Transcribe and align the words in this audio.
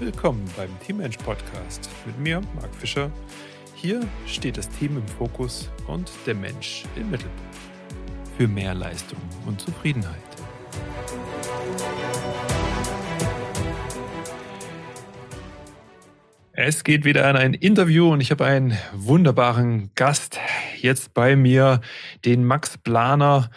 Willkommen 0.00 0.48
beim 0.56 0.70
Teammensch 0.78 1.16
Podcast 1.16 1.90
mit 2.06 2.16
mir, 2.20 2.40
Marc 2.54 2.72
Fischer. 2.72 3.10
Hier 3.74 4.06
steht 4.26 4.56
das 4.56 4.68
Team 4.68 4.96
im 4.96 5.08
Fokus 5.08 5.68
und 5.88 6.08
der 6.24 6.36
Mensch 6.36 6.84
im 6.94 7.10
Mittelpunkt. 7.10 7.56
Für 8.36 8.46
mehr 8.46 8.74
Leistung 8.74 9.18
und 9.44 9.60
Zufriedenheit. 9.60 10.14
Es 16.52 16.84
geht 16.84 17.04
wieder 17.04 17.26
an 17.26 17.34
ein 17.34 17.54
Interview 17.54 18.12
und 18.12 18.20
ich 18.20 18.30
habe 18.30 18.44
einen 18.44 18.78
wunderbaren 18.92 19.90
Gast 19.96 20.38
jetzt 20.80 21.12
bei 21.12 21.34
mir, 21.34 21.80
den 22.24 22.44
Max 22.44 22.78
Planer, 22.78 23.50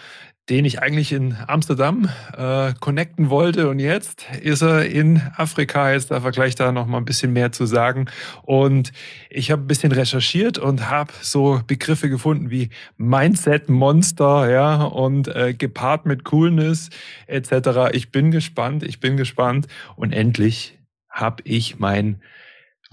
den 0.50 0.66
ich 0.66 0.82
eigentlich 0.82 1.12
in 1.12 1.38
Amsterdam 1.48 2.10
äh, 2.36 2.74
connecten 2.80 3.30
wollte. 3.30 3.70
Und 3.70 3.80
jetzt 3.80 4.26
ist 4.42 4.62
er 4.62 4.86
in 4.86 5.22
Afrika. 5.38 5.92
Jetzt 5.92 6.12
darf 6.12 6.24
er 6.24 6.32
gleich 6.32 6.56
da 6.56 6.72
noch 6.72 6.88
mal 6.88 6.98
ein 6.98 7.06
bisschen 7.06 7.32
mehr 7.32 7.52
zu 7.52 7.66
sagen. 7.66 8.08
Und 8.42 8.92
ich 9.30 9.52
habe 9.52 9.62
ein 9.62 9.68
bisschen 9.68 9.92
recherchiert 9.92 10.58
und 10.58 10.90
habe 10.90 11.14
so 11.22 11.62
Begriffe 11.68 12.10
gefunden 12.10 12.50
wie 12.50 12.70
Mindset 12.98 13.70
Monster, 13.70 14.50
ja, 14.50 14.84
und 14.84 15.28
äh, 15.28 15.54
gepaart 15.54 16.06
mit 16.06 16.24
Coolness 16.26 16.90
etc. 17.28 17.94
Ich 17.94 18.12
bin 18.12 18.32
gespannt, 18.32 18.84
ich 18.84 19.00
bin 19.00 19.18
gespannt. 19.18 19.68
Und 19.96 20.12
endlich 20.12 20.80
habe 21.10 21.44
ich 21.46 21.80
mein 21.80 22.22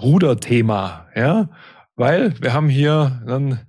Ruderthema, 0.01 1.09
ja, 1.16 1.48
weil 1.96 2.40
wir 2.40 2.52
haben 2.52 2.68
hier 2.68 3.23
dann 3.26 3.60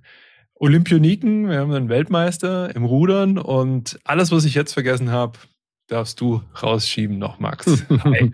Olympioniken, 0.62 1.48
wir 1.48 1.58
haben 1.58 1.72
einen 1.72 1.88
Weltmeister 1.88 2.76
im 2.76 2.84
Rudern 2.84 3.38
und 3.38 3.98
alles, 4.04 4.30
was 4.30 4.44
ich 4.44 4.54
jetzt 4.54 4.74
vergessen 4.74 5.10
habe, 5.10 5.38
darfst 5.86 6.20
du 6.20 6.42
rausschieben 6.62 7.18
noch, 7.18 7.38
Max. 7.38 7.86
Hi. 8.04 8.30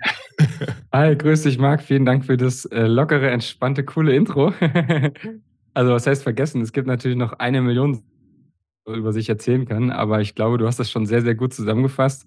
Hi, 0.93 1.17
grüß 1.17 1.45
dich, 1.45 1.57
Marc. 1.59 1.83
Vielen 1.83 2.05
Dank 2.05 2.25
für 2.25 2.37
das 2.37 2.65
äh, 2.65 2.89
lockere, 2.89 3.31
entspannte, 3.31 3.85
coole 3.85 4.17
Intro. 4.17 4.53
also, 5.75 5.93
was 5.93 6.09
heißt 6.09 6.25
vergessen? 6.25 6.63
Es 6.63 6.73
gibt 6.73 6.89
natürlich 6.89 7.17
noch 7.17 7.35
eine 7.35 7.63
Million, 7.63 8.03
über 8.89 9.13
sich 9.13 9.29
erzählen 9.29 9.65
kann, 9.65 9.93
aber 9.93 10.21
ich 10.21 10.35
glaube, 10.35 10.59
du 10.59 10.67
hast 10.67 10.81
das 10.81 10.91
schon 10.91 11.07
sehr, 11.07 11.23
sehr 11.23 11.37
gut 11.37 11.55
zusammengefasst. 11.55 12.27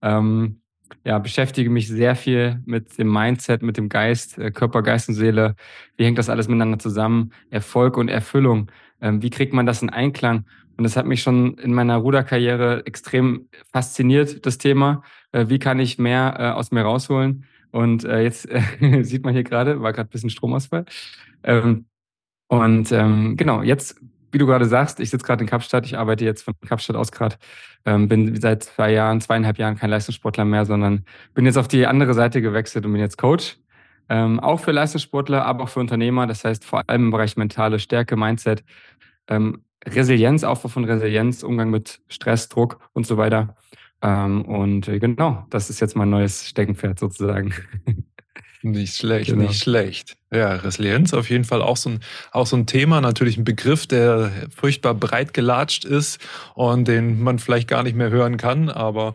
Ähm, 0.00 0.60
ja, 1.04 1.18
beschäftige 1.18 1.70
mich 1.70 1.88
sehr 1.88 2.14
viel 2.14 2.60
mit 2.66 2.98
dem 2.98 3.12
Mindset, 3.12 3.62
mit 3.62 3.76
dem 3.76 3.88
Geist, 3.88 4.38
äh, 4.38 4.52
Körper, 4.52 4.82
Geist 4.82 5.08
und 5.08 5.16
Seele. 5.16 5.56
Wie 5.96 6.04
hängt 6.04 6.18
das 6.18 6.28
alles 6.28 6.46
miteinander 6.46 6.78
zusammen? 6.78 7.32
Erfolg 7.50 7.96
und 7.96 8.08
Erfüllung. 8.08 8.70
Ähm, 9.00 9.22
wie 9.22 9.30
kriegt 9.30 9.52
man 9.52 9.66
das 9.66 9.82
in 9.82 9.90
Einklang? 9.90 10.44
Und 10.76 10.84
das 10.84 10.96
hat 10.96 11.06
mich 11.06 11.22
schon 11.22 11.58
in 11.58 11.74
meiner 11.74 11.96
Ruderkarriere 11.96 12.86
extrem 12.86 13.48
fasziniert, 13.72 14.46
das 14.46 14.58
Thema. 14.58 15.02
Äh, 15.32 15.46
wie 15.48 15.58
kann 15.58 15.78
ich 15.78 15.98
mehr 15.98 16.36
äh, 16.38 16.50
aus 16.50 16.70
mir 16.70 16.82
rausholen? 16.82 17.44
Und 17.70 18.04
äh, 18.04 18.22
jetzt 18.22 18.48
sieht 19.02 19.24
man 19.24 19.34
hier 19.34 19.44
gerade, 19.44 19.82
war 19.82 19.92
gerade 19.92 20.08
ein 20.08 20.12
bisschen 20.12 20.30
Stromausfall. 20.30 20.86
Ähm, 21.42 21.86
und 22.48 22.90
ähm, 22.92 23.36
genau, 23.36 23.62
jetzt, 23.62 24.00
wie 24.32 24.38
du 24.38 24.46
gerade 24.46 24.64
sagst, 24.64 25.00
ich 25.00 25.10
sitze 25.10 25.24
gerade 25.24 25.44
in 25.44 25.48
Kapstadt, 25.50 25.86
ich 25.86 25.96
arbeite 25.98 26.24
jetzt 26.24 26.42
von 26.42 26.54
Kapstadt 26.66 26.96
aus 26.96 27.12
gerade, 27.12 27.36
ähm, 27.84 28.08
bin 28.08 28.40
seit 28.40 28.64
zwei 28.64 28.92
Jahren, 28.92 29.20
zweieinhalb 29.20 29.58
Jahren 29.58 29.76
kein 29.76 29.90
Leistungssportler 29.90 30.44
mehr, 30.44 30.66
sondern 30.66 31.04
bin 31.34 31.46
jetzt 31.46 31.58
auf 31.58 31.68
die 31.68 31.86
andere 31.86 32.14
Seite 32.14 32.42
gewechselt 32.42 32.86
und 32.86 32.92
bin 32.92 33.00
jetzt 33.00 33.18
Coach 33.18 33.58
ähm, 34.10 34.40
auch 34.40 34.58
für 34.58 34.72
Leistungssportler, 34.72 35.46
aber 35.46 35.64
auch 35.64 35.68
für 35.68 35.80
Unternehmer. 35.80 36.26
Das 36.26 36.44
heißt 36.44 36.64
vor 36.64 36.82
allem 36.88 37.04
im 37.04 37.10
Bereich 37.12 37.36
mentale 37.36 37.78
Stärke, 37.78 38.16
Mindset, 38.16 38.64
ähm, 39.28 39.64
Resilienz, 39.86 40.44
Aufbau 40.44 40.68
von 40.68 40.84
Resilienz, 40.84 41.42
Umgang 41.44 41.70
mit 41.70 42.02
Stress, 42.08 42.48
Druck 42.48 42.80
und 42.92 43.06
so 43.06 43.16
weiter. 43.16 43.54
Ähm, 44.02 44.44
und 44.44 44.88
äh, 44.88 44.98
genau, 44.98 45.46
das 45.50 45.70
ist 45.70 45.80
jetzt 45.80 45.96
mein 45.96 46.10
neues 46.10 46.48
Steckenpferd 46.48 46.98
sozusagen. 46.98 47.54
Nicht 48.62 48.96
schlecht, 48.96 49.30
genau. 49.30 49.48
nicht 49.48 49.62
schlecht. 49.62 50.16
Ja, 50.30 50.52
Resilienz 50.52 51.14
auf 51.14 51.30
jeden 51.30 51.44
Fall 51.44 51.62
auch 51.62 51.78
so, 51.78 51.90
ein, 51.90 52.00
auch 52.30 52.46
so 52.46 52.56
ein 52.56 52.66
Thema, 52.66 53.00
natürlich 53.00 53.38
ein 53.38 53.44
Begriff, 53.44 53.86
der 53.86 54.30
furchtbar 54.54 54.94
breit 54.94 55.32
gelatscht 55.32 55.86
ist 55.86 56.20
und 56.54 56.86
den 56.86 57.20
man 57.20 57.38
vielleicht 57.38 57.68
gar 57.68 57.82
nicht 57.82 57.96
mehr 57.96 58.10
hören 58.10 58.36
kann. 58.36 58.68
Aber 58.68 59.14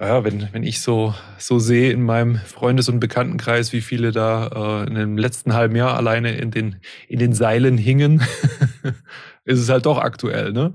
ja, 0.00 0.24
wenn, 0.24 0.48
wenn 0.52 0.64
ich 0.64 0.80
so, 0.80 1.14
so 1.38 1.60
sehe 1.60 1.92
in 1.92 2.02
meinem 2.02 2.36
Freundes- 2.36 2.88
und 2.88 2.98
Bekanntenkreis, 2.98 3.72
wie 3.72 3.80
viele 3.80 4.10
da 4.10 4.82
äh, 4.82 4.88
in 4.88 4.96
dem 4.96 5.16
letzten 5.16 5.54
halben 5.54 5.76
Jahr 5.76 5.96
alleine 5.96 6.36
in 6.36 6.50
den, 6.50 6.80
in 7.08 7.20
den 7.20 7.32
Seilen 7.32 7.78
hingen, 7.78 8.22
ist 9.44 9.60
es 9.60 9.68
halt 9.68 9.86
doch 9.86 9.98
aktuell, 9.98 10.52
ne? 10.52 10.74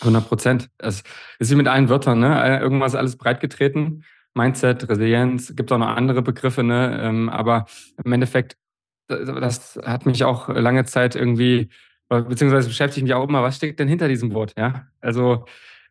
100 0.00 0.28
Prozent. 0.28 0.70
Es 0.76 1.02
ist 1.38 1.50
wie 1.50 1.54
mit 1.54 1.66
allen 1.66 1.88
Wörtern, 1.88 2.20
ne? 2.20 2.60
Irgendwas 2.60 2.94
alles 2.94 3.16
breitgetreten. 3.16 4.04
Mindset, 4.34 4.88
Resilienz, 4.88 5.54
gibt 5.56 5.70
auch 5.72 5.78
noch 5.78 5.88
andere 5.88 6.22
Begriffe, 6.22 6.62
ne? 6.62 6.98
Ähm, 7.02 7.28
aber 7.28 7.66
im 8.04 8.12
Endeffekt, 8.12 8.56
das 9.08 9.78
hat 9.84 10.06
mich 10.06 10.24
auch 10.24 10.48
lange 10.48 10.84
Zeit 10.84 11.14
irgendwie, 11.14 11.68
beziehungsweise 12.08 12.68
beschäftigt 12.68 13.04
mich 13.04 13.14
auch 13.14 13.28
immer, 13.28 13.42
was 13.42 13.56
steckt 13.56 13.78
denn 13.80 13.88
hinter 13.88 14.08
diesem 14.08 14.32
Wort, 14.34 14.54
ja? 14.56 14.86
Also, 15.00 15.44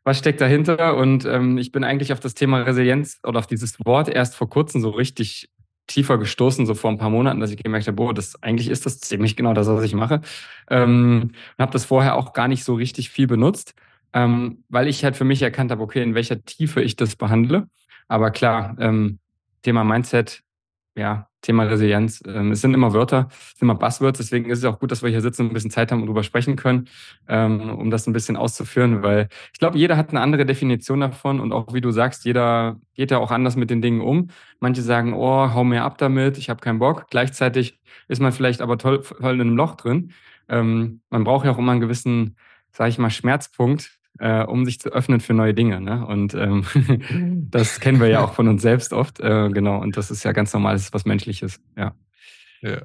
was 0.03 0.17
steckt 0.19 0.41
dahinter? 0.41 0.97
Und 0.97 1.25
ähm, 1.25 1.57
ich 1.57 1.71
bin 1.71 1.83
eigentlich 1.83 2.11
auf 2.11 2.19
das 2.19 2.33
Thema 2.33 2.59
Resilienz 2.59 3.19
oder 3.23 3.39
auf 3.39 3.47
dieses 3.47 3.77
Wort 3.85 4.09
erst 4.09 4.35
vor 4.35 4.49
kurzem 4.49 4.81
so 4.81 4.89
richtig 4.89 5.49
tiefer 5.87 6.17
gestoßen, 6.17 6.65
so 6.65 6.75
vor 6.75 6.91
ein 6.91 6.97
paar 6.97 7.09
Monaten, 7.09 7.39
dass 7.39 7.51
ich 7.51 7.61
gemerkt 7.61 7.87
habe, 7.87 7.95
boah, 7.95 8.13
das 8.13 8.41
eigentlich 8.41 8.69
ist 8.69 8.85
das 8.85 8.99
ziemlich 8.99 9.35
genau 9.35 9.53
das, 9.53 9.67
was 9.67 9.83
ich 9.83 9.93
mache. 9.93 10.21
Ähm, 10.69 11.31
und 11.57 11.61
habe 11.61 11.71
das 11.71 11.85
vorher 11.85 12.15
auch 12.15 12.33
gar 12.33 12.47
nicht 12.47 12.63
so 12.63 12.73
richtig 12.75 13.09
viel 13.09 13.27
benutzt, 13.27 13.75
ähm, 14.13 14.63
weil 14.69 14.87
ich 14.87 15.03
halt 15.03 15.15
für 15.17 15.25
mich 15.25 15.41
erkannt 15.41 15.71
habe, 15.71 15.81
okay, 15.83 16.01
in 16.01 16.15
welcher 16.15 16.43
Tiefe 16.43 16.81
ich 16.81 16.95
das 16.95 17.15
behandle. 17.15 17.67
Aber 18.07 18.31
klar, 18.31 18.75
ähm, 18.79 19.19
Thema 19.61 19.83
Mindset, 19.83 20.43
ja, 20.95 21.27
Thema 21.41 21.63
Resilienz, 21.63 22.23
ähm, 22.25 22.51
es 22.51 22.61
sind 22.61 22.73
immer 22.73 22.93
Wörter, 22.93 23.27
es 23.29 23.59
sind 23.59 23.63
immer 23.63 23.75
Buzzwords, 23.75 24.17
deswegen 24.17 24.49
ist 24.49 24.59
es 24.59 24.65
auch 24.65 24.79
gut, 24.79 24.91
dass 24.91 25.03
wir 25.03 25.09
hier 25.09 25.21
sitzen 25.21 25.43
und 25.43 25.47
ein 25.49 25.53
bisschen 25.53 25.71
Zeit 25.71 25.91
haben 25.91 25.99
und 25.99 26.07
darüber 26.07 26.23
sprechen 26.23 26.55
können, 26.55 26.87
ähm, 27.27 27.69
um 27.69 27.89
das 27.91 28.07
ein 28.07 28.13
bisschen 28.13 28.37
auszuführen, 28.37 29.03
weil 29.03 29.27
ich 29.51 29.59
glaube, 29.59 29.77
jeder 29.77 29.97
hat 29.97 30.09
eine 30.09 30.21
andere 30.21 30.45
Definition 30.45 31.01
davon 31.01 31.39
und 31.39 31.51
auch 31.51 31.73
wie 31.73 31.81
du 31.81 31.91
sagst, 31.91 32.25
jeder 32.25 32.79
geht 32.93 33.11
ja 33.11 33.17
auch 33.17 33.31
anders 33.31 33.55
mit 33.55 33.69
den 33.69 33.81
Dingen 33.81 34.01
um. 34.01 34.29
Manche 34.59 34.81
sagen, 34.81 35.13
oh, 35.13 35.53
hau 35.53 35.63
mir 35.63 35.83
ab 35.83 35.97
damit, 35.97 36.37
ich 36.37 36.49
habe 36.49 36.61
keinen 36.61 36.79
Bock. 36.79 37.07
Gleichzeitig 37.09 37.79
ist 38.07 38.21
man 38.21 38.31
vielleicht 38.31 38.61
aber 38.61 38.77
toll, 38.77 39.03
voll 39.03 39.33
in 39.35 39.41
einem 39.41 39.57
Loch 39.57 39.75
drin. 39.75 40.13
Ähm, 40.47 41.01
man 41.09 41.23
braucht 41.23 41.45
ja 41.45 41.51
auch 41.51 41.57
immer 41.57 41.73
einen 41.73 41.81
gewissen, 41.81 42.37
sage 42.71 42.89
ich 42.89 42.97
mal, 42.97 43.09
Schmerzpunkt, 43.09 43.99
äh, 44.19 44.43
um 44.43 44.65
sich 44.65 44.79
zu 44.79 44.89
öffnen 44.89 45.19
für 45.19 45.33
neue 45.33 45.53
Dinge. 45.53 45.81
Ne? 45.81 46.05
Und 46.05 46.33
ähm, 46.33 46.65
das 47.49 47.79
kennen 47.79 47.99
wir 47.99 48.07
ja 48.07 48.23
auch 48.23 48.33
von 48.35 48.47
uns 48.47 48.61
selbst 48.61 48.93
oft. 48.93 49.19
Äh, 49.19 49.49
genau, 49.49 49.81
und 49.81 49.97
das 49.97 50.11
ist 50.11 50.23
ja 50.23 50.31
ganz 50.31 50.53
normal, 50.53 50.73
das 50.73 50.83
ist 50.83 50.93
was 50.93 51.05
Menschliches. 51.05 51.59
Ja. 51.77 51.95
ja. 52.61 52.81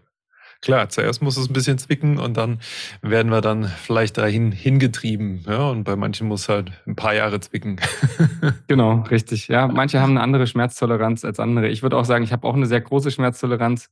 Klar, 0.60 0.88
zuerst 0.88 1.22
muss 1.22 1.36
es 1.36 1.48
ein 1.48 1.52
bisschen 1.52 1.78
zwicken 1.78 2.18
und 2.18 2.36
dann 2.36 2.58
werden 3.00 3.30
wir 3.30 3.40
dann 3.40 3.64
vielleicht 3.64 4.18
dahin 4.18 4.50
hingetrieben. 4.50 5.44
Ja, 5.46 5.68
und 5.70 5.84
bei 5.84 5.94
manchen 5.94 6.26
muss 6.26 6.48
halt 6.48 6.72
ein 6.84 6.96
paar 6.96 7.14
Jahre 7.14 7.38
zwicken. 7.38 7.80
genau, 8.66 9.02
richtig. 9.02 9.46
Ja, 9.46 9.68
manche 9.68 10.00
haben 10.00 10.10
eine 10.10 10.20
andere 10.20 10.48
Schmerztoleranz 10.48 11.24
als 11.24 11.38
andere. 11.38 11.68
Ich 11.68 11.84
würde 11.84 11.96
auch 11.96 12.04
sagen, 12.04 12.24
ich 12.24 12.32
habe 12.32 12.46
auch 12.46 12.54
eine 12.54 12.66
sehr 12.66 12.80
große 12.80 13.12
Schmerztoleranz 13.12 13.88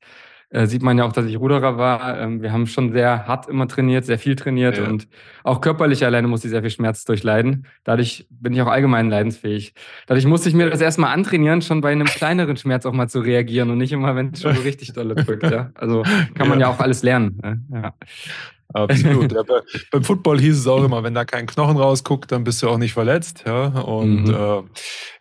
äh, 0.51 0.67
sieht 0.67 0.83
man 0.83 0.97
ja 0.97 1.05
auch, 1.05 1.13
dass 1.13 1.27
ich 1.27 1.39
Ruderer 1.39 1.77
war. 1.77 2.21
Ähm, 2.21 2.41
wir 2.41 2.53
haben 2.53 2.67
schon 2.67 2.93
sehr 2.93 3.27
hart 3.27 3.49
immer 3.49 3.67
trainiert, 3.67 4.05
sehr 4.05 4.19
viel 4.19 4.37
trainiert 4.37 4.79
ja. 4.79 4.85
und 4.85 5.09
auch 5.43 5.61
körperlich 5.61 6.05
alleine 6.05 6.29
musste 6.29 6.47
ich 6.47 6.53
sehr 6.53 6.63
viel 6.63 6.71
Schmerz 6.71 7.05
durchleiden. 7.05 7.67
Dadurch 7.85 8.27
bin 8.31 8.53
ich 8.53 8.63
auch 8.63 8.69
allgemein 8.69 9.11
leidensfähig. 9.11 9.75
Dadurch 10.07 10.27
musste 10.27 10.49
ich 10.49 10.55
mir 10.55 10.71
das 10.71 10.81
erstmal 10.81 11.13
antrainieren, 11.13 11.63
schon 11.63 11.81
bei 11.81 11.91
einem 11.91 12.07
kleineren 12.07 12.57
Schmerz 12.57 12.87
auch 12.87 12.93
mal 12.93 13.09
zu 13.09 13.21
reagieren 13.21 13.71
und 13.71 13.79
nicht 13.79 13.93
immer, 13.93 14.15
wenn 14.15 14.33
es 14.33 14.43
schon 14.43 14.55
so 14.55 14.63
richtig 14.63 14.93
dolle 14.93 15.15
drückt. 15.17 15.43
Ja? 15.43 15.71
Also 15.75 16.03
kann 16.35 16.49
man 16.49 16.61
ja. 16.61 16.67
ja 16.67 16.73
auch 16.73 16.81
alles 16.81 17.03
lernen. 17.03 17.41
Ne? 17.43 17.61
Ja. 17.73 17.95
Absolut. 18.73 19.33
Ja, 19.37 19.43
bei, 19.43 19.61
beim 19.91 20.05
Football 20.05 20.41
hieß 20.41 20.59
es 20.59 20.67
auch 20.67 20.83
immer, 20.85 21.03
wenn 21.03 21.15
da 21.15 21.25
kein 21.25 21.47
Knochen 21.47 21.77
rausguckt, 21.77 22.33
dann 22.33 22.45
bist 22.45 22.63
du 22.63 22.69
auch 22.69 22.79
nicht 22.79 22.93
verletzt. 22.93 23.45
Ja? 23.47 23.67
Und 23.67 24.25
mhm. 24.25 24.35
äh, 24.35 24.63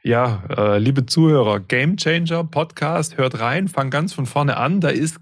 ja, 0.03 0.43
äh, 0.55 0.77
liebe 0.77 1.05
Zuhörer, 1.05 1.59
Game 1.59 1.97
Changer 1.97 2.43
Podcast, 2.43 3.17
hört 3.17 3.39
rein, 3.39 3.67
fang 3.67 3.89
ganz 3.89 4.13
von 4.13 4.25
vorne 4.25 4.57
an. 4.57 4.81
Da 4.81 4.89
ist 4.89 5.17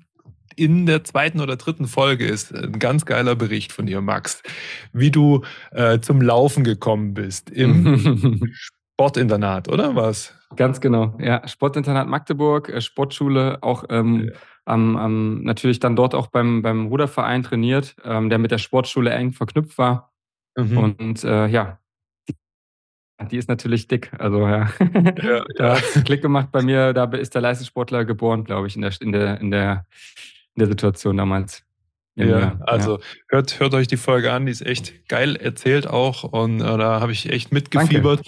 in 0.56 0.86
der 0.86 1.04
zweiten 1.04 1.42
oder 1.42 1.56
dritten 1.56 1.88
Folge 1.88 2.26
ist 2.26 2.54
ein 2.54 2.78
ganz 2.78 3.06
geiler 3.06 3.36
Bericht 3.36 3.72
von 3.72 3.88
dir, 3.88 4.02
Max, 4.02 4.44
wie 4.92 5.10
du 5.10 5.42
äh, 5.72 6.00
zum 6.00 6.22
Laufen 6.22 6.64
gekommen 6.64 7.16
bist 7.16 7.50
im 7.50 8.54
Sportinternat, 8.54 9.68
oder 9.68 9.96
was? 9.96 10.36
Ganz 10.56 10.80
genau, 10.80 11.18
ja. 11.20 11.48
Sportinternat 11.48 12.08
Magdeburg, 12.08 12.70
äh, 12.70 12.82
Sportschule, 12.82 13.58
auch 13.62 13.86
ähm, 13.90 14.30
ja 14.32 14.40
ähm, 14.68 14.98
ähm, 15.00 15.44
natürlich 15.44 15.80
dann 15.80 15.96
dort 15.96 16.16
auch 16.16 16.28
beim, 16.28 16.62
beim 16.62 16.88
Ruderverein 16.88 17.44
trainiert, 17.44 17.96
ähm, 18.04 18.30
der 18.30 18.40
mit 18.40 18.52
der 18.52 18.58
Sportschule 18.58 19.12
eng 19.12 19.34
verknüpft 19.34 19.78
war. 19.78 20.14
Mhm. 20.56 20.78
Und 20.78 21.24
äh, 21.24 21.48
ja, 21.48 21.80
die, 23.32 23.38
ist 23.38 23.50
natürlich 23.50 23.88
dick. 23.88 24.12
Also 24.20 24.48
ja, 24.48 24.70
ja 25.22 25.46
da 25.58 25.76
hat 25.78 25.84
es 25.84 26.04
Klick 26.04 26.22
gemacht 26.22 26.52
bei 26.52 26.62
mir. 26.62 26.94
Da 26.94 27.06
ist 27.06 27.34
der 27.36 27.42
Leistungssportler 27.42 28.06
geboren, 28.06 28.44
glaube 28.44 28.68
ich, 28.68 28.76
in 28.76 28.82
der, 28.82 29.02
in 29.02 29.12
der, 29.12 29.40
in 29.40 29.52
der, 29.52 29.86
in 30.56 30.60
der 30.60 30.68
Situation 30.68 31.18
damals. 31.18 31.64
Ja, 32.16 32.60
also 32.62 32.98
ja. 32.98 33.04
Hört, 33.30 33.60
hört 33.60 33.74
euch 33.74 33.88
die 33.88 33.98
Folge 33.98 34.32
an, 34.32 34.46
die 34.46 34.52
ist 34.52 34.64
echt 34.64 35.08
geil 35.08 35.36
erzählt 35.36 35.88
auch 35.88 36.24
und 36.24 36.62
äh, 36.62 36.78
da 36.78 37.02
habe 37.02 37.12
ich 37.12 37.32
echt 37.32 37.52
mitgefiebert. 37.52 38.22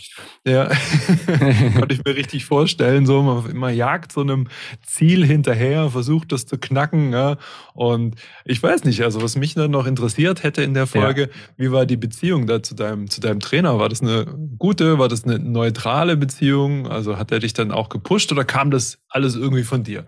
Danke. 0.44 0.72
Ja, 0.74 1.76
konnte 1.80 1.94
ich 1.94 2.04
mir 2.04 2.16
richtig 2.16 2.46
vorstellen, 2.46 3.06
so 3.06 3.22
man, 3.22 3.56
man 3.56 3.76
jagt 3.76 4.12
so 4.12 4.22
einem 4.22 4.48
Ziel 4.84 5.24
hinterher, 5.24 5.92
versucht 5.92 6.32
das 6.32 6.48
zu 6.48 6.58
knacken 6.58 7.14
ja? 7.14 7.38
und 7.76 8.16
ich 8.44 8.62
weiß 8.62 8.86
nicht, 8.86 9.04
also 9.04 9.22
was 9.22 9.36
mich 9.36 9.54
dann 9.54 9.70
noch 9.70 9.86
interessiert 9.86 10.42
hätte 10.42 10.64
in 10.64 10.74
der 10.74 10.88
Folge, 10.88 11.22
ja. 11.22 11.28
wie 11.58 11.72
war 11.72 11.86
die 11.86 11.98
Beziehung 11.98 12.48
da 12.48 12.64
zu 12.64 12.74
deinem, 12.74 13.08
zu 13.08 13.22
deinem 13.22 13.40
Trainer? 13.40 13.78
War 13.78 13.90
das 13.90 14.02
eine 14.02 14.26
gute, 14.58 14.98
war 14.98 15.10
das 15.10 15.26
eine 15.26 15.38
neutrale 15.38 16.18
Beziehung? 16.18 16.88
Also 16.88 17.20
hat 17.20 17.32
er 17.32 17.38
dich 17.38 17.54
dann 17.54 17.72
auch 17.72 17.90
gepusht 17.90 18.32
oder 18.32 18.46
kam 18.46 18.72
das 18.72 18.98
alles 19.10 19.36
irgendwie 19.36 19.64
von 19.64 19.84
dir? 19.84 20.08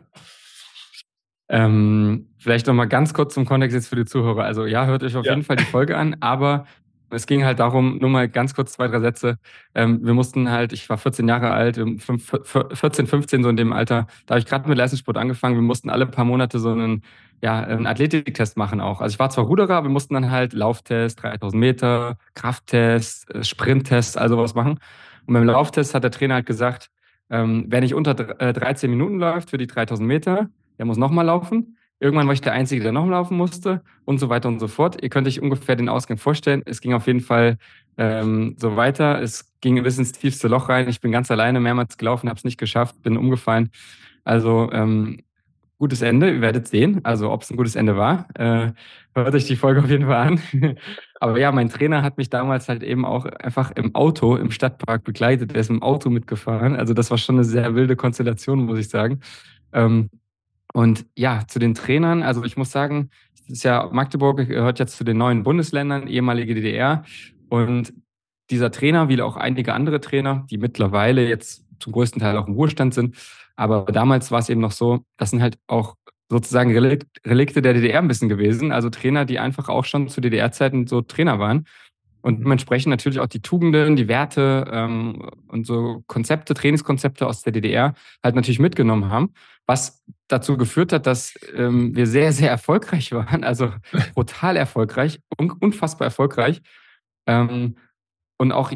Ähm, 1.49 2.27
vielleicht 2.37 2.67
nochmal 2.67 2.87
ganz 2.87 3.13
kurz 3.13 3.33
zum 3.33 3.45
Kontext 3.45 3.73
jetzt 3.73 3.87
für 3.87 3.95
die 3.95 4.05
Zuhörer. 4.05 4.43
Also 4.43 4.65
ja, 4.65 4.85
hört 4.85 5.03
euch 5.03 5.15
auf 5.15 5.25
ja. 5.25 5.31
jeden 5.31 5.43
Fall 5.43 5.55
die 5.55 5.63
Folge 5.63 5.97
an, 5.97 6.17
aber 6.19 6.65
es 7.09 7.25
ging 7.25 7.45
halt 7.45 7.59
darum, 7.59 7.97
nur 7.99 8.09
mal 8.09 8.27
ganz 8.27 8.53
kurz 8.53 8.73
zwei, 8.73 8.87
drei 8.87 8.99
Sätze. 8.99 9.37
Ähm, 9.73 10.05
wir 10.05 10.13
mussten 10.13 10.51
halt, 10.51 10.73
ich 10.73 10.89
war 10.89 10.97
14 10.97 11.27
Jahre 11.27 11.51
alt, 11.51 11.77
14, 11.77 13.07
15 13.07 13.43
so 13.43 13.49
in 13.49 13.57
dem 13.57 13.71
Alter, 13.71 14.07
da 14.25 14.33
habe 14.33 14.39
ich 14.39 14.45
gerade 14.45 14.67
mit 14.67 14.77
Leistungssport 14.77 15.17
angefangen. 15.17 15.55
Wir 15.55 15.61
mussten 15.61 15.89
alle 15.89 16.05
paar 16.05 16.25
Monate 16.25 16.59
so 16.59 16.71
einen, 16.71 17.03
ja, 17.41 17.61
einen 17.61 17.87
Athletiktest 17.87 18.57
machen 18.57 18.81
auch. 18.81 18.99
Also 19.01 19.13
ich 19.13 19.19
war 19.19 19.29
zwar 19.29 19.45
Ruderer, 19.45 19.83
wir 19.83 19.89
mussten 19.89 20.15
dann 20.15 20.31
halt 20.31 20.53
Lauftest, 20.53 21.23
3000 21.23 21.59
Meter, 21.59 22.17
Krafttest, 22.33 23.33
äh, 23.33 23.43
Sprinttest, 23.43 24.17
also 24.17 24.37
was 24.37 24.53
machen. 24.53 24.79
Und 25.27 25.33
beim 25.33 25.45
Lauftest 25.45 25.93
hat 25.93 26.03
der 26.03 26.11
Trainer 26.11 26.35
halt 26.35 26.45
gesagt, 26.45 26.89
ähm, 27.29 27.65
wer 27.67 27.81
nicht 27.81 27.93
unter 27.93 28.13
13 28.15 28.89
äh, 28.89 28.91
Minuten 28.91 29.19
läuft 29.19 29.49
für 29.49 29.57
die 29.57 29.67
3000 29.67 30.07
Meter, 30.07 30.49
der 30.77 30.85
muss 30.85 30.97
nochmal 30.97 31.25
laufen. 31.25 31.77
Irgendwann 31.99 32.27
war 32.27 32.33
ich 32.33 32.41
der 32.41 32.53
Einzige, 32.53 32.83
der 32.83 32.91
nochmal 32.91 33.11
laufen 33.11 33.37
musste 33.37 33.81
und 34.05 34.19
so 34.19 34.29
weiter 34.29 34.49
und 34.49 34.59
so 34.59 34.67
fort. 34.67 35.01
Ihr 35.01 35.09
könnt 35.09 35.27
euch 35.27 35.41
ungefähr 35.41 35.75
den 35.75 35.89
Ausgang 35.89 36.17
vorstellen. 36.17 36.61
Es 36.65 36.79
ging 36.79 36.93
auf 36.93 37.07
jeden 37.07 37.21
Fall 37.21 37.57
ähm, 37.97 38.55
so 38.59 38.75
weiter. 38.75 39.19
Es 39.19 39.51
ging 39.61 39.81
bis 39.81 39.97
ins 39.97 40.11
tiefste 40.11 40.47
Loch 40.47 40.69
rein. 40.69 40.87
Ich 40.89 41.01
bin 41.01 41.11
ganz 41.11 41.31
alleine 41.31 41.59
mehrmals 41.59 41.97
gelaufen, 41.97 42.29
habe 42.29 42.37
es 42.37 42.43
nicht 42.43 42.59
geschafft, 42.59 43.01
bin 43.01 43.17
umgefallen. 43.17 43.71
Also 44.23 44.69
ähm, 44.71 45.21
gutes 45.79 46.03
Ende, 46.03 46.31
ihr 46.31 46.41
werdet 46.41 46.67
sehen. 46.67 47.01
Also 47.03 47.31
ob 47.31 47.41
es 47.41 47.49
ein 47.49 47.57
gutes 47.57 47.75
Ende 47.75 47.97
war. 47.97 48.27
Äh, 48.35 48.73
hört 49.15 49.33
euch 49.33 49.45
die 49.45 49.55
Folge 49.55 49.79
auf 49.79 49.89
jeden 49.89 50.05
Fall 50.05 50.27
an. 50.27 50.41
Aber 51.19 51.39
ja, 51.39 51.51
mein 51.51 51.69
Trainer 51.69 52.03
hat 52.03 52.17
mich 52.17 52.29
damals 52.29 52.69
halt 52.69 52.83
eben 52.83 53.05
auch 53.05 53.25
einfach 53.25 53.71
im 53.71 53.95
Auto 53.95 54.35
im 54.35 54.51
Stadtpark 54.51 55.03
begleitet. 55.03 55.51
Der 55.53 55.61
ist 55.61 55.71
im 55.71 55.81
Auto 55.81 56.11
mitgefahren. 56.11 56.75
Also 56.75 56.93
das 56.93 57.09
war 57.09 57.17
schon 57.17 57.35
eine 57.35 57.43
sehr 57.43 57.73
wilde 57.73 57.95
Konstellation, 57.95 58.65
muss 58.65 58.77
ich 58.77 58.89
sagen. 58.89 59.21
Ähm, 59.73 60.09
und 60.73 61.05
ja, 61.15 61.43
zu 61.47 61.59
den 61.59 61.73
Trainern, 61.73 62.23
also 62.23 62.43
ich 62.43 62.57
muss 62.57 62.71
sagen, 62.71 63.09
ist 63.47 63.63
ja, 63.63 63.89
Magdeburg 63.91 64.37
gehört 64.47 64.79
jetzt 64.79 64.97
zu 64.97 65.03
den 65.03 65.17
neuen 65.17 65.43
Bundesländern, 65.43 66.07
ehemalige 66.07 66.53
DDR. 66.53 67.03
Und 67.49 67.93
dieser 68.49 68.71
Trainer, 68.71 69.09
wie 69.09 69.21
auch 69.21 69.37
einige 69.37 69.73
andere 69.73 70.01
Trainer, 70.01 70.45
die 70.49 70.57
mittlerweile 70.57 71.27
jetzt 71.27 71.65
zum 71.79 71.93
größten 71.93 72.21
Teil 72.21 72.37
auch 72.37 72.47
im 72.47 72.53
Ruhestand 72.53 72.93
sind, 72.93 73.15
aber 73.55 73.85
damals 73.85 74.31
war 74.31 74.39
es 74.39 74.49
eben 74.49 74.61
noch 74.61 74.71
so, 74.71 75.05
das 75.17 75.31
sind 75.31 75.41
halt 75.41 75.57
auch 75.67 75.95
sozusagen 76.29 76.77
Relikte 76.77 77.61
der 77.61 77.73
DDR 77.73 77.99
ein 77.99 78.07
bisschen 78.07 78.29
gewesen. 78.29 78.71
Also 78.71 78.89
Trainer, 78.89 79.25
die 79.25 79.39
einfach 79.39 79.69
auch 79.69 79.85
schon 79.85 80.09
zu 80.09 80.21
DDR-Zeiten 80.21 80.85
so 80.85 81.01
Trainer 81.01 81.39
waren 81.39 81.65
und 82.21 82.39
mhm. 82.39 82.43
dementsprechend 82.43 82.89
natürlich 82.89 83.19
auch 83.19 83.27
die 83.27 83.41
Tugenden, 83.41 83.95
die 83.95 84.07
Werte 84.07 84.69
ähm, 84.71 85.29
und 85.47 85.65
so 85.65 86.03
Konzepte, 86.07 86.53
Trainingskonzepte 86.53 87.25
aus 87.25 87.41
der 87.41 87.53
DDR 87.53 87.93
halt 88.23 88.35
natürlich 88.35 88.59
mitgenommen 88.59 89.09
haben, 89.09 89.33
was 89.65 90.03
dazu 90.27 90.57
geführt 90.57 90.91
hat, 90.93 91.07
dass 91.07 91.33
ähm, 91.55 91.95
wir 91.95 92.07
sehr, 92.07 92.33
sehr 92.33 92.49
erfolgreich 92.49 93.11
waren, 93.11 93.43
also 93.43 93.71
brutal 94.13 94.55
erfolgreich, 94.55 95.19
un 95.39 95.51
unfassbar 95.51 96.07
erfolgreich. 96.07 96.61
Ähm, 97.25 97.75
und 98.37 98.51
auch 98.51 98.71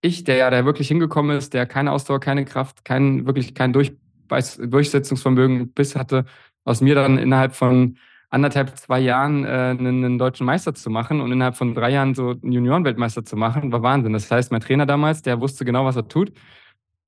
ich, 0.00 0.24
der 0.24 0.36
ja 0.36 0.50
da 0.50 0.64
wirklich 0.64 0.88
hingekommen 0.88 1.36
ist, 1.36 1.54
der 1.54 1.66
keine 1.66 1.92
Ausdauer, 1.92 2.20
keine 2.20 2.44
Kraft, 2.44 2.84
kein, 2.84 3.26
wirklich 3.26 3.54
kein 3.54 3.72
Durchbeiß 3.72 4.60
Durchsetzungsvermögen 4.64 5.72
bis 5.72 5.96
hatte, 5.96 6.24
aus 6.64 6.80
mir 6.80 6.94
dann 6.94 7.18
innerhalb 7.18 7.54
von 7.54 7.98
anderthalb, 8.30 8.76
zwei 8.76 9.00
Jahren 9.00 9.44
äh, 9.44 9.48
einen, 9.48 10.04
einen, 10.04 10.18
deutschen 10.18 10.44
Meister 10.44 10.74
zu 10.74 10.90
machen 10.90 11.20
und 11.20 11.30
innerhalb 11.30 11.56
von 11.56 11.74
drei 11.74 11.90
Jahren 11.90 12.14
so 12.14 12.30
einen 12.30 12.52
Juniorenweltmeister 12.52 13.24
zu 13.24 13.36
machen, 13.36 13.70
war 13.70 13.82
Wahnsinn. 13.82 14.12
Das 14.12 14.30
heißt, 14.30 14.50
mein 14.50 14.60
Trainer 14.60 14.86
damals, 14.86 15.22
der 15.22 15.40
wusste 15.40 15.64
genau, 15.64 15.84
was 15.84 15.96
er 15.96 16.08
tut. 16.08 16.32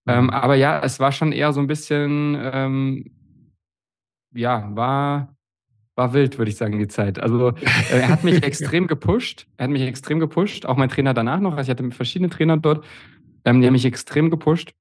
Ähm, 0.07 0.25
mhm. 0.25 0.31
aber 0.31 0.55
ja, 0.55 0.81
es 0.83 1.01
war 1.01 1.11
schon 1.11 1.33
eher 1.33 1.53
so 1.53 1.61
ein 1.61 1.67
bisschen, 1.67 2.39
ähm, 2.41 3.11
ja, 4.37 4.71
war, 4.75 5.35
war 5.95 6.13
wild, 6.13 6.39
würde 6.39 6.51
ich 6.51 6.57
sagen, 6.57 6.79
die 6.79 6.89
Zeit. 6.89 7.19
Also 7.19 7.49
äh, 7.49 8.01
er 8.01 8.09
hat 8.09 8.25
mich 8.25 8.43
extrem 8.45 8.87
gepusht. 8.87 9.47
Er 9.57 9.65
hat 9.65 9.71
mich 9.71 9.83
extrem 9.83 10.21
gepusht. 10.21 10.67
Auch 10.67 10.77
mein 10.77 10.89
Trainer 10.89 11.15
danach 11.15 11.41
noch. 11.41 11.57
Also 11.57 11.63
ich 11.63 11.71
hatte 11.71 11.91
verschiedene 11.91 12.31
Trainer 12.31 12.57
dort, 12.57 12.85
ähm, 13.45 13.61
die 13.61 13.67
haben 13.67 13.73
mich 13.73 13.85
extrem 13.85 14.31
gepusht. 14.31 14.73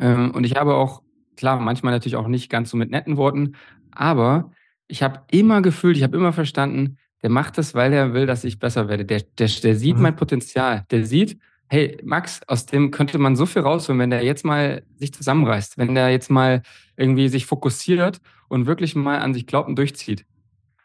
Ähm, 0.00 0.32
und 0.32 0.44
ich 0.44 0.56
habe 0.56 0.74
auch, 0.74 1.02
klar, 1.36 1.60
manchmal 1.60 1.92
natürlich 1.92 2.16
auch 2.16 2.28
nicht 2.28 2.50
ganz 2.50 2.70
so 2.70 2.76
mit 2.76 2.90
netten 2.90 3.16
Worten, 3.16 3.54
aber 3.92 4.50
ich 4.88 5.02
habe 5.02 5.22
immer 5.30 5.62
gefühlt, 5.62 5.96
ich 5.96 6.02
habe 6.02 6.16
immer 6.16 6.32
verstanden, 6.32 6.98
der 7.22 7.30
macht 7.30 7.56
das, 7.56 7.74
weil 7.74 7.92
er 7.92 8.12
will, 8.12 8.26
dass 8.26 8.44
ich 8.44 8.58
besser 8.58 8.88
werde. 8.88 9.04
Der, 9.04 9.20
der, 9.20 9.48
der 9.48 9.76
sieht 9.76 9.96
mhm. 9.96 10.02
mein 10.02 10.16
Potenzial. 10.16 10.84
Der 10.90 11.06
sieht, 11.06 11.38
hey, 11.74 11.98
Max, 12.04 12.40
aus 12.46 12.66
dem 12.66 12.92
könnte 12.92 13.18
man 13.18 13.34
so 13.34 13.46
viel 13.46 13.62
rausholen, 13.62 14.00
wenn 14.00 14.10
der 14.10 14.22
jetzt 14.22 14.44
mal 14.44 14.84
sich 14.96 15.12
zusammenreißt, 15.12 15.76
wenn 15.76 15.94
der 15.96 16.10
jetzt 16.10 16.30
mal 16.30 16.62
irgendwie 16.96 17.28
sich 17.28 17.46
fokussiert 17.46 18.20
und 18.48 18.66
wirklich 18.66 18.94
mal 18.94 19.18
an 19.18 19.34
sich 19.34 19.46
glaubt 19.46 19.68
und 19.68 19.76
durchzieht. 19.76 20.24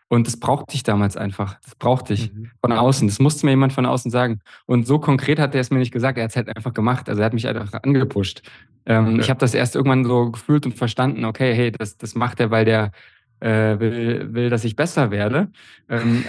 Und 0.07 0.25
das 0.25 0.37
brauchte 0.37 0.73
ich 0.73 0.81
damals 0.81 1.15
einfach. 1.15 1.59
Das 1.63 1.75
brauchte 1.75 2.15
ich 2.15 2.33
mhm. 2.33 2.49
von 2.59 2.71
außen. 2.71 3.07
Das 3.07 3.19
musste 3.19 3.45
mir 3.45 3.51
jemand 3.51 3.73
von 3.73 3.85
außen 3.85 4.09
sagen. 4.09 4.39
Und 4.65 4.87
so 4.87 4.97
konkret 4.97 5.37
hat 5.37 5.53
er 5.53 5.61
es 5.61 5.69
mir 5.69 5.77
nicht 5.77 5.93
gesagt. 5.93 6.17
Er 6.17 6.23
hat 6.23 6.31
es 6.31 6.35
halt 6.35 6.55
einfach 6.57 6.73
gemacht. 6.73 7.07
Also 7.07 7.21
er 7.21 7.25
hat 7.25 7.33
mich 7.33 7.47
einfach 7.47 7.71
angepusht. 7.83 8.41
Ähm, 8.87 9.09
okay. 9.09 9.19
Ich 9.19 9.29
habe 9.29 9.39
das 9.39 9.53
erst 9.53 9.75
irgendwann 9.75 10.03
so 10.05 10.31
gefühlt 10.31 10.65
und 10.65 10.73
verstanden, 10.73 11.23
okay, 11.25 11.53
hey, 11.53 11.71
das, 11.71 11.97
das 11.97 12.15
macht 12.15 12.39
er, 12.39 12.49
weil 12.49 12.65
der 12.65 12.91
äh, 13.39 13.79
will, 13.79 14.33
will, 14.33 14.49
dass 14.49 14.65
ich 14.65 14.75
besser 14.75 15.11
werde. 15.11 15.51
Ähm, 15.87 16.25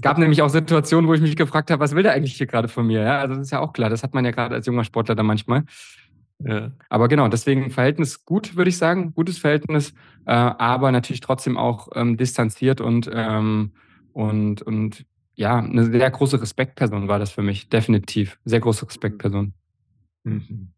es 0.00 0.02
gab 0.02 0.16
nämlich 0.16 0.40
auch 0.40 0.48
Situationen, 0.48 1.06
wo 1.10 1.12
ich 1.12 1.20
mich 1.20 1.36
gefragt 1.36 1.70
habe, 1.70 1.78
was 1.78 1.94
will 1.94 2.02
der 2.02 2.14
eigentlich 2.14 2.32
hier 2.32 2.46
gerade 2.46 2.68
von 2.68 2.86
mir? 2.86 3.02
Ja, 3.02 3.18
also 3.18 3.34
das 3.34 3.48
ist 3.48 3.50
ja 3.50 3.60
auch 3.60 3.74
klar. 3.74 3.90
Das 3.90 4.02
hat 4.02 4.14
man 4.14 4.24
ja 4.24 4.30
gerade 4.30 4.54
als 4.54 4.64
junger 4.64 4.82
Sportler 4.82 5.14
da 5.14 5.22
manchmal. 5.22 5.64
Ja. 6.38 6.72
Aber 6.88 7.08
genau, 7.08 7.28
deswegen 7.28 7.70
Verhältnis 7.70 8.24
gut, 8.24 8.56
würde 8.56 8.70
ich 8.70 8.78
sagen, 8.78 9.12
gutes 9.12 9.36
Verhältnis, 9.36 9.92
äh, 10.24 10.32
aber 10.32 10.90
natürlich 10.90 11.20
trotzdem 11.20 11.58
auch 11.58 11.88
ähm, 11.94 12.16
distanziert 12.16 12.80
und, 12.80 13.10
ähm, 13.12 13.72
und, 14.14 14.62
und 14.62 15.04
ja, 15.34 15.58
eine 15.58 15.84
sehr 15.84 16.10
große 16.10 16.40
Respektperson 16.40 17.08
war 17.08 17.18
das 17.18 17.30
für 17.30 17.42
mich, 17.42 17.68
definitiv. 17.68 18.38
Sehr 18.46 18.60
große 18.60 18.86
Respektperson. 18.86 19.52
Mhm. 20.24 20.72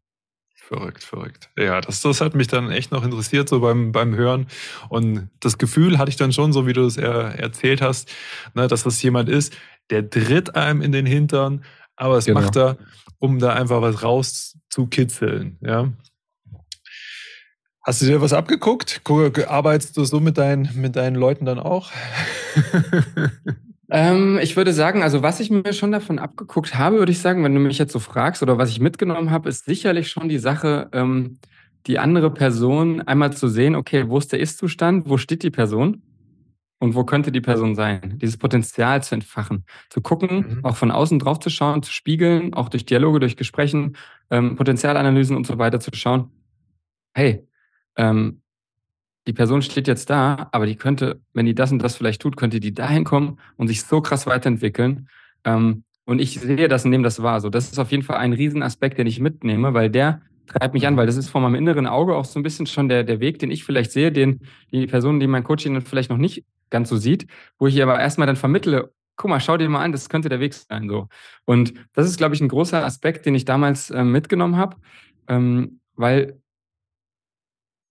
Verrückt, 0.69 1.03
verrückt. 1.03 1.50
Ja, 1.59 1.81
das, 1.81 2.00
das 2.03 2.20
hat 2.20 2.35
mich 2.35 2.46
dann 2.46 2.70
echt 2.70 2.93
noch 2.93 3.05
interessiert, 3.05 3.48
so 3.48 3.60
beim, 3.60 3.91
beim 3.91 4.15
Hören. 4.15 4.46
Und 4.89 5.29
das 5.41 5.58
Gefühl 5.58 5.98
hatte 5.98 6.10
ich 6.10 6.17
dann 6.17 6.32
schon, 6.32 6.53
so 6.53 6.67
wie 6.67 6.72
du 6.72 6.87
es 6.87 6.96
er, 6.96 7.39
erzählt 7.39 7.82
hast, 7.82 8.10
ne, 8.55 8.69
dass 8.69 8.84
das 8.84 9.03
jemand 9.03 9.29
ist, 9.29 9.55
der 9.91 10.08
tritt 10.08 10.55
einem 10.55 10.81
in 10.81 10.93
den 10.93 11.05
Hintern, 11.05 11.65
aber 11.96 12.17
es 12.17 12.27
genau. 12.27 12.41
macht 12.41 12.56
er, 12.56 12.79
um 13.19 13.41
da 13.41 13.55
einfach 13.55 13.82
was 13.82 14.03
rauszukitzeln. 14.05 15.58
Ja. 15.63 15.93
Hast 17.82 18.01
du 18.01 18.06
dir 18.06 18.20
was 18.20 18.32
abgeguckt? 18.32 19.03
Arbeitest 19.48 19.96
du 19.96 20.05
so 20.05 20.20
mit 20.20 20.39
deinen, 20.39 20.70
mit 20.81 20.94
deinen 20.94 21.17
Leuten 21.17 21.44
dann 21.44 21.58
auch? 21.58 21.91
Ähm, 23.94 24.39
ich 24.43 24.56
würde 24.56 24.72
sagen, 24.72 25.03
also 25.03 25.22
was 25.22 25.39
ich 25.39 25.51
mir 25.51 25.75
schon 25.75 25.93
davon 25.93 26.19
abgeguckt 26.19 26.77
habe, 26.77 26.99
würde 26.99 27.13
ich 27.13 27.19
sagen, 27.19 27.44
wenn 27.44 27.53
du 27.53 27.61
mich 27.61 27.77
jetzt 27.77 27.93
so 27.93 27.99
fragst 27.99 28.43
oder 28.43 28.56
was 28.56 28.70
ich 28.70 28.81
mitgenommen 28.81 29.31
habe, 29.31 29.51
ist 29.51 29.67
sicherlich 29.67 30.08
schon 30.08 30.31
die 30.31 30.39
Sache, 30.39 30.89
ähm, 30.94 31.39
die 31.87 31.99
andere 31.99 32.32
Person 32.32 33.03
einmal 33.03 33.34
zu 33.34 33.49
sehen, 33.49 33.77
okay, 33.77 34.08
wo 34.08 34.17
ist 34.17 34.32
der 34.32 34.41
Ist-Zustand, 34.41 35.11
wo 35.11 35.19
steht 35.19 35.43
die 35.43 35.51
Person 35.51 36.01
und 36.79 36.94
wo 36.94 37.05
könnte 37.05 37.32
die 37.32 37.43
Person 37.43 37.75
sein? 37.75 38.19
Dieses 38.19 38.39
Potenzial 38.39 39.03
zu 39.03 39.15
entfachen, 39.15 39.67
zu 39.91 40.01
gucken, 40.01 40.56
mhm. 40.61 40.65
auch 40.65 40.77
von 40.77 40.91
außen 40.91 41.19
drauf 41.19 41.39
zu 41.39 41.51
schauen, 41.51 41.82
zu 41.82 41.93
spiegeln, 41.93 42.55
auch 42.55 42.70
durch 42.70 42.87
Dialoge, 42.87 43.20
durch 43.20 43.37
Gesprächen, 43.37 43.99
ähm, 44.31 44.56
Potenzialanalysen 44.56 45.37
und 45.37 45.46
so 45.46 45.58
weiter 45.58 45.81
zu 45.81 45.91
schauen. 45.93 46.31
Hey, 47.13 47.46
ähm, 47.96 48.42
die 49.26 49.32
Person 49.32 49.62
steht 49.62 49.86
jetzt 49.86 50.10
da, 50.10 50.48
aber 50.52 50.67
die 50.67 50.76
könnte, 50.76 51.20
wenn 51.32 51.46
die 51.46 51.55
das 51.55 51.70
und 51.72 51.81
das 51.81 51.96
vielleicht 51.96 52.22
tut, 52.22 52.36
könnte 52.36 52.60
die 52.60 52.74
dahin 52.74 53.05
kommen 53.05 53.38
und 53.56 53.69
sich 53.69 53.82
so 53.82 54.00
krass 54.00 54.26
weiterentwickeln. 54.26 55.08
Ähm, 55.44 55.84
und 56.05 56.20
ich 56.20 56.41
sehe 56.41 56.69
das 56.69 56.84
und 56.84 56.91
nehme 56.91 57.05
das 57.05 57.22
wahr. 57.22 57.41
So, 57.41 57.48
das 57.48 57.70
ist 57.70 57.79
auf 57.79 57.91
jeden 57.91 58.02
Fall 58.02 58.17
ein 58.17 58.32
Riesenaspekt, 58.32 58.98
den 58.98 59.06
ich 59.06 59.20
mitnehme, 59.20 59.74
weil 59.74 59.91
der 59.91 60.22
treibt 60.46 60.74
mich 60.74 60.86
an, 60.86 60.96
weil 60.96 61.06
das 61.06 61.17
ist 61.17 61.31
vor 61.31 61.41
meinem 61.41 61.55
inneren 61.55 61.86
Auge 61.86 62.17
auch 62.17 62.24
so 62.24 62.38
ein 62.38 62.43
bisschen 62.43 62.67
schon 62.67 62.88
der, 62.88 63.05
der 63.05 63.20
Weg, 63.20 63.38
den 63.38 63.50
ich 63.50 63.64
vielleicht 63.64 63.93
sehe, 63.93 64.10
den 64.10 64.41
die 64.72 64.86
Person, 64.86 65.20
die 65.20 65.26
mein 65.26 65.44
Coaching 65.44 65.81
vielleicht 65.81 66.10
noch 66.10 66.19
nicht 66.19 66.44
ganz 66.70 66.88
so 66.88 66.96
sieht, 66.96 67.26
wo 67.58 67.67
ich 67.69 67.81
aber 67.82 68.00
erstmal 68.00 68.26
dann 68.26 68.36
vermittle, 68.36 68.93
guck 69.17 69.31
mal, 69.31 69.41
schau 69.41 69.56
dir 69.56 69.69
mal 69.69 69.84
an, 69.84 69.93
das 69.93 70.08
könnte 70.08 70.29
der 70.29 70.41
Weg 70.41 70.55
sein. 70.55 70.88
So. 70.88 71.08
Und 71.44 71.74
das 71.93 72.06
ist, 72.06 72.17
glaube 72.17 72.34
ich, 72.34 72.41
ein 72.41 72.48
großer 72.48 72.84
Aspekt, 72.84 73.24
den 73.26 73.34
ich 73.34 73.44
damals 73.44 73.91
äh, 73.91 74.02
mitgenommen 74.02 74.56
habe, 74.56 74.76
ähm, 75.29 75.81
weil 75.94 76.42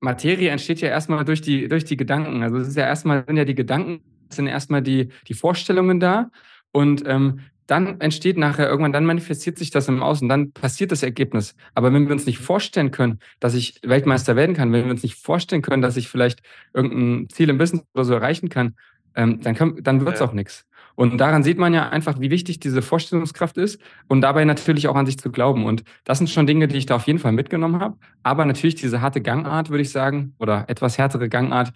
Materie 0.01 0.49
entsteht 0.49 0.81
ja 0.81 0.89
erstmal 0.89 1.23
durch 1.23 1.41
die, 1.41 1.67
durch 1.67 1.85
die 1.85 1.95
Gedanken. 1.95 2.43
Also 2.43 2.57
es 2.57 2.67
ist 2.67 2.77
ja 2.77 2.85
erstmal, 2.85 3.23
sind 3.25 3.37
ja 3.37 3.45
die 3.45 3.55
Gedanken 3.55 4.01
sind 4.33 4.47
erstmal 4.47 4.81
die, 4.81 5.09
die 5.27 5.33
Vorstellungen 5.33 5.99
da 5.99 6.31
und 6.71 7.03
ähm, 7.05 7.41
dann 7.67 8.01
entsteht 8.01 8.37
nachher 8.37 8.67
irgendwann, 8.67 8.91
dann 8.91 9.05
manifestiert 9.05 9.57
sich 9.57 9.71
das 9.71 9.87
im 9.87 10.03
Außen, 10.03 10.27
dann 10.27 10.51
passiert 10.51 10.91
das 10.91 11.03
Ergebnis. 11.03 11.55
Aber 11.73 11.93
wenn 11.93 12.05
wir 12.05 12.11
uns 12.11 12.25
nicht 12.25 12.39
vorstellen 12.39 12.91
können, 12.91 13.19
dass 13.39 13.53
ich 13.53 13.79
Weltmeister 13.83 14.35
werden 14.35 14.55
kann, 14.55 14.73
wenn 14.73 14.85
wir 14.85 14.91
uns 14.91 15.03
nicht 15.03 15.15
vorstellen 15.15 15.61
können, 15.61 15.81
dass 15.81 15.95
ich 15.95 16.09
vielleicht 16.09 16.41
irgendein 16.73 17.29
Ziel 17.29 17.49
im 17.49 17.57
Business 17.57 17.85
oder 17.93 18.03
so 18.03 18.13
erreichen 18.13 18.49
kann, 18.49 18.75
ähm, 19.15 19.39
dann, 19.41 19.55
kann, 19.55 19.77
dann 19.81 20.05
wird's 20.05 20.19
ja. 20.19 20.25
auch 20.25 20.33
nichts. 20.33 20.65
Und 21.01 21.17
daran 21.17 21.41
sieht 21.41 21.57
man 21.57 21.73
ja 21.73 21.89
einfach, 21.89 22.19
wie 22.19 22.29
wichtig 22.29 22.59
diese 22.59 22.83
Vorstellungskraft 22.83 23.57
ist 23.57 23.81
und 24.07 24.21
dabei 24.21 24.45
natürlich 24.45 24.87
auch 24.87 24.93
an 24.95 25.07
sich 25.07 25.17
zu 25.17 25.31
glauben. 25.31 25.65
Und 25.65 25.83
das 26.03 26.19
sind 26.19 26.29
schon 26.29 26.45
Dinge, 26.45 26.67
die 26.67 26.77
ich 26.77 26.85
da 26.85 26.95
auf 26.95 27.07
jeden 27.07 27.17
Fall 27.17 27.31
mitgenommen 27.31 27.81
habe. 27.81 27.97
Aber 28.21 28.45
natürlich 28.45 28.75
diese 28.75 29.01
harte 29.01 29.19
Gangart, 29.19 29.71
würde 29.71 29.81
ich 29.81 29.89
sagen, 29.89 30.35
oder 30.37 30.65
etwas 30.67 30.99
härtere 30.99 31.27
Gangart, 31.27 31.71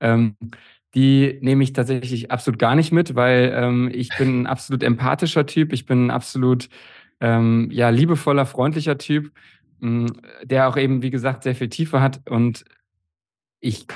ähm, 0.00 0.36
die 0.94 1.38
nehme 1.40 1.64
ich 1.64 1.72
tatsächlich 1.72 2.30
absolut 2.30 2.58
gar 2.58 2.74
nicht 2.74 2.92
mit, 2.92 3.14
weil 3.14 3.50
ähm, 3.56 3.90
ich 3.94 4.10
bin 4.18 4.42
ein 4.42 4.46
absolut 4.46 4.82
empathischer 4.82 5.46
Typ, 5.46 5.72
ich 5.72 5.86
bin 5.86 6.08
ein 6.08 6.10
absolut 6.10 6.68
ähm, 7.20 7.70
ja, 7.72 7.88
liebevoller, 7.88 8.44
freundlicher 8.44 8.98
Typ, 8.98 9.32
mh, 9.80 10.12
der 10.44 10.68
auch 10.68 10.76
eben, 10.76 11.00
wie 11.00 11.10
gesagt, 11.10 11.44
sehr 11.44 11.54
viel 11.54 11.70
Tiefe 11.70 12.02
hat 12.02 12.28
und 12.28 12.66
ich 13.58 13.86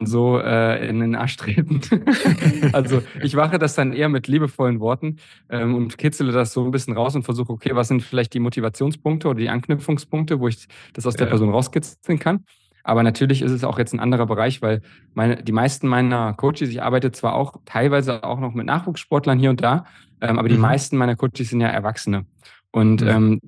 so 0.00 0.38
äh, 0.38 0.88
in 0.88 1.00
den 1.00 1.14
Arsch 1.14 1.36
treten. 1.36 1.80
also 2.72 3.02
ich 3.22 3.36
mache 3.36 3.58
das 3.58 3.74
dann 3.74 3.92
eher 3.92 4.08
mit 4.08 4.26
liebevollen 4.26 4.80
Worten 4.80 5.16
ähm, 5.48 5.74
und 5.74 5.98
kitzele 5.98 6.32
das 6.32 6.52
so 6.52 6.64
ein 6.64 6.70
bisschen 6.70 6.94
raus 6.94 7.14
und 7.14 7.22
versuche, 7.22 7.52
okay, 7.52 7.70
was 7.74 7.88
sind 7.88 8.02
vielleicht 8.02 8.34
die 8.34 8.40
Motivationspunkte 8.40 9.28
oder 9.28 9.38
die 9.38 9.48
Anknüpfungspunkte, 9.48 10.40
wo 10.40 10.48
ich 10.48 10.66
das 10.92 11.06
aus 11.06 11.14
der 11.14 11.26
Person 11.26 11.50
rauskitzeln 11.50 12.18
kann. 12.18 12.44
Aber 12.82 13.02
natürlich 13.02 13.40
ist 13.40 13.52
es 13.52 13.64
auch 13.64 13.78
jetzt 13.78 13.94
ein 13.94 14.00
anderer 14.00 14.26
Bereich, 14.26 14.60
weil 14.60 14.82
meine, 15.14 15.42
die 15.42 15.52
meisten 15.52 15.88
meiner 15.88 16.34
Coaches, 16.34 16.68
ich 16.68 16.82
arbeite 16.82 17.12
zwar 17.12 17.34
auch 17.34 17.54
teilweise 17.64 18.24
auch 18.24 18.40
noch 18.40 18.52
mit 18.52 18.66
Nachwuchssportlern 18.66 19.38
hier 19.38 19.50
und 19.50 19.62
da, 19.62 19.86
ähm, 20.20 20.38
aber 20.38 20.48
die 20.48 20.56
mhm. 20.56 20.62
meisten 20.62 20.96
meiner 20.98 21.16
Coaches 21.16 21.48
sind 21.48 21.62
ja 21.62 21.68
Erwachsene. 21.68 22.26
Und 22.72 23.00
mhm. 23.00 23.08
ähm, 23.08 23.40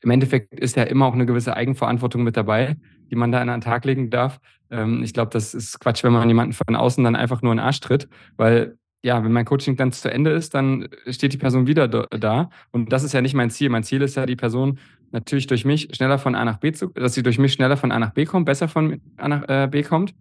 im 0.00 0.10
Endeffekt 0.10 0.54
ist 0.60 0.76
ja 0.76 0.84
immer 0.84 1.06
auch 1.06 1.14
eine 1.14 1.26
gewisse 1.26 1.56
Eigenverantwortung 1.56 2.22
mit 2.22 2.36
dabei, 2.36 2.76
die 3.10 3.16
man 3.16 3.32
da 3.32 3.40
an 3.40 3.48
den 3.48 3.60
Tag 3.60 3.84
legen 3.84 4.10
darf. 4.10 4.40
Ähm, 4.70 5.02
ich 5.02 5.12
glaube, 5.12 5.30
das 5.30 5.54
ist 5.54 5.80
Quatsch, 5.80 6.04
wenn 6.04 6.12
man 6.12 6.28
jemanden 6.28 6.52
von 6.52 6.76
außen 6.76 7.02
dann 7.04 7.16
einfach 7.16 7.42
nur 7.42 7.52
in 7.52 7.58
den 7.58 7.64
Arsch 7.64 7.80
tritt, 7.80 8.08
weil 8.36 8.76
ja, 9.04 9.22
wenn 9.22 9.32
mein 9.32 9.44
Coaching 9.44 9.76
dann 9.76 9.92
zu 9.92 10.10
Ende 10.10 10.30
ist, 10.30 10.54
dann 10.54 10.88
steht 11.08 11.34
die 11.34 11.38
Person 11.38 11.66
wieder 11.66 11.88
da. 11.88 12.48
Und 12.70 12.90
das 12.90 13.04
ist 13.04 13.12
ja 13.12 13.20
nicht 13.20 13.34
mein 13.34 13.50
Ziel. 13.50 13.68
Mein 13.68 13.82
Ziel 13.82 14.00
ist 14.00 14.16
ja, 14.16 14.24
die 14.24 14.34
Person 14.34 14.78
natürlich 15.12 15.46
durch 15.46 15.66
mich 15.66 15.90
schneller 15.92 16.18
von 16.18 16.34
A 16.34 16.42
nach 16.42 16.56
B 16.56 16.72
zu, 16.72 16.88
dass 16.88 17.12
sie 17.12 17.22
durch 17.22 17.38
mich 17.38 17.52
schneller 17.52 17.76
von 17.76 17.92
A 17.92 17.98
nach 17.98 18.14
B 18.14 18.24
kommt, 18.24 18.46
besser 18.46 18.66
von 18.66 19.02
A 19.18 19.28
nach 19.28 19.46
äh, 19.46 19.68
B 19.70 19.82
kommt, 19.82 20.14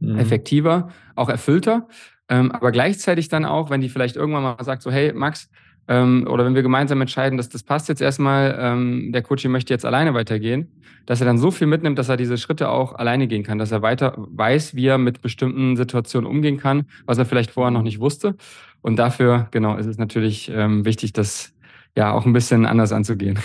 mhm. 0.00 0.16
effektiver, 0.16 0.88
auch 1.16 1.28
erfüllter. 1.28 1.86
Ähm, 2.30 2.50
aber 2.50 2.72
gleichzeitig 2.72 3.28
dann 3.28 3.44
auch, 3.44 3.68
wenn 3.68 3.82
die 3.82 3.90
vielleicht 3.90 4.16
irgendwann 4.16 4.42
mal 4.42 4.64
sagt, 4.64 4.80
so, 4.80 4.90
hey, 4.90 5.12
Max, 5.12 5.50
ähm, 5.90 6.24
oder 6.30 6.44
wenn 6.44 6.54
wir 6.54 6.62
gemeinsam 6.62 7.00
entscheiden, 7.00 7.36
dass 7.36 7.48
das 7.48 7.64
passt 7.64 7.88
jetzt 7.88 8.00
erstmal, 8.00 8.56
ähm, 8.60 9.10
der 9.10 9.22
Coach 9.22 9.44
möchte 9.46 9.74
jetzt 9.74 9.84
alleine 9.84 10.14
weitergehen, 10.14 10.68
dass 11.04 11.20
er 11.20 11.26
dann 11.26 11.36
so 11.36 11.50
viel 11.50 11.66
mitnimmt, 11.66 11.98
dass 11.98 12.08
er 12.08 12.16
diese 12.16 12.38
Schritte 12.38 12.68
auch 12.68 12.94
alleine 12.94 13.26
gehen 13.26 13.42
kann, 13.42 13.58
dass 13.58 13.72
er 13.72 13.82
weiter 13.82 14.14
weiß, 14.16 14.76
wie 14.76 14.86
er 14.86 14.98
mit 14.98 15.20
bestimmten 15.20 15.76
Situationen 15.76 16.30
umgehen 16.30 16.58
kann, 16.58 16.86
was 17.06 17.18
er 17.18 17.26
vielleicht 17.26 17.50
vorher 17.50 17.72
noch 17.72 17.82
nicht 17.82 17.98
wusste. 17.98 18.36
Und 18.82 19.00
dafür, 19.00 19.48
genau, 19.50 19.76
ist 19.76 19.86
es 19.86 19.98
natürlich 19.98 20.48
ähm, 20.54 20.84
wichtig, 20.84 21.12
dass 21.12 21.52
ja 21.96 22.12
auch 22.12 22.24
ein 22.24 22.32
bisschen 22.32 22.66
anders 22.66 22.92
anzugehen. 22.92 23.38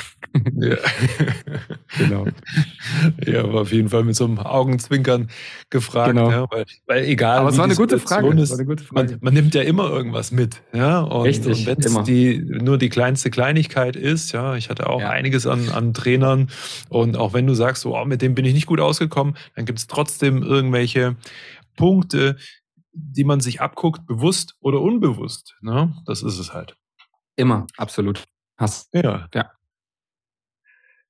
Ja. 0.59 0.75
genau. 1.97 2.27
Ja, 3.25 3.43
aber 3.43 3.61
auf 3.61 3.71
jeden 3.71 3.89
Fall 3.89 4.03
mit 4.03 4.15
so 4.15 4.25
einem 4.25 4.37
Augenzwinkern 4.39 5.29
gefragt, 5.69 6.13
genau. 6.13 6.29
ja, 6.29 6.45
weil, 6.51 6.65
weil 6.85 7.05
egal. 7.05 7.39
Aber 7.39 7.49
es 7.49 7.57
war 7.57 7.65
eine, 7.65 7.75
gute 7.75 7.99
Frage. 7.99 8.27
Ist, 8.39 8.51
war 8.51 8.57
eine 8.57 8.67
gute 8.67 8.83
Frage. 8.83 9.11
Man, 9.11 9.19
man, 9.21 9.33
nimmt 9.33 9.55
ja 9.55 9.61
immer 9.61 9.89
irgendwas 9.89 10.31
mit, 10.31 10.61
ja. 10.73 10.99
Und, 10.99 11.23
Richtig. 11.23 11.59
Und 11.59 11.65
wenn 11.65 11.79
es 11.79 12.03
die 12.03 12.39
nur 12.39 12.77
die 12.77 12.89
kleinste 12.89 13.29
Kleinigkeit 13.29 13.95
ist, 13.95 14.31
ja, 14.33 14.55
ich 14.55 14.69
hatte 14.69 14.89
auch 14.89 15.01
ja. 15.01 15.09
einiges 15.09 15.47
an, 15.47 15.69
an 15.69 15.93
Trainern 15.93 16.49
und 16.89 17.17
auch 17.17 17.33
wenn 17.33 17.47
du 17.47 17.53
sagst, 17.53 17.83
so, 17.83 17.97
oh, 17.97 18.05
mit 18.05 18.21
dem 18.21 18.35
bin 18.35 18.45
ich 18.45 18.53
nicht 18.53 18.67
gut 18.67 18.79
ausgekommen, 18.79 19.35
dann 19.55 19.65
gibt 19.65 19.79
es 19.79 19.87
trotzdem 19.87 20.43
irgendwelche 20.43 21.15
Punkte, 21.77 22.37
die 22.93 23.23
man 23.23 23.39
sich 23.39 23.61
abguckt, 23.61 24.05
bewusst 24.05 24.55
oder 24.59 24.81
unbewusst. 24.81 25.55
Ne? 25.61 25.93
Das 26.05 26.23
ist 26.23 26.39
es 26.39 26.53
halt. 26.53 26.75
Immer, 27.35 27.67
absolut. 27.77 28.23
Hast. 28.57 28.93
Ja. 28.93 29.27
ja. 29.33 29.51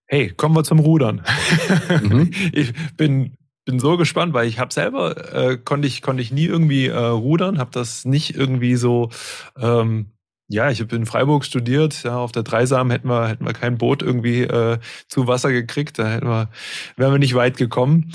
Hey, 0.08 0.30
kommen 0.30 0.56
wir 0.56 0.64
zum 0.64 0.80
Rudern. 0.80 1.24
Mhm. 2.02 2.32
Ich 2.54 2.74
bin 2.96 3.38
bin 3.66 3.80
so 3.80 3.98
gespannt, 3.98 4.34
weil 4.34 4.48
ich 4.48 4.60
habe 4.60 4.72
selber 4.72 5.34
äh, 5.34 5.58
konnte 5.58 5.88
ich 5.88 6.02
konnte 6.04 6.22
ich 6.22 6.32
nie 6.32 6.46
irgendwie 6.46 6.86
äh, 6.88 6.98
rudern, 6.98 7.58
habe 7.58 7.72
das 7.74 8.06
nicht 8.06 8.36
irgendwie 8.36 8.76
so 8.76 9.10
ähm, 9.58 10.12
ja, 10.48 10.70
ich 10.70 10.80
habe 10.80 10.96
in 10.96 11.08
Freiburg 11.08 11.44
studiert, 11.44 12.04
ja, 12.04 12.18
auf 12.18 12.32
der 12.32 12.44
Dreisam 12.44 12.92
hätten 12.92 13.10
wir 13.10 13.28
hätten 13.28 13.46
wir 13.46 13.54
kein 13.54 13.80
Boot 13.80 14.04
irgendwie 14.04 14.44
äh, 14.44 14.78
zu 15.08 15.28
Wasser 15.28 15.52
gekriegt, 15.52 15.98
da 15.98 16.08
hätten 16.08 16.28
wir 16.28 16.50
wären 16.96 17.12
wir 17.12 17.20
nicht 17.20 17.34
weit 17.34 17.58
gekommen. 17.58 18.12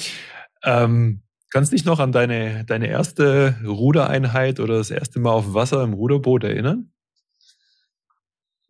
Ähm, 0.62 1.22
kannst 1.50 1.72
dich 1.72 1.84
noch 1.84 1.98
an 1.98 2.12
deine 2.12 2.64
deine 2.64 2.86
erste 2.88 3.56
Rudereinheit 3.66 4.60
oder 4.60 4.78
das 4.78 4.92
erste 4.92 5.18
Mal 5.18 5.32
auf 5.32 5.52
Wasser 5.54 5.82
im 5.82 5.94
Ruderboot 5.94 6.44
erinnern? 6.44 6.92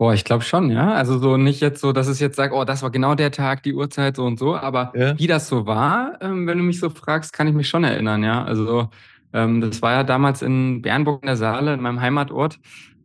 Boah, 0.01 0.15
ich 0.15 0.25
glaube 0.25 0.43
schon, 0.43 0.71
ja. 0.71 0.95
Also 0.95 1.19
so 1.19 1.37
nicht 1.37 1.61
jetzt 1.61 1.83
so, 1.83 1.93
dass 1.93 2.07
es 2.07 2.21
jetzt 2.21 2.37
sagt, 2.37 2.55
oh, 2.55 2.65
das 2.65 2.83
war 2.83 2.89
genau 2.89 3.15
der 3.15 3.31
Tag, 3.31 3.63
die 3.65 3.75
Uhrzeit 3.75 4.17
so 4.17 4.25
und 4.25 4.39
so, 4.39 4.57
aber 4.57 4.95
ja. 4.97 5.19
wie 5.19 5.27
das 5.27 5.47
so 5.47 5.67
war, 5.67 6.17
ähm, 6.23 6.47
wenn 6.47 6.57
du 6.57 6.65
mich 6.65 6.81
so 6.81 6.89
fragst, 6.89 7.35
kann 7.35 7.47
ich 7.47 7.53
mich 7.53 7.69
schon 7.69 7.85
erinnern, 7.85 8.25
ja. 8.25 8.43
Also 8.43 8.89
ähm, 9.35 9.61
das 9.61 9.83
war 9.83 9.93
ja 9.93 10.03
damals 10.03 10.41
in 10.41 10.81
Bernburg 10.81 11.23
in 11.23 11.27
der 11.27 11.37
Saale, 11.37 11.75
in 11.75 11.83
meinem 11.83 12.01
Heimatort. 12.01 12.59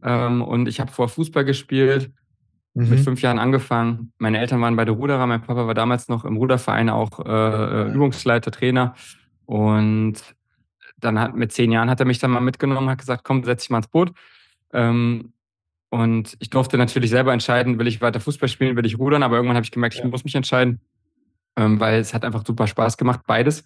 Ähm, 0.03 0.41
und 0.41 0.69
ich 0.69 0.79
habe 0.79 0.89
vor 0.89 1.09
Fußball 1.09 1.43
gespielt, 1.43 2.13
mhm. 2.75 2.87
mit 2.87 3.01
fünf 3.01 3.21
Jahren 3.21 3.39
angefangen. 3.39 4.13
Meine 4.17 4.39
Eltern 4.39 4.61
waren 4.61 4.77
bei 4.77 4.85
der 4.85 4.93
Ruderer, 4.93 5.27
mein 5.27 5.41
Papa 5.41 5.67
war 5.67 5.73
damals 5.73 6.07
noch 6.07 6.23
im 6.23 6.37
Ruderverein 6.37 6.89
auch 6.89 7.19
äh, 7.19 7.89
äh, 7.89 7.91
Übungsleiter, 7.91 8.51
Trainer. 8.51 8.95
Und 9.45 10.13
dann 10.97 11.19
hat 11.19 11.35
mit 11.35 11.51
zehn 11.51 11.73
Jahren 11.73 11.89
hat 11.89 11.99
er 11.99 12.05
mich 12.05 12.19
dann 12.19 12.31
mal 12.31 12.39
mitgenommen, 12.39 12.89
hat 12.89 12.99
gesagt, 12.99 13.25
komm, 13.25 13.43
setz 13.43 13.63
dich 13.63 13.69
mal 13.69 13.79
ins 13.79 13.89
Boot. 13.89 14.13
Ähm, 14.71 15.33
und 15.89 16.35
ich 16.39 16.49
durfte 16.49 16.77
natürlich 16.77 17.09
selber 17.09 17.33
entscheiden, 17.33 17.79
will 17.79 17.87
ich 17.87 18.01
weiter 18.01 18.19
Fußball 18.19 18.49
spielen, 18.49 18.75
will 18.75 18.85
ich 18.85 18.99
rudern, 18.99 19.23
aber 19.23 19.35
irgendwann 19.35 19.55
habe 19.55 19.65
ich 19.65 19.71
gemerkt, 19.71 19.95
ich 19.95 20.01
ja. 20.01 20.07
muss 20.07 20.23
mich 20.23 20.35
entscheiden, 20.35 20.79
ähm, 21.55 21.79
weil 21.79 21.99
es 21.99 22.13
hat 22.13 22.25
einfach 22.25 22.45
super 22.45 22.67
Spaß 22.67 22.97
gemacht, 22.97 23.21
beides. 23.25 23.63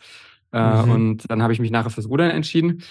Äh, 0.51 0.83
mhm. 0.83 0.91
Und 0.91 1.31
dann 1.31 1.41
habe 1.41 1.53
ich 1.53 1.59
mich 1.59 1.71
nachher 1.71 1.89
fürs 1.89 2.09
Rudern 2.09 2.31
entschieden. 2.31 2.83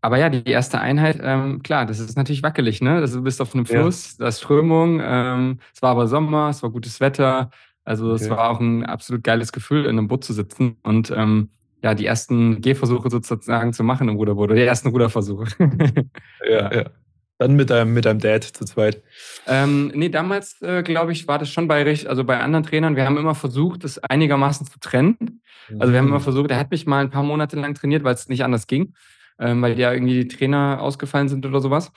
Aber 0.00 0.18
ja, 0.18 0.28
die 0.28 0.48
erste 0.48 0.80
Einheit, 0.80 1.18
ähm, 1.20 1.62
klar, 1.62 1.84
das 1.84 1.98
ist 1.98 2.16
natürlich 2.16 2.42
wackelig, 2.42 2.80
ne? 2.80 2.96
Also 2.96 3.18
du 3.18 3.24
bist 3.24 3.40
auf 3.40 3.54
einem 3.54 3.66
Fluss, 3.66 4.12
ja. 4.12 4.24
da 4.24 4.28
ist 4.28 4.38
Strömung, 4.38 5.00
ähm, 5.02 5.58
es 5.74 5.82
war 5.82 5.90
aber 5.90 6.06
Sommer, 6.06 6.50
es 6.50 6.62
war 6.62 6.70
gutes 6.70 7.00
Wetter. 7.00 7.50
Also 7.84 8.12
okay. 8.12 8.22
es 8.22 8.30
war 8.30 8.50
auch 8.50 8.60
ein 8.60 8.84
absolut 8.84 9.24
geiles 9.24 9.50
Gefühl, 9.50 9.84
in 9.86 9.98
einem 9.98 10.08
Boot 10.08 10.22
zu 10.22 10.32
sitzen 10.34 10.76
und 10.82 11.10
ähm, 11.10 11.48
ja, 11.82 11.94
die 11.94 12.06
ersten 12.06 12.60
Gehversuche 12.60 13.10
sozusagen 13.10 13.72
zu 13.72 13.82
machen 13.82 14.08
im 14.08 14.16
Ruderboot 14.16 14.50
oder 14.50 14.56
die 14.56 14.66
ersten 14.66 14.88
Ruderversuche. 14.88 15.46
ja, 16.48 16.74
ja. 16.74 16.84
Dann 17.38 17.54
mit 17.54 17.70
deinem, 17.70 17.94
mit 17.94 18.04
deinem 18.04 18.18
Dad 18.18 18.42
zu 18.42 18.64
zweit. 18.64 19.00
Ähm, 19.46 19.92
nee, 19.94 20.08
damals, 20.08 20.60
äh, 20.60 20.82
glaube 20.82 21.12
ich, 21.12 21.28
war 21.28 21.38
das 21.38 21.50
schon 21.50 21.68
bei, 21.68 21.84
also 22.06 22.24
bei 22.24 22.40
anderen 22.40 22.64
Trainern. 22.64 22.96
Wir 22.96 23.04
haben 23.04 23.16
immer 23.16 23.36
versucht, 23.36 23.84
das 23.84 23.98
einigermaßen 23.98 24.66
zu 24.66 24.80
trennen. 24.80 25.40
Also 25.78 25.92
wir 25.92 25.98
haben 25.98 26.08
immer 26.08 26.18
mhm. 26.18 26.22
versucht, 26.22 26.50
er 26.50 26.58
hat 26.58 26.70
mich 26.70 26.86
mal 26.86 27.00
ein 27.00 27.10
paar 27.10 27.22
Monate 27.22 27.56
lang 27.56 27.74
trainiert, 27.74 28.04
weil 28.04 28.14
es 28.14 28.28
nicht 28.28 28.42
anders 28.42 28.66
ging, 28.66 28.94
ähm, 29.38 29.62
weil 29.62 29.78
ja 29.78 29.92
irgendwie 29.92 30.24
die 30.24 30.28
Trainer 30.28 30.78
ausgefallen 30.80 31.28
sind 31.28 31.44
oder 31.46 31.60
sowas. 31.60 31.92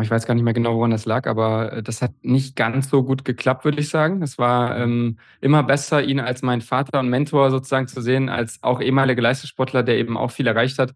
Ich 0.00 0.10
weiß 0.10 0.26
gar 0.26 0.34
nicht 0.34 0.44
mehr 0.44 0.54
genau, 0.54 0.76
woran 0.76 0.92
das 0.92 1.06
lag, 1.06 1.26
aber 1.26 1.72
äh, 1.72 1.82
das 1.82 2.02
hat 2.02 2.12
nicht 2.22 2.54
ganz 2.54 2.88
so 2.88 3.02
gut 3.02 3.24
geklappt, 3.24 3.64
würde 3.64 3.80
ich 3.80 3.88
sagen. 3.88 4.22
Es 4.22 4.38
war 4.38 4.78
ähm, 4.78 5.18
immer 5.40 5.64
besser, 5.64 6.02
ihn 6.02 6.20
als 6.20 6.42
meinen 6.42 6.60
Vater 6.60 7.00
und 7.00 7.08
Mentor 7.08 7.50
sozusagen 7.50 7.88
zu 7.88 8.00
sehen, 8.00 8.28
als 8.28 8.62
auch 8.62 8.80
ehemaliger 8.80 9.22
Leistungssportler, 9.22 9.82
der 9.82 9.98
eben 9.98 10.16
auch 10.16 10.30
viel 10.30 10.46
erreicht 10.46 10.78
hat, 10.78 10.94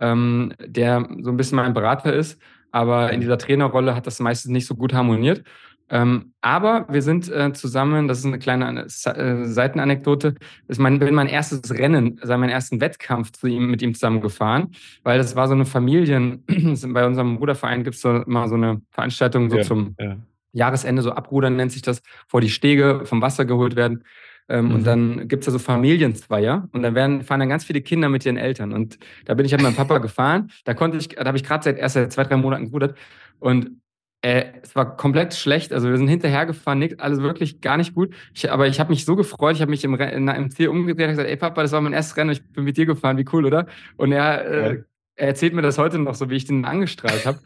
ähm, 0.00 0.54
der 0.58 1.06
so 1.20 1.30
ein 1.30 1.36
bisschen 1.36 1.56
mein 1.56 1.74
Berater 1.74 2.14
ist 2.14 2.40
aber 2.70 3.12
in 3.12 3.20
dieser 3.20 3.38
Trainerrolle 3.38 3.94
hat 3.94 4.06
das 4.06 4.20
meistens 4.20 4.52
nicht 4.52 4.66
so 4.66 4.74
gut 4.74 4.92
harmoniert. 4.92 5.44
Ähm, 5.92 6.32
aber 6.40 6.86
wir 6.88 7.02
sind 7.02 7.28
äh, 7.28 7.52
zusammen, 7.52 8.06
das 8.06 8.20
ist 8.20 8.26
eine 8.26 8.38
kleine 8.38 8.84
äh, 8.84 9.44
Seitenanekdote, 9.44 10.36
ist 10.68 10.78
mein, 10.78 11.00
bin 11.00 11.14
mein 11.14 11.26
erstes 11.26 11.76
Rennen, 11.76 12.16
also 12.20 12.36
meinen 12.38 12.50
ersten 12.50 12.80
Wettkampf 12.80 13.32
zu 13.32 13.48
ihm, 13.48 13.68
mit 13.68 13.82
ihm 13.82 13.94
zusammen 13.94 14.20
gefahren, 14.20 14.70
weil 15.02 15.18
das 15.18 15.34
war 15.34 15.48
so 15.48 15.54
eine 15.54 15.66
Familien, 15.66 16.44
bei 16.88 17.04
unserem 17.04 17.38
Bruderverein 17.38 17.82
gibt 17.82 17.96
es 17.96 18.02
so, 18.02 18.22
immer 18.22 18.48
so 18.48 18.54
eine 18.54 18.80
Veranstaltung 18.92 19.50
so 19.50 19.56
ja, 19.56 19.62
zum 19.64 19.96
ja. 19.98 20.16
Jahresende, 20.52 21.02
so 21.02 21.10
Abrudern 21.10 21.56
nennt 21.56 21.72
sich 21.72 21.82
das, 21.82 22.02
vor 22.28 22.40
die 22.40 22.50
Stege 22.50 23.02
vom 23.04 23.20
Wasser 23.20 23.44
geholt 23.44 23.74
werden. 23.74 24.04
Ähm, 24.50 24.66
mhm. 24.66 24.74
Und 24.74 24.86
dann 24.86 25.28
gibt's 25.28 25.46
da 25.46 25.52
so 25.52 25.60
Familienzweier 25.60 26.68
und 26.72 26.82
dann 26.82 26.96
werden, 26.96 27.22
fahren 27.22 27.38
dann 27.38 27.48
ganz 27.48 27.64
viele 27.64 27.80
Kinder 27.80 28.08
mit 28.08 28.26
ihren 28.26 28.36
Eltern. 28.36 28.72
Und 28.72 28.98
da 29.24 29.34
bin 29.34 29.46
ich 29.46 29.52
halt 29.52 29.62
mit 29.62 29.70
meinem 29.70 29.76
Papa 29.76 29.98
gefahren. 30.02 30.50
Da 30.64 30.74
konnte 30.74 30.98
ich, 30.98 31.10
da 31.10 31.24
habe 31.24 31.36
ich 31.36 31.44
gerade 31.44 31.62
seit 31.62 31.78
erst 31.78 31.94
seit 31.94 32.12
zwei, 32.12 32.24
drei 32.24 32.36
Monaten 32.36 32.66
gerudert. 32.66 32.98
Und 33.38 33.80
äh, 34.22 34.46
es 34.60 34.74
war 34.74 34.96
komplett 34.96 35.34
schlecht. 35.34 35.72
Also 35.72 35.88
wir 35.88 35.96
sind 35.96 36.08
hinterhergefahren, 36.08 36.80
nix, 36.80 36.98
alles 36.98 37.20
wirklich 37.20 37.60
gar 37.60 37.76
nicht 37.76 37.94
gut. 37.94 38.12
Ich, 38.34 38.50
aber 38.50 38.66
ich 38.66 38.80
habe 38.80 38.90
mich 38.90 39.04
so 39.04 39.14
gefreut, 39.14 39.54
ich 39.54 39.62
habe 39.62 39.70
mich 39.70 39.84
im, 39.84 39.94
im 39.94 40.50
Ziel 40.50 40.68
umgedreht 40.68 41.06
und 41.06 41.12
gesagt, 41.12 41.28
ey 41.28 41.36
Papa, 41.36 41.62
das 41.62 41.70
war 41.70 41.80
mein 41.80 41.92
erstes 41.92 42.16
Rennen, 42.16 42.30
ich 42.30 42.44
bin 42.52 42.64
mit 42.64 42.76
dir 42.76 42.86
gefahren, 42.86 43.18
wie 43.18 43.24
cool, 43.32 43.46
oder? 43.46 43.66
Und 43.96 44.10
er, 44.10 44.44
äh, 44.44 44.82
er 45.14 45.28
erzählt 45.28 45.54
mir 45.54 45.62
das 45.62 45.78
heute 45.78 45.98
noch 45.98 46.16
so, 46.16 46.28
wie 46.28 46.36
ich 46.36 46.44
den 46.44 46.64
angestrahlt 46.64 47.24
habe. 47.24 47.38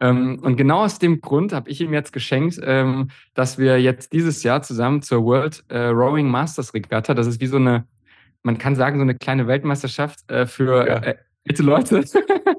Ähm, 0.00 0.38
und 0.42 0.56
genau 0.56 0.84
aus 0.84 0.98
dem 0.98 1.20
Grund 1.20 1.52
habe 1.52 1.70
ich 1.70 1.80
ihm 1.80 1.92
jetzt 1.92 2.12
geschenkt, 2.12 2.58
ähm, 2.62 3.10
dass 3.34 3.58
wir 3.58 3.80
jetzt 3.80 4.12
dieses 4.12 4.42
Jahr 4.42 4.62
zusammen 4.62 5.02
zur 5.02 5.24
World 5.24 5.64
äh, 5.68 5.78
Rowing 5.78 6.28
Masters 6.28 6.72
Regatta, 6.74 7.14
das 7.14 7.26
ist 7.26 7.40
wie 7.40 7.46
so 7.46 7.56
eine, 7.56 7.86
man 8.42 8.58
kann 8.58 8.74
sagen, 8.74 8.98
so 8.98 9.02
eine 9.02 9.14
kleine 9.14 9.46
Weltmeisterschaft 9.46 10.30
äh, 10.30 10.46
für 10.46 10.88
ja. 10.88 11.14
Bitte 11.50 11.64
Leute, 11.64 12.04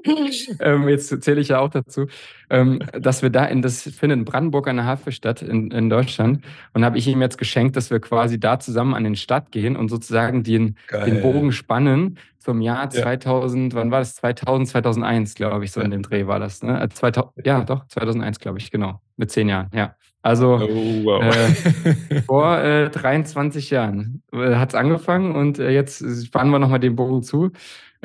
ähm, 0.60 0.86
jetzt 0.86 1.22
zähle 1.22 1.40
ich 1.40 1.48
ja 1.48 1.60
auch 1.60 1.70
dazu, 1.70 2.08
ähm, 2.50 2.78
dass 2.92 3.22
wir 3.22 3.30
da 3.30 3.46
in 3.46 3.62
das 3.62 3.84
findet 3.84 4.18
in 4.18 4.26
Brandenburg 4.26 4.68
an 4.68 4.76
der 4.76 4.84
Hafenstadt 4.84 5.40
in, 5.40 5.70
in 5.70 5.88
Deutschland 5.88 6.44
und 6.74 6.84
habe 6.84 6.98
ich 6.98 7.08
ihm 7.08 7.22
jetzt 7.22 7.38
geschenkt, 7.38 7.74
dass 7.74 7.90
wir 7.90 8.00
quasi 8.00 8.38
da 8.38 8.58
zusammen 8.58 8.92
an 8.92 9.04
den 9.04 9.16
Start 9.16 9.50
gehen 9.50 9.76
und 9.76 9.88
sozusagen 9.88 10.42
den, 10.42 10.76
den 11.06 11.22
Bogen 11.22 11.52
spannen 11.52 12.18
zum 12.38 12.60
Jahr 12.60 12.90
2000, 12.90 13.72
ja. 13.72 13.78
wann 13.78 13.90
war 13.90 14.00
das? 14.00 14.14
2000, 14.16 14.68
2001, 14.68 15.36
glaube 15.36 15.64
ich, 15.64 15.72
so 15.72 15.80
in 15.80 15.90
dem 15.90 16.02
Dreh 16.02 16.26
war 16.26 16.38
das. 16.38 16.62
Ne? 16.62 16.86
2000, 16.86 17.38
äh, 17.38 17.48
ja, 17.48 17.64
doch, 17.64 17.86
2001, 17.86 18.40
glaube 18.40 18.58
ich, 18.58 18.70
genau, 18.70 19.00
mit 19.16 19.30
zehn 19.30 19.48
Jahren, 19.48 19.70
ja. 19.72 19.94
Also 20.22 20.54
oh, 20.54 21.04
wow. 21.04 21.22
äh, 21.22 22.22
vor 22.26 22.58
äh, 22.58 22.88
23 22.90 23.70
Jahren 23.70 24.22
äh, 24.32 24.54
hat 24.54 24.70
es 24.70 24.74
angefangen 24.76 25.34
und 25.34 25.58
äh, 25.58 25.70
jetzt 25.70 26.04
spannen 26.26 26.52
wir 26.52 26.60
nochmal 26.60 26.78
den 26.78 26.94
Bogen 26.94 27.22
zu. 27.22 27.50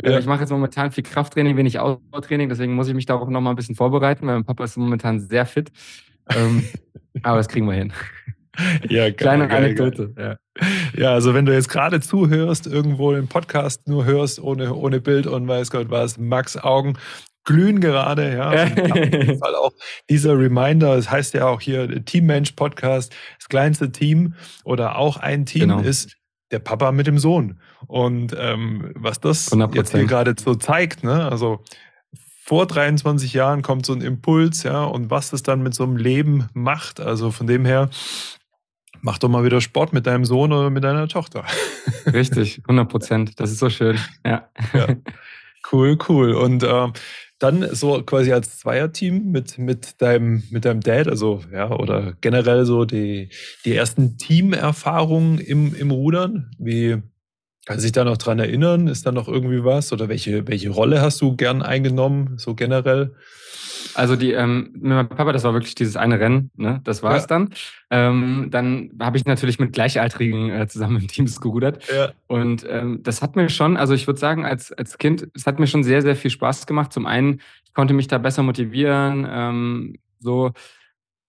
Äh, 0.01 0.11
ja. 0.11 0.19
Ich 0.19 0.25
mache 0.25 0.41
jetzt 0.41 0.49
momentan 0.49 0.91
viel 0.91 1.03
Krafttraining, 1.03 1.57
wenig 1.57 1.79
Outdoor-Training, 1.79 2.49
deswegen 2.49 2.73
muss 2.73 2.87
ich 2.87 2.95
mich 2.95 3.05
da 3.05 3.15
auch 3.15 3.29
noch 3.29 3.41
mal 3.41 3.51
ein 3.51 3.55
bisschen 3.55 3.75
vorbereiten, 3.75 4.25
weil 4.25 4.35
mein 4.35 4.45
Papa 4.45 4.63
ist 4.63 4.77
momentan 4.77 5.19
sehr 5.19 5.45
fit. 5.45 5.71
ähm, 6.35 6.63
aber 7.23 7.37
das 7.37 7.47
kriegen 7.47 7.67
wir 7.67 7.73
hin. 7.73 7.93
Ja, 8.89 9.03
geil, 9.03 9.13
Kleine 9.13 9.47
geil, 9.47 9.57
Anekdote. 9.57 10.13
Geil. 10.13 10.37
Ja. 10.59 10.67
ja, 10.99 11.13
also 11.13 11.35
wenn 11.35 11.45
du 11.45 11.53
jetzt 11.53 11.69
gerade 11.69 11.99
zuhörst, 11.99 12.65
irgendwo 12.65 13.13
im 13.13 13.27
Podcast 13.27 13.87
nur 13.87 14.05
hörst, 14.05 14.39
ohne, 14.39 14.73
ohne 14.73 15.01
Bild 15.01 15.27
und 15.27 15.47
weiß 15.47 15.69
Gott 15.69 15.91
was, 15.91 16.17
Max 16.17 16.57
Augen 16.57 16.97
glühen 17.47 17.79
gerade, 17.79 18.35
ja. 18.35 18.51
Fall 19.39 19.55
auch 19.55 19.71
dieser 20.09 20.37
Reminder, 20.37 20.95
das 20.95 21.09
heißt 21.09 21.33
ja 21.33 21.47
auch 21.47 21.61
hier 21.61 22.05
Teammensch 22.05 22.51
Podcast, 22.51 23.15
das 23.39 23.49
kleinste 23.49 23.91
Team 23.91 24.35
oder 24.63 24.97
auch 24.97 25.17
ein 25.17 25.45
Team 25.45 25.69
genau. 25.69 25.79
ist 25.79 26.17
der 26.51 26.59
Papa 26.59 26.91
mit 26.91 27.07
dem 27.07 27.17
Sohn. 27.17 27.59
Und 27.87 28.35
ähm, 28.37 28.91
was 28.95 29.19
das 29.19 29.51
100%. 29.51 29.75
jetzt 29.75 29.91
hier 29.91 30.05
gerade 30.05 30.35
so 30.37 30.55
zeigt, 30.55 31.03
ne, 31.03 31.29
also 31.29 31.63
vor 32.43 32.65
23 32.65 33.33
Jahren 33.33 33.61
kommt 33.61 33.85
so 33.85 33.93
ein 33.93 34.01
Impuls, 34.01 34.63
ja, 34.63 34.83
und 34.83 35.09
was 35.09 35.29
das 35.31 35.41
dann 35.41 35.63
mit 35.63 35.73
so 35.73 35.83
einem 35.83 35.97
Leben 35.97 36.47
macht. 36.53 36.99
Also 36.99 37.31
von 37.31 37.47
dem 37.47 37.65
her, 37.65 37.89
mach 39.01 39.17
doch 39.17 39.29
mal 39.29 39.43
wieder 39.43 39.61
Sport 39.61 39.93
mit 39.93 40.05
deinem 40.05 40.25
Sohn 40.25 40.51
oder 40.51 40.69
mit 40.69 40.83
deiner 40.83 41.07
Tochter. 41.07 41.45
Richtig, 42.05 42.61
100 42.63 42.89
Prozent. 42.89 43.39
Das 43.39 43.51
ist 43.51 43.59
so 43.59 43.69
schön. 43.69 43.97
Ja. 44.25 44.49
ja. 44.73 44.87
Cool, 45.69 45.97
cool. 46.07 46.33
Und 46.33 46.63
äh, 46.63 46.87
dann 47.39 47.67
so 47.75 48.01
quasi 48.03 48.33
als 48.33 48.59
Zweierteam 48.59 49.31
mit, 49.31 49.57
mit, 49.57 50.01
deinem, 50.01 50.43
mit 50.49 50.65
deinem 50.65 50.81
Dad, 50.81 51.07
also 51.07 51.41
ja, 51.51 51.69
oder 51.71 52.13
generell 52.21 52.65
so 52.65 52.85
die, 52.85 53.29
die 53.63 53.75
ersten 53.75 54.17
Teamerfahrungen 54.17 55.39
im, 55.39 55.75
im 55.75 55.91
Rudern. 55.91 56.51
Wie 56.57 56.97
kannst 57.65 57.83
du 57.83 57.87
dich 57.87 57.91
da 57.91 58.03
noch 58.03 58.17
dran 58.17 58.39
erinnern? 58.39 58.87
Ist 58.87 59.05
da 59.05 59.11
noch 59.11 59.27
irgendwie 59.27 59.63
was? 59.63 59.93
Oder 59.93 60.09
welche, 60.09 60.47
welche 60.47 60.69
Rolle 60.69 61.01
hast 61.01 61.21
du 61.21 61.35
gern 61.35 61.61
eingenommen, 61.61 62.37
so 62.37 62.55
generell? 62.55 63.13
Also 63.93 64.15
die, 64.15 64.31
ähm, 64.31 64.69
mit 64.73 64.83
meinem 64.83 65.09
Papa, 65.09 65.31
das 65.31 65.43
war 65.43 65.53
wirklich 65.53 65.75
dieses 65.75 65.95
eine 65.95 66.19
Rennen, 66.19 66.51
ne? 66.55 66.81
Das 66.83 67.03
war 67.03 67.15
es 67.15 67.23
ja. 67.23 67.27
dann. 67.27 67.49
Ähm, 67.89 68.47
dann 68.51 68.91
habe 69.01 69.17
ich 69.17 69.25
natürlich 69.25 69.59
mit 69.59 69.73
Gleichaltrigen 69.73 70.49
äh, 70.49 70.67
zusammen 70.67 70.97
im 70.97 71.07
Teams 71.07 71.41
gerudert. 71.41 71.83
Ja. 71.91 72.11
Und 72.27 72.65
ähm, 72.69 73.01
das 73.03 73.21
hat 73.21 73.35
mir 73.35 73.49
schon, 73.49 73.77
also 73.77 73.93
ich 73.93 74.07
würde 74.07 74.19
sagen, 74.19 74.45
als, 74.45 74.71
als 74.71 74.97
Kind, 74.97 75.27
es 75.33 75.45
hat 75.45 75.59
mir 75.59 75.67
schon 75.67 75.83
sehr, 75.83 76.01
sehr 76.01 76.15
viel 76.15 76.31
Spaß 76.31 76.67
gemacht. 76.67 76.93
Zum 76.93 77.05
einen, 77.05 77.41
ich 77.65 77.73
konnte 77.73 77.93
mich 77.93 78.07
da 78.07 78.17
besser 78.17 78.43
motivieren. 78.43 79.27
Ähm, 79.29 79.99
so 80.19 80.51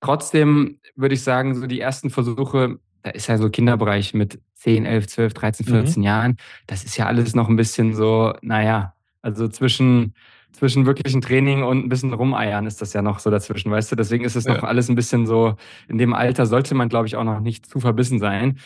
trotzdem 0.00 0.78
würde 0.96 1.14
ich 1.14 1.22
sagen, 1.22 1.54
so 1.54 1.66
die 1.66 1.80
ersten 1.80 2.10
Versuche, 2.10 2.78
da 3.02 3.10
ist 3.10 3.28
ja 3.28 3.38
so 3.38 3.50
Kinderbereich 3.50 4.14
mit 4.14 4.40
10, 4.54 4.86
11, 4.86 5.06
12, 5.08 5.34
13, 5.34 5.66
14 5.66 6.00
mhm. 6.00 6.04
Jahren. 6.04 6.36
Das 6.66 6.84
ist 6.84 6.96
ja 6.96 7.06
alles 7.06 7.34
noch 7.34 7.48
ein 7.48 7.56
bisschen 7.56 7.94
so, 7.94 8.34
naja, 8.42 8.94
also 9.22 9.48
zwischen 9.48 10.14
zwischen 10.52 10.86
wirklichen 10.86 11.20
Training 11.20 11.62
und 11.62 11.84
ein 11.84 11.88
bisschen 11.88 12.12
rumeiern 12.12 12.66
ist 12.66 12.82
das 12.82 12.92
ja 12.92 13.02
noch 13.02 13.18
so 13.18 13.30
dazwischen, 13.30 13.70
weißt 13.70 13.92
du? 13.92 13.96
Deswegen 13.96 14.24
ist 14.24 14.36
es 14.36 14.44
ja. 14.44 14.54
noch 14.54 14.64
alles 14.64 14.88
ein 14.88 14.94
bisschen 14.94 15.26
so, 15.26 15.56
in 15.88 15.98
dem 15.98 16.14
Alter 16.14 16.46
sollte 16.46 16.74
man, 16.74 16.88
glaube 16.88 17.06
ich, 17.06 17.16
auch 17.16 17.24
noch 17.24 17.40
nicht 17.40 17.66
zu 17.66 17.80
verbissen 17.80 18.18
sein, 18.18 18.58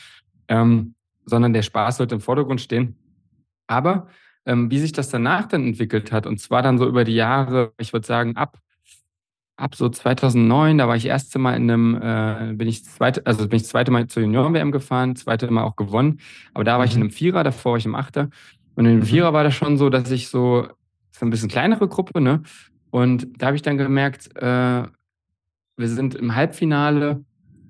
ähm, 0.49 0.95
sondern 1.25 1.53
der 1.53 1.63
Spaß 1.63 1.99
sollte 1.99 2.15
im 2.15 2.21
Vordergrund 2.21 2.61
stehen. 2.61 2.97
Aber 3.67 4.09
ähm, 4.47 4.71
wie 4.71 4.79
sich 4.79 4.93
das 4.93 5.09
danach 5.11 5.47
dann 5.47 5.67
entwickelt 5.67 6.13
hat, 6.13 6.27
und 6.27 6.39
zwar 6.41 6.63
dann 6.63 6.79
so 6.79 6.87
über 6.87 7.05
die 7.05 7.15
Jahre, 7.15 7.73
ich 7.79 7.93
würde 7.93 8.07
sagen, 8.07 8.37
ab, 8.37 8.59
ab 9.57 9.75
so 9.75 9.89
2009, 9.89 10.79
da 10.79 10.89
war 10.89 10.97
ich 10.97 11.07
erste 11.07 11.39
Mal 11.39 11.57
in 11.57 11.71
einem, 11.71 11.95
äh, 11.95 12.55
bin 12.55 12.69
ich 12.69 12.85
zweite, 12.85 13.25
also 13.27 13.49
bin 13.49 13.59
ich 13.59 13.67
zweite 13.67 13.91
Mal 13.91 14.07
zur 14.09 14.23
Junioren-WM 14.23 14.73
gefahren, 14.73 15.15
zweite 15.15 15.51
Mal 15.51 15.63
auch 15.63 15.77
gewonnen, 15.77 16.21
aber 16.55 16.65
da 16.65 16.73
war 16.73 16.81
mhm. 16.81 16.85
ich 16.85 16.95
in 16.95 17.01
einem 17.03 17.11
Vierer, 17.11 17.45
davor 17.45 17.73
war 17.73 17.79
ich 17.79 17.87
im 17.87 17.95
Achter. 17.95 18.31
Und 18.75 18.87
in 18.87 18.93
dem 18.93 19.01
mhm. 19.01 19.07
Vierer 19.07 19.33
war 19.33 19.45
das 19.45 19.55
schon 19.55 19.77
so, 19.77 19.91
dass 19.91 20.11
ich 20.11 20.29
so 20.29 20.69
ist 21.23 21.27
ein 21.27 21.31
bisschen 21.31 21.49
kleinere 21.49 21.87
Gruppe, 21.87 22.21
ne? 22.21 22.43
Und 22.91 23.29
da 23.39 23.47
habe 23.47 23.57
ich 23.57 23.63
dann 23.63 23.79
gemerkt, 23.79 24.37
äh, 24.37 24.83
wir 25.77 25.89
sind 25.89 26.17
im 26.17 26.35
Halbfinale, 26.35 27.25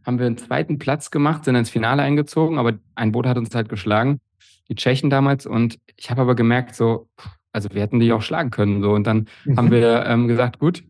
haben 0.05 0.19
wir 0.19 0.27
einen 0.27 0.39
zweiten 0.39 0.79
Platz 0.79 1.11
gemacht, 1.11 1.45
sind 1.45 1.55
ins 1.55 1.71
Finale 1.71 2.03
eingezogen, 2.03 2.59
aber 2.59 2.73
ein 2.95 3.13
Boot 3.13 3.27
hat 3.27 3.37
uns 3.37 3.55
halt 3.55 3.69
geschlagen, 3.69 4.21
die 4.69 4.75
Tschechen 4.75 5.11
damals. 5.11 5.47
Und 5.47 5.79
ich 5.97 6.11
habe 6.11 6.23
aber 6.23 6.35
gemerkt, 6.35 6.75
so, 6.75 7.09
also 7.53 7.69
wir 7.73 7.83
hätten 7.83 8.01
die 8.01 8.13
auch 8.13 8.23
schlagen 8.23 8.51
können. 8.51 8.83
So. 8.83 8.93
Und 8.93 9.07
dann 9.07 9.29
mhm. 9.45 9.57
haben 9.59 9.71
wir 9.71 10.07
ähm, 10.07 10.29
gesagt, 10.29 10.59
gut, 10.59 10.83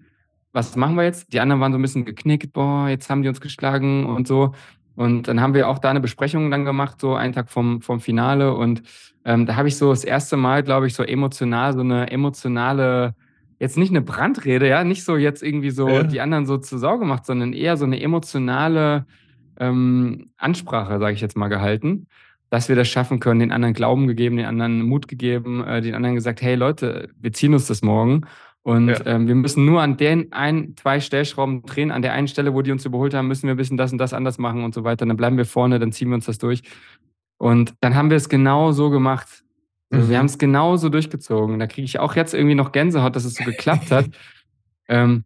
was 0.53 0.77
machen 0.77 0.97
wir 0.97 1.05
jetzt? 1.05 1.33
Die 1.33 1.41
anderen 1.41 1.61
waren 1.61 1.73
so 1.73 1.79
ein 1.79 1.83
bisschen 1.83 2.05
geknickt, 2.05 2.53
boah, 2.53 2.89
jetzt 2.89 3.11
haben 3.11 3.23
die 3.23 3.29
uns 3.29 3.41
geschlagen 3.41 4.07
und 4.07 4.29
so. 4.29 4.55
Und 4.95 5.29
dann 5.29 5.41
haben 5.41 5.55
wir 5.55 5.69
auch 5.69 5.79
da 5.79 5.91
eine 5.91 6.01
Besprechung 6.01 6.51
dann 6.51 6.65
gemacht, 6.65 7.01
so 7.01 7.15
einen 7.15 7.33
Tag 7.33 7.51
vom, 7.51 7.81
vom 7.81 8.01
Finale. 8.01 8.55
Und 8.55 8.83
ähm, 9.25 9.47
da 9.47 9.57
habe 9.57 9.69
ich 9.69 9.77
so 9.77 9.91
das 9.91 10.05
erste 10.05 10.37
Mal, 10.37 10.63
glaube 10.63 10.87
ich, 10.87 10.95
so 10.95 11.03
emotional, 11.03 11.73
so 11.73 11.81
eine 11.81 12.11
emotionale, 12.11 13.15
jetzt 13.59 13.79
nicht 13.79 13.91
eine 13.91 14.03
Brandrede, 14.03 14.69
ja, 14.69 14.85
nicht 14.85 15.05
so 15.05 15.17
jetzt 15.17 15.43
irgendwie 15.43 15.71
so 15.71 15.89
ja. 15.89 16.03
die 16.03 16.21
anderen 16.21 16.47
so 16.47 16.59
zur 16.59 16.79
Sau 16.79 16.99
gemacht, 16.99 17.25
sondern 17.25 17.53
eher 17.53 17.77
so 17.77 17.85
eine 17.85 18.01
emotionale 18.01 19.07
ähm, 19.59 20.31
Ansprache, 20.37 20.99
sage 20.99 21.15
ich 21.15 21.21
jetzt 21.21 21.37
mal, 21.37 21.49
gehalten, 21.49 22.07
dass 22.51 22.69
wir 22.69 22.77
das 22.77 22.89
schaffen 22.89 23.21
können, 23.21 23.41
den 23.41 23.53
anderen 23.53 23.75
Glauben 23.75 24.07
gegeben, 24.07 24.37
den 24.37 24.47
anderen 24.47 24.83
Mut 24.83 25.09
gegeben, 25.09 25.65
äh, 25.65 25.81
den 25.81 25.95
anderen 25.95 26.17
gesagt, 26.17 26.43
hey 26.43 26.55
Leute, 26.55 27.09
wir 27.19 27.33
ziehen 27.33 27.55
uns 27.55 27.67
das 27.67 27.83
morgen. 27.83 28.27
Und 28.65 28.89
ja. 28.89 29.07
ähm, 29.07 29.27
wir 29.27 29.35
müssen 29.35 29.65
nur 29.65 29.83
an 29.83 29.97
den 29.97 30.33
ein, 30.33 30.75
zwei 30.77 31.01
Stellschrauben 31.01 31.63
drehen. 31.63 31.91
An 31.91 32.03
der 32.03 32.13
einen 32.13 32.29
Stelle, 32.29 32.55
wo 32.55 32.63
die 32.63 32.71
uns 32.71 32.85
überholt 32.85 33.13
haben, 33.13 33.27
müssen 33.27 33.49
wir 33.49 33.55
ein 33.55 33.57
bisschen 33.57 33.77
das 33.77 33.93
und 33.93 33.99
das 33.99 34.13
anders 34.13 34.39
machen 34.39 34.63
und 34.63 34.73
so 34.75 34.85
weiter. 34.85 35.05
Dann 35.05 35.17
bleiben 35.17 35.37
wir 35.37 35.45
vorne, 35.45 35.79
dann 35.79 35.91
ziehen 35.91 36.09
wir 36.09 36.15
uns 36.15 36.27
das 36.27 36.39
durch. 36.39 36.63
Und 37.39 37.75
dann 37.81 37.97
haben 37.97 38.11
wir 38.11 38.17
es 38.17 38.29
genau 38.29 38.71
so 38.71 38.91
gemacht. 38.91 39.43
Also 39.91 40.07
mhm. 40.07 40.11
Wir 40.11 40.19
haben 40.19 40.27
es 40.27 40.39
genau 40.39 40.77
so 40.77 40.89
durchgezogen. 40.89 41.59
Da 41.59 41.67
kriege 41.67 41.85
ich 41.85 41.99
auch 41.99 42.15
jetzt 42.15 42.35
irgendwie 42.35 42.55
noch 42.55 42.71
Gänsehaut, 42.71 43.17
dass 43.17 43.25
es 43.25 43.35
so 43.35 43.45
geklappt 43.45 43.91
hat. 43.91 44.07
ähm, 44.89 45.25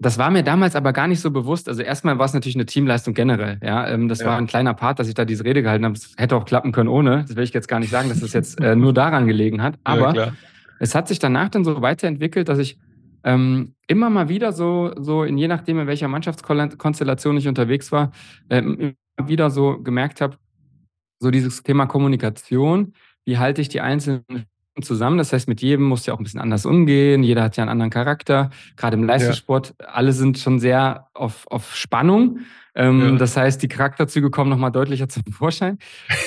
das 0.00 0.18
war 0.18 0.30
mir 0.30 0.42
damals 0.42 0.74
aber 0.74 0.92
gar 0.92 1.06
nicht 1.06 1.20
so 1.20 1.30
bewusst. 1.30 1.68
Also 1.68 1.82
erstmal 1.82 2.18
war 2.18 2.26
es 2.26 2.34
natürlich 2.34 2.56
eine 2.56 2.66
Teamleistung 2.66 3.14
generell. 3.14 3.60
Ja, 3.62 3.88
ähm, 3.88 4.08
das 4.08 4.18
ja. 4.18 4.26
war 4.26 4.36
ein 4.36 4.48
kleiner 4.48 4.74
Part, 4.74 4.98
dass 4.98 5.06
ich 5.06 5.14
da 5.14 5.24
diese 5.24 5.44
Rede 5.44 5.62
gehalten 5.62 5.84
habe. 5.84 5.94
Es 5.94 6.14
hätte 6.16 6.34
auch 6.34 6.44
klappen 6.44 6.72
können 6.72 6.88
ohne. 6.88 7.24
Das 7.28 7.36
will 7.36 7.44
ich 7.44 7.52
jetzt 7.52 7.68
gar 7.68 7.78
nicht 7.78 7.90
sagen, 7.90 8.08
dass 8.08 8.20
es 8.20 8.32
jetzt 8.32 8.60
äh, 8.60 8.74
nur 8.74 8.92
daran 8.92 9.28
gelegen 9.28 9.62
hat. 9.62 9.78
Aber 9.84 10.12
ja, 10.14 10.32
es 10.82 10.96
hat 10.96 11.06
sich 11.06 11.20
danach 11.20 11.48
dann 11.48 11.64
so 11.64 11.80
weiterentwickelt, 11.80 12.48
dass 12.48 12.58
ich 12.58 12.76
ähm, 13.22 13.76
immer 13.86 14.10
mal 14.10 14.28
wieder 14.28 14.52
so, 14.52 14.92
so 14.98 15.22
in 15.22 15.38
je 15.38 15.46
nachdem, 15.46 15.78
in 15.78 15.86
welcher 15.86 16.08
Mannschaftskonstellation 16.08 17.36
ich 17.36 17.46
unterwegs 17.46 17.92
war, 17.92 18.10
ähm, 18.50 18.96
immer 19.16 19.28
wieder 19.28 19.50
so 19.50 19.80
gemerkt 19.80 20.20
habe, 20.20 20.38
so 21.20 21.30
dieses 21.30 21.62
Thema 21.62 21.86
Kommunikation, 21.86 22.94
wie 23.24 23.38
halte 23.38 23.60
ich 23.60 23.68
die 23.68 23.80
einzelnen 23.80 24.24
zusammen. 24.80 25.18
Das 25.18 25.32
heißt, 25.32 25.46
mit 25.46 25.62
jedem 25.62 25.84
muss 25.84 26.04
ja 26.04 26.14
auch 26.14 26.18
ein 26.18 26.24
bisschen 26.24 26.40
anders 26.40 26.66
umgehen. 26.66 27.22
Jeder 27.22 27.44
hat 27.44 27.56
ja 27.56 27.62
einen 27.62 27.70
anderen 27.70 27.90
Charakter. 27.90 28.50
Gerade 28.76 28.96
im 28.96 29.04
Leistungssport, 29.04 29.74
ja. 29.80 29.86
alle 29.86 30.12
sind 30.12 30.38
schon 30.38 30.58
sehr 30.58 31.06
auf, 31.14 31.46
auf 31.48 31.76
Spannung. 31.76 32.40
Ähm, 32.74 33.00
ja. 33.00 33.12
Das 33.12 33.36
heißt, 33.36 33.62
die 33.62 33.68
Charakterzüge 33.68 34.30
kommen 34.30 34.50
nochmal 34.50 34.72
deutlicher 34.72 35.08
zum 35.08 35.22
Vorschein. 35.30 35.78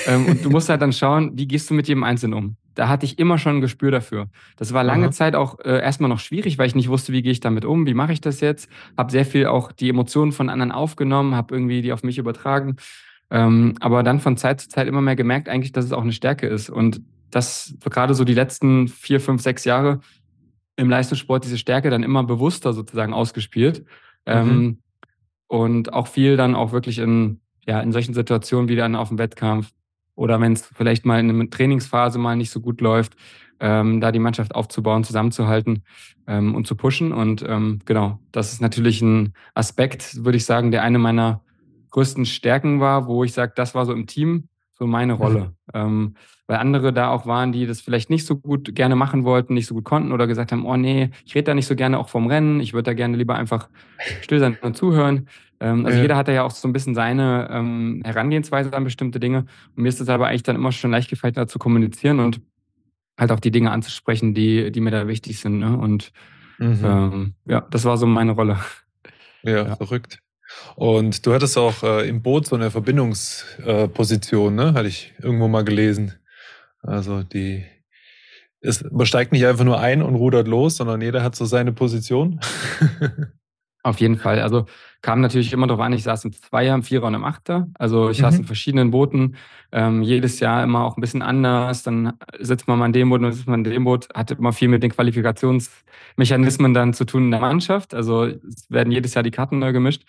ähm, 0.06 0.24
und 0.24 0.44
du 0.46 0.48
musst 0.48 0.70
halt 0.70 0.80
dann 0.80 0.94
schauen, 0.94 1.32
wie 1.34 1.46
gehst 1.46 1.68
du 1.68 1.74
mit 1.74 1.88
jedem 1.88 2.04
Einzelnen 2.04 2.32
um. 2.32 2.56
Da 2.76 2.88
hatte 2.88 3.06
ich 3.06 3.18
immer 3.18 3.38
schon 3.38 3.56
ein 3.56 3.60
Gespür 3.60 3.90
dafür. 3.90 4.28
Das 4.56 4.72
war 4.72 4.84
lange 4.84 5.06
Aha. 5.06 5.10
Zeit 5.10 5.34
auch 5.34 5.58
äh, 5.60 5.80
erstmal 5.80 6.10
noch 6.10 6.20
schwierig, 6.20 6.58
weil 6.58 6.68
ich 6.68 6.74
nicht 6.74 6.88
wusste, 6.88 7.12
wie 7.12 7.22
gehe 7.22 7.32
ich 7.32 7.40
damit 7.40 7.64
um, 7.64 7.86
wie 7.86 7.94
mache 7.94 8.12
ich 8.12 8.20
das 8.20 8.40
jetzt. 8.40 8.68
Habe 8.96 9.10
sehr 9.10 9.24
viel 9.24 9.46
auch 9.46 9.72
die 9.72 9.88
Emotionen 9.88 10.30
von 10.30 10.50
anderen 10.50 10.70
aufgenommen, 10.72 11.34
habe 11.34 11.54
irgendwie 11.54 11.82
die 11.82 11.92
auf 11.92 12.04
mich 12.04 12.18
übertragen. 12.18 12.76
Ähm, 13.30 13.74
aber 13.80 14.02
dann 14.02 14.20
von 14.20 14.36
Zeit 14.36 14.60
zu 14.60 14.68
Zeit 14.68 14.86
immer 14.86 15.00
mehr 15.00 15.16
gemerkt, 15.16 15.48
eigentlich, 15.48 15.72
dass 15.72 15.86
es 15.86 15.92
auch 15.92 16.02
eine 16.02 16.12
Stärke 16.12 16.46
ist. 16.46 16.70
Und 16.70 17.00
das 17.30 17.74
gerade 17.80 18.14
so 18.14 18.24
die 18.24 18.34
letzten 18.34 18.88
vier, 18.88 19.20
fünf, 19.20 19.42
sechs 19.42 19.64
Jahre 19.64 20.00
im 20.76 20.90
Leistungssport 20.90 21.44
diese 21.44 21.58
Stärke 21.58 21.88
dann 21.90 22.02
immer 22.02 22.22
bewusster 22.24 22.74
sozusagen 22.74 23.14
ausgespielt. 23.14 23.80
Mhm. 24.26 24.32
Ähm, 24.32 24.78
und 25.48 25.92
auch 25.92 26.08
viel 26.08 26.36
dann 26.36 26.54
auch 26.54 26.72
wirklich 26.72 26.98
in, 26.98 27.40
ja, 27.66 27.80
in 27.80 27.92
solchen 27.92 28.14
Situationen 28.14 28.68
wie 28.68 28.76
dann 28.76 28.96
auf 28.96 29.08
dem 29.08 29.18
Wettkampf, 29.18 29.70
oder 30.16 30.40
wenn 30.40 30.54
es 30.54 30.66
vielleicht 30.74 31.06
mal 31.06 31.20
in 31.20 31.30
einer 31.30 31.48
Trainingsphase 31.48 32.18
mal 32.18 32.34
nicht 32.34 32.50
so 32.50 32.60
gut 32.60 32.80
läuft, 32.80 33.14
ähm, 33.60 34.00
da 34.00 34.10
die 34.10 34.18
Mannschaft 34.18 34.54
aufzubauen, 34.54 35.04
zusammenzuhalten 35.04 35.84
ähm, 36.26 36.54
und 36.54 36.66
zu 36.66 36.74
pushen. 36.74 37.12
Und 37.12 37.44
ähm, 37.46 37.80
genau, 37.84 38.18
das 38.32 38.52
ist 38.52 38.60
natürlich 38.60 39.00
ein 39.02 39.34
Aspekt, 39.54 40.24
würde 40.24 40.36
ich 40.36 40.44
sagen, 40.44 40.70
der 40.70 40.82
eine 40.82 40.98
meiner 40.98 41.42
größten 41.90 42.26
Stärken 42.26 42.80
war, 42.80 43.06
wo 43.06 43.24
ich 43.24 43.32
sage, 43.32 43.52
das 43.54 43.74
war 43.74 43.86
so 43.86 43.92
im 43.92 44.06
Team 44.06 44.48
so 44.78 44.86
meine. 44.86 45.14
Rolle. 45.14 45.54
Ähm, 45.74 46.14
weil 46.46 46.58
andere 46.58 46.92
da 46.92 47.10
auch 47.10 47.26
waren, 47.26 47.52
die 47.52 47.66
das 47.66 47.80
vielleicht 47.80 48.08
nicht 48.08 48.24
so 48.24 48.36
gut 48.36 48.74
gerne 48.74 48.94
machen 48.94 49.24
wollten, 49.24 49.54
nicht 49.54 49.66
so 49.66 49.74
gut 49.74 49.84
konnten 49.84 50.12
oder 50.12 50.26
gesagt 50.26 50.52
haben, 50.52 50.64
oh 50.64 50.76
nee, 50.76 51.10
ich 51.24 51.34
rede 51.34 51.44
da 51.44 51.54
nicht 51.54 51.66
so 51.66 51.74
gerne 51.74 51.98
auch 51.98 52.08
vom 52.08 52.28
Rennen, 52.28 52.60
ich 52.60 52.72
würde 52.72 52.84
da 52.84 52.94
gerne 52.94 53.16
lieber 53.16 53.34
einfach 53.34 53.68
still 54.20 54.38
sein 54.38 54.56
und 54.62 54.76
zuhören. 54.76 55.28
Ähm, 55.58 55.84
also 55.86 55.96
ja. 55.96 56.02
jeder 56.02 56.16
hat 56.16 56.28
da 56.28 56.32
ja 56.32 56.44
auch 56.44 56.50
so 56.50 56.68
ein 56.68 56.72
bisschen 56.72 56.94
seine 56.94 57.48
ähm, 57.50 58.02
Herangehensweise 58.04 58.72
an 58.72 58.84
bestimmte 58.84 59.18
Dinge. 59.18 59.46
Und 59.74 59.82
mir 59.82 59.88
ist 59.88 60.00
es 60.00 60.08
aber 60.08 60.28
eigentlich 60.28 60.44
dann 60.44 60.56
immer 60.56 60.70
schon 60.70 60.90
leicht 60.90 61.10
gefallen, 61.10 61.34
da 61.34 61.48
zu 61.48 61.58
kommunizieren 61.58 62.20
und 62.20 62.40
halt 63.18 63.32
auch 63.32 63.40
die 63.40 63.50
Dinge 63.50 63.70
anzusprechen, 63.70 64.34
die, 64.34 64.70
die 64.70 64.80
mir 64.80 64.90
da 64.90 65.08
wichtig 65.08 65.40
sind. 65.40 65.58
Ne? 65.58 65.76
Und 65.76 66.12
mhm. 66.58 66.80
ähm, 66.84 67.34
ja, 67.46 67.62
das 67.70 67.84
war 67.84 67.96
so 67.96 68.06
meine 68.06 68.32
Rolle. 68.32 68.58
Ja, 69.42 69.66
ja. 69.66 69.76
verrückt. 69.76 70.20
Und 70.76 71.26
du 71.26 71.34
hattest 71.34 71.58
auch 71.58 71.82
äh, 71.82 72.08
im 72.08 72.22
Boot 72.22 72.46
so 72.46 72.56
eine 72.56 72.70
Verbindungsposition, 72.70 74.58
äh, 74.58 74.64
ne? 74.64 74.74
Hatte 74.74 74.88
ich 74.88 75.14
irgendwo 75.20 75.48
mal 75.48 75.64
gelesen. 75.64 76.12
Also 76.82 77.22
die 77.22 77.64
es, 78.60 78.84
man 78.90 79.06
steigt 79.06 79.32
nicht 79.32 79.46
einfach 79.46 79.64
nur 79.64 79.80
ein 79.80 80.02
und 80.02 80.14
rudert 80.16 80.48
los, 80.48 80.76
sondern 80.76 81.00
jeder 81.00 81.22
hat 81.22 81.36
so 81.36 81.44
seine 81.44 81.72
Position. 81.72 82.40
Auf 83.82 84.00
jeden 84.00 84.16
Fall. 84.16 84.40
Also 84.40 84.66
kam 85.00 85.20
natürlich 85.20 85.52
immer 85.52 85.68
darauf 85.68 85.84
an, 85.84 85.92
ich 85.92 86.02
saß 86.02 86.24
im 86.24 86.32
Zweier, 86.32 86.74
im 86.74 86.82
Vierer 86.82 87.06
und 87.06 87.14
im 87.14 87.22
Achter. 87.22 87.68
Also 87.74 88.10
ich 88.10 88.18
mhm. 88.18 88.22
saß 88.22 88.38
in 88.38 88.44
verschiedenen 88.44 88.90
Booten, 88.90 89.36
ähm, 89.70 90.02
jedes 90.02 90.40
Jahr 90.40 90.64
immer 90.64 90.84
auch 90.84 90.96
ein 90.96 91.00
bisschen 91.00 91.22
anders. 91.22 91.84
Dann 91.84 92.14
sitzt 92.40 92.66
man 92.66 92.80
mal 92.80 92.86
in 92.86 92.92
dem 92.92 93.10
Boot 93.10 93.22
und 93.22 93.30
sitzt 93.30 93.46
man 93.46 93.64
in 93.64 93.70
dem 93.70 93.84
Boot. 93.84 94.08
Hatte 94.12 94.34
immer 94.34 94.52
viel 94.52 94.66
mit 94.66 94.82
den 94.82 94.90
Qualifikationsmechanismen 94.90 96.74
dann 96.74 96.94
zu 96.94 97.04
tun 97.04 97.26
in 97.26 97.30
der 97.30 97.40
Mannschaft. 97.40 97.94
Also 97.94 98.24
es 98.24 98.68
werden 98.68 98.90
jedes 98.90 99.14
Jahr 99.14 99.22
die 99.22 99.30
Karten 99.30 99.60
neu 99.60 99.72
gemischt. 99.72 100.02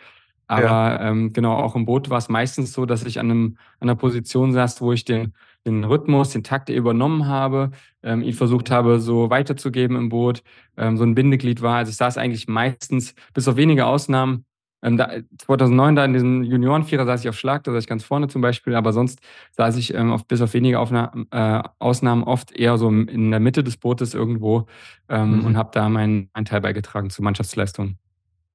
Aber 0.47 0.63
ja. 0.63 1.09
ähm, 1.09 1.33
genau, 1.33 1.55
auch 1.55 1.75
im 1.75 1.85
Boot 1.85 2.09
war 2.09 2.17
es 2.17 2.29
meistens 2.29 2.71
so, 2.71 2.85
dass 2.85 3.03
ich 3.03 3.19
an, 3.19 3.29
einem, 3.29 3.57
an 3.79 3.89
einer 3.89 3.95
Position 3.95 4.53
saß, 4.53 4.81
wo 4.81 4.93
ich 4.93 5.03
den, 5.03 5.33
den 5.65 5.83
Rhythmus, 5.83 6.29
den 6.29 6.43
Takt 6.43 6.69
übernommen 6.69 7.27
habe, 7.27 7.71
ähm, 8.01 8.21
ihn 8.21 8.33
versucht 8.33 8.71
habe, 8.71 8.99
so 9.01 9.29
weiterzugeben 9.29 9.97
im 9.97 10.09
Boot, 10.09 10.43
ähm, 10.77 10.97
so 10.97 11.03
ein 11.03 11.15
Bindeglied 11.15 11.61
war. 11.61 11.77
Also 11.77 11.89
ich 11.89 11.97
saß 11.97 12.17
eigentlich 12.17 12.47
meistens, 12.47 13.13
bis 13.33 13.47
auf 13.47 13.57
wenige 13.57 13.85
Ausnahmen, 13.85 14.45
ähm, 14.83 14.95
da, 14.97 15.09
2009 15.39 15.95
da 15.95 16.05
in 16.05 16.13
diesem 16.13 16.43
Juniorenvierer 16.43 17.05
saß 17.05 17.21
ich 17.21 17.29
auf 17.29 17.37
Schlag, 17.37 17.63
da 17.63 17.71
saß 17.71 17.83
ich 17.83 17.89
ganz 17.89 18.03
vorne 18.03 18.27
zum 18.27 18.41
Beispiel, 18.41 18.75
aber 18.75 18.93
sonst 18.93 19.19
saß 19.51 19.75
ich 19.75 19.93
ähm, 19.93 20.11
auf, 20.11 20.25
bis 20.27 20.41
auf 20.41 20.53
wenige 20.53 20.79
Aufna 20.79 21.11
äh, 21.31 21.67
Ausnahmen 21.79 22.23
oft 22.23 22.51
eher 22.51 22.77
so 22.77 22.89
in 22.89 23.31
der 23.31 23.39
Mitte 23.39 23.63
des 23.63 23.77
Bootes 23.77 24.13
irgendwo 24.13 24.67
ähm, 25.09 25.39
mhm. 25.39 25.45
und 25.45 25.57
habe 25.57 25.71
da 25.73 25.89
meinen, 25.89 26.29
meinen 26.33 26.45
Teil 26.45 26.61
beigetragen 26.61 27.09
zur 27.09 27.25
Mannschaftsleistung. 27.25 27.97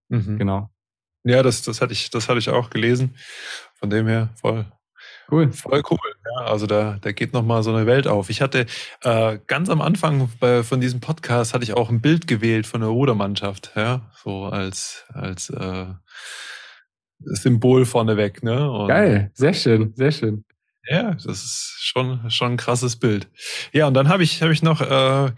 Mhm. 0.09 0.39
Genau. 0.39 0.72
Ja, 1.25 1.43
das, 1.43 1.63
das 1.63 1.81
hatte 1.81 1.93
ich, 1.93 2.11
das 2.11 2.29
hatte 2.29 2.39
ich 2.39 2.49
auch 2.49 2.71
gelesen. 2.71 3.17
Von 3.75 3.91
dem 3.91 4.07
her 4.07 4.31
voll. 4.41 4.67
Cool. 5.31 5.51
Voll 5.53 5.83
cool. 5.91 5.99
Ja, 6.25 6.45
also 6.45 6.67
da, 6.67 6.99
da 7.01 7.13
geht 7.13 7.33
nochmal 7.33 7.63
so 7.63 7.75
eine 7.75 7.87
Welt 7.87 8.07
auf. 8.07 8.29
Ich 8.29 8.43
hatte 8.43 8.67
äh, 9.03 9.39
ganz 9.47 9.71
am 9.71 9.81
Anfang 9.81 10.29
bei, 10.41 10.63
von 10.63 10.81
diesem 10.81 11.01
Podcast 11.01 11.55
hatte 11.55 11.65
ich 11.65 11.75
auch 11.75 11.89
ein 11.89 12.01
Bild 12.01 12.27
gewählt 12.27 12.67
von 12.67 12.81
der 12.81 12.91
Rudermannschaft, 12.91 13.73
ja, 13.75 14.11
so 14.23 14.45
als, 14.45 15.07
als 15.15 15.49
äh, 15.51 15.87
Symbol 17.21 17.87
vorneweg, 17.87 18.43
ne? 18.43 18.71
Und, 18.71 18.89
Geil, 18.89 19.31
sehr 19.35 19.55
schön, 19.55 19.95
sehr 19.97 20.13
schön. 20.13 20.45
Ja, 20.89 21.13
das 21.15 21.27
ist 21.27 21.77
schon, 21.81 22.29
schon 22.31 22.53
ein 22.53 22.57
krasses 22.57 22.97
Bild. 22.97 23.29
Ja, 23.73 23.87
und 23.87 23.95
dann 23.95 24.09
habe 24.09 24.25
ich, 24.25 24.43
hab 24.43 24.51
ich 24.51 24.63
noch 24.63 24.81
äh, 24.81 25.31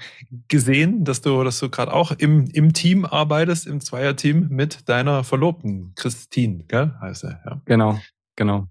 gesehen, 0.49 1.05
dass 1.05 1.21
du, 1.21 1.45
dass 1.45 1.61
du 1.61 1.69
gerade 1.69 1.93
auch 1.93 2.13
im, 2.13 2.47
im 2.47 2.73
Team 2.73 3.05
arbeitest, 3.05 3.67
im 3.67 3.81
Zweierteam 3.81 4.49
mit 4.49 4.89
deiner 4.89 5.23
Verlobten, 5.23 5.93
Christine, 5.97 6.65
gell? 6.67 6.95
Heißt 7.01 7.25
er, 7.25 7.43
ja. 7.45 7.61
Genau, 7.67 8.01
genau. 8.37 8.69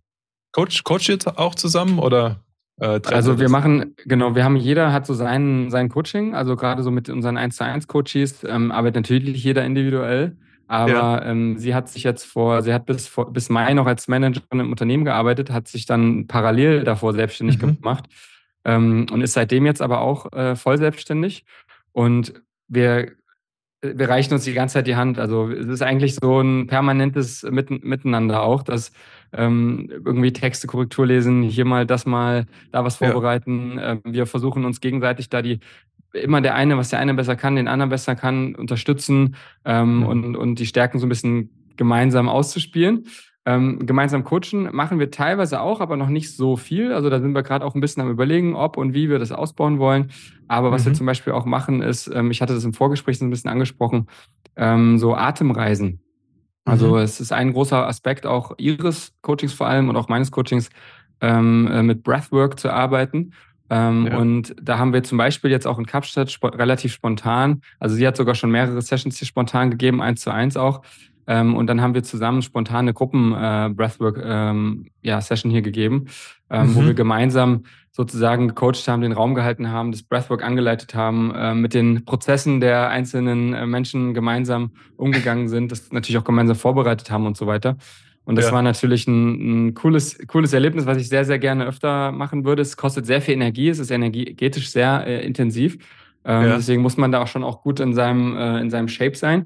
Coach, 0.52 0.84
coach 0.84 1.10
jetzt 1.10 1.28
auch 1.28 1.54
zusammen 1.54 2.00
oder? 2.00 2.44
Äh, 2.80 3.02
also 3.06 3.40
wir 3.40 3.50
machen, 3.50 3.96
genau, 4.06 4.34
wir 4.36 4.44
haben 4.44 4.56
jeder 4.56 4.92
hat 4.92 5.06
so 5.06 5.14
sein, 5.14 5.70
sein 5.70 5.90
Coaching, 5.90 6.34
also 6.34 6.56
gerade 6.56 6.82
so 6.82 6.90
mit 6.90 7.08
unseren 7.08 7.38
1 7.38 7.56
zu 7.56 7.66
1 7.66 7.88
Coaches, 7.88 8.44
ähm, 8.44 8.72
arbeitet 8.72 8.96
natürlich 8.96 9.44
jeder 9.44 9.64
individuell. 9.64 10.38
Aber 10.74 10.92
ja. 10.92 11.26
ähm, 11.26 11.60
sie 11.60 11.76
hat 11.76 11.88
sich 11.88 12.04
jetzt 12.04 12.24
vor, 12.24 12.64
sie 12.64 12.74
hat 12.74 12.88
bis, 12.88 13.08
vor, 13.08 13.32
bis 13.32 13.50
Mai 13.50 13.76
noch 13.76 13.86
als 13.86 14.08
Managerin 14.08 14.60
im 14.60 14.72
Unternehmen 14.72 15.06
gearbeitet, 15.06 15.52
hat 15.52 15.68
sich 15.68 15.86
dann 15.86 16.26
parallel 16.26 16.84
davor 16.84 17.14
selbstständig 17.14 17.62
mhm. 17.62 17.76
gemacht 17.76 18.06
ähm, 18.66 19.06
und 19.12 19.22
ist 19.22 19.34
seitdem 19.34 19.68
jetzt 19.68 19.84
aber 19.84 20.02
auch 20.02 20.34
äh, 20.34 20.56
voll 20.56 20.80
selbstständig. 20.80 21.46
Und 21.92 22.34
wir, 22.68 23.12
wir 23.84 24.10
reichen 24.10 24.34
uns 24.34 24.46
die 24.46 24.54
ganze 24.54 24.74
Zeit 24.74 24.88
die 24.88 24.96
Hand. 24.96 25.20
Also 25.20 25.52
es 25.52 25.68
ist 25.68 25.84
eigentlich 25.84 26.16
so 26.16 26.42
ein 26.42 26.66
permanentes 26.66 27.44
Mitten, 27.44 27.82
Miteinander 27.84 28.42
auch, 28.42 28.64
dass 28.64 28.94
ähm, 29.32 29.92
irgendwie 29.92 30.34
Texte, 30.34 30.66
Korrektur 30.66 31.06
lesen, 31.06 31.44
hier 31.44 31.66
mal 31.66 31.86
das 31.86 32.08
mal, 32.08 32.48
da 32.72 32.84
was 32.84 32.96
vorbereiten. 32.96 33.78
Ja. 33.78 33.92
Ähm, 33.92 34.02
wir 34.06 34.26
versuchen 34.26 34.66
uns 34.66 34.82
gegenseitig 34.82 35.30
da 35.30 35.44
die 35.44 35.60
immer 36.14 36.42
der 36.42 36.56
eine, 36.56 36.78
was 36.78 36.90
der 36.90 37.00
eine 37.00 37.14
besser 37.14 37.36
kann, 37.36 37.56
den 37.56 37.68
anderen 37.68 37.90
besser 37.90 38.16
kann, 38.16 38.56
unterstützen 38.56 39.36
ähm, 39.66 39.98
mhm. 39.98 40.06
und, 40.06 40.36
und 40.36 40.60
die 40.60 40.66
Stärken 40.66 41.00
so 41.00 41.06
ein 41.06 41.10
bisschen 41.10 41.50
gemeinsam 41.76 42.30
auszuspielen. 42.30 43.06
Ähm, 43.46 43.86
gemeinsam 43.86 44.24
coachen 44.24 44.70
machen 44.72 45.00
wir 45.00 45.12
teilweise 45.12 45.60
auch, 45.60 45.82
aber 45.82 45.98
noch 45.98 46.08
nicht 46.08 46.34
so 46.34 46.56
viel. 46.56 46.94
Also 46.94 47.10
da 47.10 47.20
sind 47.20 47.34
wir 47.34 47.44
gerade 47.44 47.66
auch 47.66 47.76
ein 47.76 47.82
bisschen 47.82 48.02
am 48.02 48.10
überlegen, 48.10 48.56
ob 48.56 48.78
und 48.78 48.94
wie 48.94 49.10
wir 49.10 49.20
das 49.20 49.34
ausbauen 49.34 49.80
wollen. 49.80 50.12
Aber 50.48 50.72
was 50.72 50.84
mhm. 50.84 50.92
wir 50.92 50.94
zum 50.94 51.06
Beispiel 51.08 51.34
auch 51.34 51.46
machen, 51.46 51.82
ist, 51.82 52.10
ähm, 52.14 52.32
ich 52.32 52.42
hatte 52.42 52.54
das 52.54 52.64
im 52.64 52.74
Vorgespräch 52.74 53.18
so 53.18 53.26
ein 53.26 53.30
bisschen 53.30 53.50
angesprochen, 53.50 54.08
ähm, 54.56 54.98
so 54.98 55.14
Atemreisen. 55.14 56.00
Also 56.64 56.92
mhm. 56.92 56.98
es 57.00 57.20
ist 57.20 57.34
ein 57.34 57.52
großer 57.52 57.86
Aspekt 57.86 58.26
auch 58.26 58.54
Ihres 58.58 59.14
Coachings 59.22 59.52
vor 59.52 59.68
allem 59.68 59.90
und 59.90 59.98
auch 59.98 60.08
meines 60.08 60.32
Coachings, 60.32 60.70
ähm, 61.20 61.68
äh, 61.72 61.84
mit 61.84 62.04
Breathwork 62.04 62.60
zu 62.60 62.72
arbeiten. 62.72 63.32
Ähm, 63.70 64.08
ja. 64.08 64.18
Und 64.18 64.56
da 64.62 64.78
haben 64.78 64.94
wir 64.94 65.04
zum 65.04 65.18
Beispiel 65.18 65.52
jetzt 65.52 65.66
auch 65.66 65.80
in 65.80 65.86
Kapstadt 65.86 66.30
sp 66.30 66.48
relativ 66.54 66.94
spontan, 66.94 67.62
also 67.80 67.96
sie 67.96 68.06
hat 68.06 68.18
sogar 68.18 68.36
schon 68.36 68.52
mehrere 68.52 68.82
Sessions 68.82 69.18
hier 69.18 69.28
spontan 69.28 69.72
gegeben, 69.72 70.02
eins 70.02 70.22
zu 70.22 70.32
eins 70.32 70.58
auch. 70.58 70.82
Ähm, 71.26 71.56
und 71.56 71.68
dann 71.68 71.82
haben 71.82 71.94
wir 71.94 72.04
zusammen 72.04 72.42
spontane 72.42 72.94
Gruppen-Breathwork-Session 72.94 74.86
äh, 75.04 75.08
ja, 75.08 75.22
hier 75.22 75.62
gegeben, 75.62 76.08
ähm, 76.50 76.72
mhm. 76.72 76.76
wo 76.76 76.84
wir 76.84 76.94
gemeinsam 76.94 77.64
sozusagen 77.92 78.50
gecoacht 78.50 78.88
haben, 78.88 79.02
den 79.02 79.12
Raum 79.12 79.36
gehalten 79.36 79.70
haben, 79.70 79.92
das 79.92 80.02
Breathwork 80.04 80.44
angeleitet 80.44 80.96
haben, 80.96 81.34
äh, 81.36 81.54
mit 81.54 81.74
den 81.74 82.06
Prozessen 82.06 82.60
der 82.60 82.90
einzelnen 82.90 83.54
äh, 83.54 83.66
Menschen 83.66 84.14
gemeinsam 84.14 84.72
umgegangen 84.98 85.48
sind, 85.48 85.72
das 85.72 85.92
natürlich 85.92 86.18
auch 86.18 86.26
gemeinsam 86.26 86.58
vorbereitet 86.58 87.10
haben 87.12 87.26
und 87.26 87.38
so 87.38 87.48
weiter. 87.48 87.78
Und 88.26 88.38
das 88.38 88.46
ja. 88.46 88.52
war 88.52 88.62
natürlich 88.62 89.08
ein, 89.08 89.68
ein, 89.68 89.74
cooles, 89.74 90.18
cooles 90.28 90.54
Erlebnis, 90.54 90.86
was 90.86 90.98
ich 90.98 91.10
sehr, 91.10 91.26
sehr 91.26 91.40
gerne 91.40 91.66
öfter 91.66 92.12
machen 92.12 92.46
würde. 92.46 92.62
Es 92.62 92.78
kostet 92.78 93.06
sehr 93.06 93.22
viel 93.22 93.34
Energie, 93.34 93.70
es 93.70 93.80
ist 93.80 93.92
energetisch 93.92 94.70
sehr 94.70 95.06
äh, 95.06 95.26
intensiv. 95.26 95.78
Ähm, 96.26 96.44
ja. 96.48 96.56
Deswegen 96.56 96.82
muss 96.82 96.98
man 96.98 97.12
da 97.12 97.22
auch 97.22 97.28
schon 97.28 97.44
auch 97.44 97.62
gut 97.62 97.80
in 97.80 97.94
seinem, 97.94 98.36
äh, 98.38 98.60
in 98.60 98.70
seinem 98.70 98.88
Shape 98.88 99.16
sein. 99.16 99.46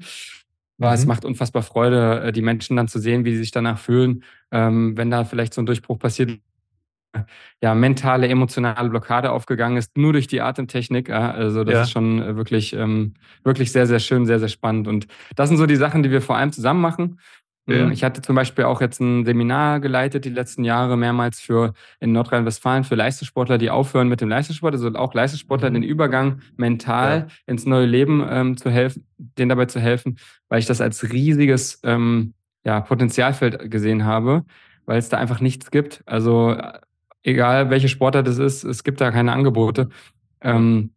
Aber 0.80 0.90
mhm. 0.90 0.96
es 0.96 1.06
macht 1.06 1.26
unfassbar 1.26 1.64
Freude, 1.64 2.22
äh, 2.26 2.32
die 2.32 2.42
Menschen 2.42 2.78
dann 2.78 2.88
zu 2.88 3.00
sehen, 3.00 3.26
wie 3.26 3.32
sie 3.32 3.40
sich 3.40 3.52
danach 3.52 3.80
fühlen, 3.80 4.24
ähm, 4.52 4.96
wenn 4.96 5.10
da 5.10 5.24
vielleicht 5.24 5.54
so 5.54 5.62
ein 5.62 5.66
Durchbruch 5.66 5.98
passiert, 5.98 6.40
ja, 7.64 7.74
mentale, 7.74 8.28
emotionale 8.28 8.90
Blockade 8.90 9.32
aufgegangen 9.32 9.78
ist, 9.78 9.98
nur 9.98 10.14
durch 10.14 10.28
die 10.28 10.42
Atemtechnik. 10.42 11.10
Also 11.10 11.64
das 11.64 11.74
ja. 11.74 11.82
ist 11.84 11.92
schon 11.92 12.22
äh, 12.22 12.36
wirklich, 12.36 12.74
ähm, 12.74 13.16
wirklich 13.44 13.72
sehr, 13.72 13.88
sehr 13.88 14.00
schön, 14.00 14.28
sehr, 14.28 14.40
sehr 14.40 14.50
spannend. 14.50 14.88
Und 14.88 15.08
das 15.36 15.50
sind 15.50 15.58
so 15.58 15.66
die 15.66 15.78
Sachen, 15.78 16.04
die 16.04 16.12
wir 16.12 16.22
vor 16.22 16.38
allem 16.38 16.52
zusammen 16.52 16.82
machen. 16.82 17.20
Ja. 17.68 17.76
Ähm, 17.76 17.92
ich 17.92 18.04
hatte 18.04 18.22
zum 18.22 18.36
Beispiel 18.36 18.64
auch 18.66 18.82
jetzt 18.82 19.00
ein 19.00 19.26
Seminar 19.26 19.80
geleitet 19.80 20.26
die 20.26 20.30
letzten 20.30 20.64
Jahre 20.64 20.98
mehrmals 20.98 21.40
für 21.40 21.74
in 22.00 22.12
Nordrhein-Westfalen 22.14 22.84
für 22.84 22.96
Leistungssportler, 22.96 23.58
die 23.58 23.70
aufhören 23.70 24.08
mit 24.08 24.22
dem 24.22 24.30
Leistungssport, 24.30 24.74
also 24.74 24.94
auch 24.94 25.14
Leistungssportler 25.14 25.70
mhm. 25.70 25.76
den 25.76 25.84
Übergang 25.84 26.42
mental 26.56 27.20
ja. 27.20 27.28
ins 27.46 27.66
neue 27.66 27.86
Leben 27.86 28.26
ähm, 28.30 28.58
zu 28.58 28.70
helfen, 28.70 29.06
denen 29.18 29.50
dabei 29.50 29.66
zu 29.66 29.80
helfen, 29.80 30.18
weil 30.50 30.60
ich 30.60 30.66
das 30.66 30.82
als 30.82 31.12
riesiges 31.12 31.82
ähm, 31.84 32.34
ja, 32.64 32.80
Potenzialfeld 32.82 33.70
gesehen 33.70 34.06
habe, 34.06 34.46
weil 34.86 34.98
es 34.98 35.10
da 35.10 35.18
einfach 35.18 35.42
nichts 35.42 35.70
gibt. 35.72 36.02
Also 36.06 36.56
egal 37.24 37.70
welche 37.70 37.90
Sportart 37.90 38.28
es 38.28 38.38
ist, 38.38 38.64
es 38.64 38.84
gibt 38.84 39.02
da 39.02 39.12
keine 39.12 39.34
Angebote. 39.34 39.90
Ähm, 40.42 40.92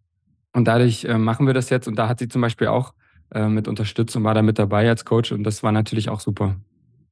und 0.52 0.66
dadurch 0.66 1.04
äh, 1.04 1.18
machen 1.18 1.46
wir 1.46 1.54
das 1.54 1.70
jetzt. 1.70 1.87
Und 1.88 1.96
da 1.96 2.09
hat 2.09 2.18
sie 2.18 2.28
zum 2.28 2.40
Beispiel 2.40 2.68
auch 2.68 2.94
äh, 3.33 3.49
mit 3.49 3.69
unterstützt 3.69 4.16
und 4.16 4.25
war 4.25 4.35
da 4.35 4.43
mit 4.43 4.59
dabei 4.59 4.88
als 4.88 5.05
Coach 5.05 5.33
und 5.33 5.45
das 5.45 5.62
war 5.62 5.73
natürlich 5.73 6.09
auch 6.09 6.21
super. 6.21 6.57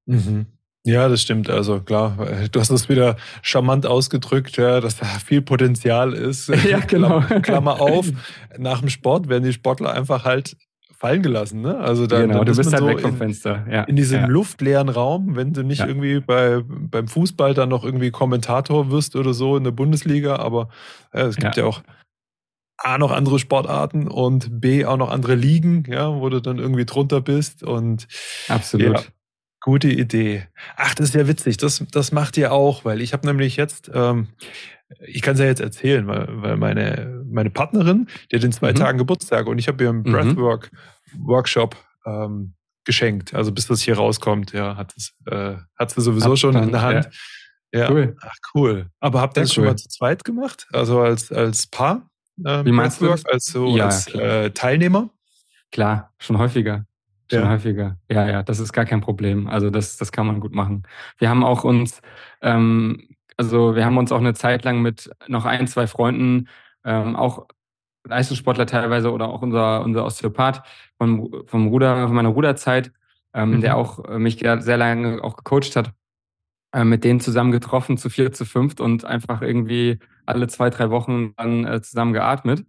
Mhm. 0.06 0.46
Ja, 0.84 1.08
das 1.08 1.20
stimmt. 1.20 1.50
Also 1.50 1.80
klar, 1.80 2.16
du 2.52 2.60
hast 2.60 2.70
es 2.70 2.88
wieder 2.88 3.16
charmant 3.42 3.86
ausgedrückt, 3.86 4.56
ja, 4.56 4.80
dass 4.80 4.96
da 4.96 5.06
viel 5.06 5.42
Potenzial 5.42 6.12
ist. 6.14 6.48
Ja, 6.68 6.80
genau. 6.80 7.20
Klammer 7.42 7.80
auf. 7.80 8.06
Nach 8.58 8.80
dem 8.80 8.88
Sport 8.88 9.28
werden 9.28 9.44
die 9.44 9.52
Sportler 9.52 9.92
einfach 9.92 10.24
halt 10.24 10.56
fallen 10.98 11.22
gelassen. 11.22 11.60
Ne? 11.60 11.78
Also 11.78 12.08
da, 12.08 12.22
genau, 12.22 12.42
du 12.42 12.56
bist 12.56 12.72
halt 12.72 12.80
so 12.80 12.88
weg 12.88 13.00
vom 13.00 13.12
in, 13.12 13.16
Fenster. 13.16 13.64
Ja, 13.70 13.82
in 13.84 13.94
diesem 13.94 14.22
ja. 14.22 14.26
luftleeren 14.26 14.88
Raum, 14.88 15.36
wenn 15.36 15.52
du 15.52 15.62
nicht 15.62 15.78
Ja. 15.78 15.86
irgendwie 15.86 16.18
bei, 16.20 16.60
beim 16.66 17.06
Fußball 17.06 17.54
dann 17.54 17.68
noch 17.68 17.84
irgendwie 17.84 18.10
Kommentator 18.10 18.90
wirst 18.90 19.14
oder 19.14 19.32
so 19.32 19.56
in 19.56 19.62
der 19.64 19.70
Bundesliga, 19.70 20.36
aber 20.36 20.68
ja, 21.14 21.26
es 21.26 21.36
gibt. 21.36 21.56
Ja. 21.56 21.64
auch 21.66 21.82
A 22.78 22.96
noch 22.98 23.10
andere 23.10 23.38
Sportarten 23.38 24.06
und 24.08 24.60
B 24.60 24.84
auch 24.86 24.96
noch 24.96 25.10
andere 25.10 25.34
Ligen, 25.34 25.84
ja, 25.88 26.14
wo 26.14 26.28
du 26.28 26.40
dann 26.40 26.58
irgendwie 26.58 26.84
drunter 26.86 27.20
bist 27.20 27.62
und 27.62 28.06
Absolut. 28.48 28.96
Ja. 29.00 29.04
Gute 29.60 29.88
Idee. 29.88 30.46
Ach, 30.76 30.94
das 30.94 31.08
ist 31.08 31.14
ja 31.16 31.26
witzig. 31.26 31.56
Das, 31.56 31.84
das 31.90 32.12
macht 32.12 32.36
ihr 32.36 32.52
auch, 32.52 32.84
weil 32.84 33.00
ich 33.02 33.12
habe 33.12 33.26
nämlich 33.26 33.56
jetzt, 33.56 33.90
ähm, 33.92 34.28
ich 35.00 35.20
kann 35.22 35.34
es 35.34 35.40
ja 35.40 35.46
jetzt 35.46 35.60
erzählen, 35.60 36.06
weil, 36.06 36.28
weil 36.30 36.56
meine, 36.56 37.24
meine 37.28 37.50
Partnerin, 37.50 38.06
die 38.30 38.36
hat 38.36 38.44
in 38.44 38.52
zwei 38.52 38.70
Mhm. 38.70 38.76
Tagen 38.76 38.98
Geburtstag 38.98 39.48
und 39.48 39.58
ich 39.58 39.66
habe 39.66 39.82
ihr 39.82 39.90
einen 39.90 40.02
Mhm. 40.02 40.12
Breathwork-Workshop 40.12 41.76
ähm, 42.06 42.54
geschenkt. 42.84 43.34
Also 43.34 43.50
bis 43.52 43.66
das 43.66 43.80
hier 43.82 43.96
rauskommt, 43.96 44.52
ja, 44.52 44.76
hat, 44.76 44.94
es, 44.96 45.12
äh, 45.26 45.56
hat 45.76 45.90
sie 45.90 46.00
sowieso 46.00 46.30
Hat 46.30 46.38
schon 46.38 46.54
in 46.56 46.70
der 46.70 46.82
Hand. 46.82 47.10
Ja. 47.72 47.90
Cool. 47.90 48.16
Ach, 48.22 48.34
cool. 48.54 48.86
Aber 49.00 49.20
habt 49.20 49.36
ihr 49.36 49.42
das 49.42 49.52
schon 49.52 49.64
cool. 49.64 49.70
mal 49.70 49.76
zu 49.76 49.88
zweit 49.88 50.24
gemacht? 50.24 50.66
Also 50.72 51.00
als, 51.00 51.30
als 51.32 51.66
Paar? 51.66 52.08
Ähm, 52.44 52.66
Wie 52.66 52.72
meinst 52.72 53.00
du 53.00 53.06
Breathwork, 53.06 53.24
das? 53.24 53.32
als 53.34 53.44
so 53.46 53.76
Ja, 53.76 53.84
als 53.86 54.14
äh, 54.14 54.50
Teilnehmer? 54.50 55.10
Klar, 55.70 56.12
schon 56.18 56.38
häufiger. 56.38 56.84
Schon 57.30 57.42
Ja. 57.42 57.50
häufiger. 57.50 57.98
Ja, 58.10 58.28
ja, 58.28 58.42
das 58.42 58.58
ist 58.58 58.72
gar 58.72 58.84
kein 58.86 59.00
Problem. 59.00 59.48
Also 59.48 59.70
das, 59.70 59.96
das 59.96 60.12
kann 60.12 60.26
man 60.26 60.40
gut 60.40 60.54
machen. 60.54 60.84
Wir 61.18 61.28
haben 61.28 61.44
auch 61.44 61.64
uns, 61.64 62.00
ähm, 62.40 63.08
also 63.36 63.74
wir 63.76 63.84
haben 63.84 63.98
uns 63.98 64.12
auch 64.12 64.18
eine 64.20 64.34
Zeit 64.34 64.64
lang 64.64 64.80
mit 64.80 65.10
noch 65.26 65.44
ein, 65.44 65.66
zwei 65.66 65.86
Freunden, 65.86 66.48
ähm, 66.84 67.16
auch 67.16 67.46
Leistungssportler 68.06 68.64
teilweise 68.66 69.12
oder 69.12 69.28
auch 69.28 69.42
unser, 69.42 69.82
unser 69.82 70.04
Osteopath 70.06 70.62
vom, 70.96 71.30
vom 71.46 71.66
Ruder, 71.68 72.06
von 72.06 72.16
meiner 72.16 72.30
Ruderzeit, 72.30 72.92
ähm, 73.34 73.56
Mhm. 73.56 73.60
der 73.60 73.76
auch 73.76 74.04
äh, 74.06 74.18
mich 74.18 74.38
sehr 74.38 74.76
lange 74.78 75.22
auch 75.22 75.36
gecoacht 75.36 75.76
hat, 75.76 75.92
äh, 76.72 76.84
mit 76.84 77.04
denen 77.04 77.20
zusammen 77.20 77.52
getroffen, 77.52 77.98
zu 77.98 78.08
vier, 78.08 78.32
zu 78.32 78.46
fünft 78.46 78.80
und 78.80 79.04
einfach 79.04 79.42
irgendwie 79.42 79.98
alle 80.28 80.46
zwei, 80.48 80.70
drei 80.70 80.90
Wochen 80.90 81.34
dann 81.36 81.64
äh, 81.64 81.80
zusammen 81.82 82.12
geatmet. 82.12 82.64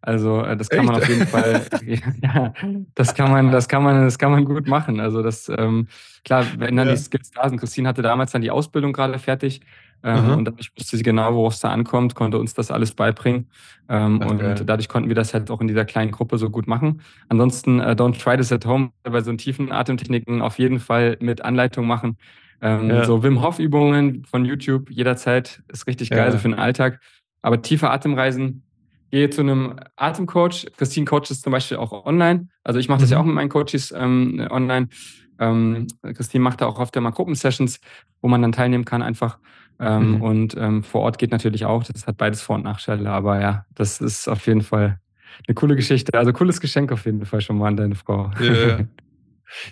Also 0.00 0.42
äh, 0.42 0.56
das 0.56 0.68
kann 0.68 0.84
man 0.84 0.96
Echt? 0.96 1.04
auf 1.04 1.08
jeden 1.08 1.26
Fall, 1.26 1.66
ja, 2.22 2.52
das 2.94 3.14
kann 3.14 3.30
man, 3.30 3.50
das 3.50 3.68
kann 3.68 3.82
man, 3.82 4.02
das 4.04 4.18
kann 4.18 4.32
man 4.32 4.44
gut 4.44 4.66
machen. 4.68 5.00
Also 5.00 5.22
das, 5.22 5.48
ähm, 5.48 5.88
klar, 6.24 6.46
wenn 6.58 6.76
dann 6.76 6.88
Ja. 6.88 6.94
die 6.94 7.00
Skills 7.00 7.30
da 7.30 7.48
sind, 7.48 7.58
Christine 7.58 7.88
hatte 7.88 8.02
damals 8.02 8.32
dann 8.32 8.42
die 8.42 8.50
Ausbildung 8.50 8.92
gerade 8.92 9.18
fertig 9.18 9.62
ähm, 10.02 10.18
Aha. 10.18 10.34
und 10.34 10.44
dadurch 10.44 10.70
wusste 10.76 10.98
sie 10.98 11.02
genau, 11.02 11.34
worauf 11.34 11.54
es 11.54 11.60
da 11.60 11.70
ankommt, 11.70 12.14
konnte 12.14 12.38
uns 12.38 12.52
das 12.52 12.70
alles 12.70 12.92
beibringen 12.94 13.48
ähm, 13.88 14.20
Ach, 14.22 14.26
und 14.26 14.40
dadurch 14.68 14.88
konnten 14.88 15.08
wir 15.08 15.14
das 15.16 15.32
halt 15.32 15.50
auch 15.50 15.60
in 15.62 15.68
dieser 15.68 15.86
kleinen 15.86 16.10
Gruppe 16.10 16.36
so 16.36 16.50
gut 16.50 16.66
machen. 16.66 17.00
Ansonsten 17.28 17.80
äh, 17.80 17.92
don't 17.92 18.18
try 18.22 18.36
this 18.36 18.52
at 18.52 18.66
home, 18.66 18.90
bei 19.02 19.20
so 19.22 19.32
tiefen 19.32 19.72
Atemtechniken 19.72 20.42
auf 20.42 20.58
jeden 20.58 20.80
Fall 20.80 21.16
mit 21.20 21.42
Anleitung 21.42 21.86
machen. 21.86 22.18
Ähm, 22.60 22.88
Ja. 22.88 23.04
So 23.04 23.22
Wim 23.22 23.42
Hof 23.42 23.58
Übungen 23.58 24.24
von 24.24 24.44
YouTube 24.44 24.90
jederzeit 24.90 25.62
ist 25.68 25.86
richtig 25.86 26.08
Ja. 26.10 26.16
geil 26.16 26.32
so 26.32 26.38
für 26.38 26.48
den 26.48 26.58
Alltag. 26.58 27.00
Aber 27.42 27.60
tiefe 27.62 27.90
Atemreisen 27.90 28.62
gehe 29.10 29.30
zu 29.30 29.42
einem 29.42 29.76
Atemcoach. 29.96 30.66
Christine 30.76 31.04
coacht 31.06 31.30
es 31.30 31.40
zum 31.42 31.52
Beispiel 31.52 31.76
auch 31.76 32.04
online. 32.06 32.48
Also 32.64 32.80
ich 32.80 32.88
mache 32.88 33.00
das 33.00 33.10
Mhm. 33.10 33.12
ja 33.14 33.20
auch 33.20 33.24
mit 33.24 33.34
meinen 33.34 33.48
Coaches 33.50 33.92
ähm, 33.96 34.46
online. 34.50 34.88
Ähm, 35.38 35.86
Christine 36.02 36.42
macht 36.42 36.60
da 36.60 36.66
auch 36.66 36.78
oft 36.78 36.94
mal 37.00 37.10
Gruppensessions, 37.10 37.80
wo 38.22 38.28
man 38.28 38.40
dann 38.42 38.52
teilnehmen 38.52 38.84
kann 38.84 39.02
einfach. 39.02 39.38
Ähm, 39.80 40.12
Mhm. 40.16 40.22
Und 40.22 40.56
ähm, 40.56 40.82
vor 40.84 41.02
Ort 41.02 41.18
geht 41.18 41.32
natürlich 41.32 41.64
auch. 41.64 41.82
Das 41.84 42.06
hat 42.06 42.16
beides 42.16 42.40
Vor- 42.40 42.56
und 42.56 42.62
Nachteile. 42.64 43.10
Aber 43.10 43.40
ja, 43.40 43.66
das 43.74 44.00
ist 44.00 44.28
auf 44.28 44.46
jeden 44.46 44.62
Fall 44.62 45.00
eine 45.48 45.54
coole 45.56 45.74
Geschichte. 45.76 46.16
Also 46.16 46.32
cooles 46.32 46.60
Geschenk 46.60 46.92
auf 46.92 47.04
jeden 47.06 47.24
Fall 47.26 47.40
schon 47.40 47.58
mal 47.58 47.66
an 47.68 47.76
deine 47.76 47.94
Frau. 47.96 48.30
Ja. 48.40 48.78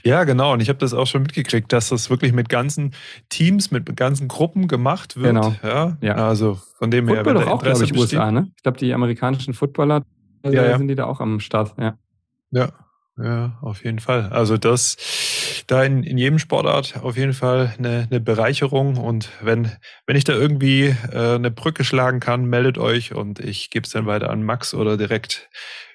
Ja, 0.05 0.25
genau. 0.25 0.53
Und 0.53 0.61
ich 0.61 0.69
habe 0.69 0.79
das 0.79 0.95
auch 0.95 1.07
schon 1.07 1.23
mitgekriegt, 1.23 1.73
dass 1.73 1.89
das 1.89 2.11
wirklich 2.11 2.33
mit 2.33 2.49
ganzen 2.49 2.95
Teams, 3.29 3.71
mit 3.71 3.95
ganzen 3.97 4.29
Gruppen 4.29 4.69
gemacht 4.69 5.17
wird. 5.17 5.35
Genau. 5.35 5.55
Ja. 5.63 5.97
Ja. 6.01 6.15
Also 6.15 6.61
von 6.79 6.91
dem 6.91 7.09
her, 7.09 7.17
Football 7.17 7.35
wenn 7.35 7.43
doch 7.43 7.51
auch, 7.51 7.63
glaube 7.63 7.85
ich, 7.85 7.93
besteht. 7.93 8.19
USA, 8.19 8.31
ne? 8.31 8.51
Ich 8.57 8.63
glaube, 8.63 8.79
die 8.79 8.93
amerikanischen 8.93 9.55
Footballer 9.55 10.05
äh, 10.43 10.53
Ja, 10.53 10.65
ja. 10.65 10.79
sind 10.79 10.89
die 10.89 10.95
da 10.95 11.07
auch 11.07 11.21
am 11.21 11.41
Start. 11.41 11.75
Ja. 11.79 11.97
Ja, 12.51 12.73
ja, 13.17 13.59
auf 13.63 13.85
jeden 13.85 13.99
Fall. 13.99 14.29
Also 14.31 14.57
das 14.57 14.97
da 15.67 15.85
in, 15.85 16.03
in 16.03 16.19
jedem 16.19 16.39
Sportart 16.39 17.01
auf 17.03 17.17
jeden 17.17 17.33
Fall 17.33 17.75
eine, 17.79 18.07
eine 18.11 18.21
Bereicherung. 18.21 18.97
Und 18.97 19.31
wenn, 19.41 19.73
wenn 20.07 20.17
ich 20.17 20.25
da 20.25 20.33
irgendwie 20.33 20.95
äh, 21.13 21.35
eine 21.35 21.51
Brücke 21.51 21.85
schlagen 21.85 22.21
kann, 22.21 22.45
meldet 22.45 22.79
euch 22.79 23.15
und 23.15 23.39
ich 23.39 23.71
gebe 23.71 23.87
es 23.87 23.93
dann 23.93 24.07
weiter 24.07 24.31
an 24.31 24.43
Max 24.43 24.75
oder 24.75 24.97
direkt 24.97 25.49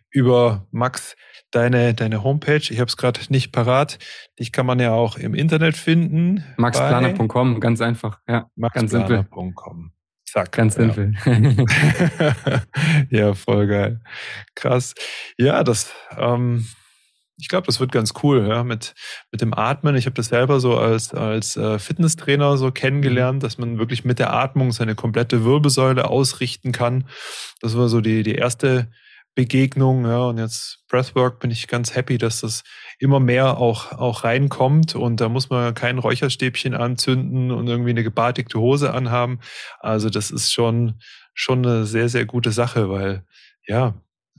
über 0.09 0.67
Max 0.71 1.15
deine, 1.51 1.93
deine 1.93 2.23
Homepage. 2.23 2.61
Ich 2.69 2.79
habe 2.79 2.87
es 2.87 2.97
gerade 2.97 3.19
nicht 3.29 3.51
parat. 3.51 3.99
Dich 4.39 4.51
kann 4.51 4.65
man 4.65 4.79
ja 4.79 4.91
auch 4.91 5.17
im 5.17 5.33
Internet 5.33 5.77
finden. 5.77 6.43
Maxplaner.com, 6.57 7.59
ganz 7.59 7.81
einfach. 7.81 8.19
Ja, 8.27 8.49
bei 8.55 8.69
ganz 8.69 8.91
simpel. 8.91 9.17
maxplaner.com. 9.17 9.91
Zack. 10.25 10.51
Ganz 10.51 10.75
ja. 10.75 10.91
simpel. 10.91 11.13
ja, 13.09 13.33
voll 13.33 13.67
geil. 13.67 14.01
Krass. 14.55 14.93
Ja, 15.37 15.63
das, 15.63 15.93
ähm, 16.17 16.67
ich 17.37 17.47
glaube, 17.47 17.65
das 17.67 17.79
wird 17.79 17.91
ganz 17.91 18.13
cool, 18.23 18.47
ja, 18.47 18.63
mit, 18.63 18.93
mit 19.31 19.41
dem 19.41 19.53
Atmen. 19.53 19.95
Ich 19.95 20.05
habe 20.05 20.15
das 20.15 20.27
selber 20.27 20.59
so 20.59 20.77
als, 20.77 21.13
als 21.13 21.55
äh, 21.55 21.79
Fitnesstrainer 21.79 22.57
so 22.57 22.71
kennengelernt, 22.71 23.41
dass 23.41 23.57
man 23.57 23.77
wirklich 23.79 24.03
mit 24.03 24.19
der 24.19 24.33
Atmung 24.33 24.73
seine 24.73 24.95
komplette 24.95 25.45
Wirbelsäule 25.45 26.09
ausrichten 26.09 26.73
kann. 26.73 27.05
Das 27.61 27.77
war 27.77 27.87
so 27.87 28.01
die, 28.01 28.23
die 28.23 28.35
erste 28.35 28.91
Begegnung, 29.37 30.03
ja, 30.07 30.21
und 30.21 30.39
jetzt 30.39 30.79
Breathwork 30.89 31.39
bin 31.39 31.51
ich 31.51 31.67
ganz 31.67 31.95
happy, 31.95 32.17
dass 32.17 32.41
das 32.41 32.63
immer 32.97 33.19
mehr 33.19 33.59
auch, 33.59 33.91
auch 33.91 34.23
reinkommt 34.23 34.95
und 34.95 35.21
da 35.21 35.29
muss 35.29 35.51
man 35.51 35.75
kein 35.75 35.99
Räucherstäbchen 35.99 36.73
anzünden 36.73 37.51
und 37.51 37.67
irgendwie 37.67 37.91
eine 37.91 38.01
gebartigte 38.01 38.59
Hose 38.59 38.95
anhaben. 38.95 39.39
Also 39.79 40.09
das 40.09 40.31
ist 40.31 40.51
schon, 40.51 40.95
schon 41.35 41.63
eine 41.63 41.85
sehr, 41.85 42.09
sehr 42.09 42.25
gute 42.25 42.51
Sache, 42.51 42.89
weil 42.89 43.25
ja, 43.67 43.93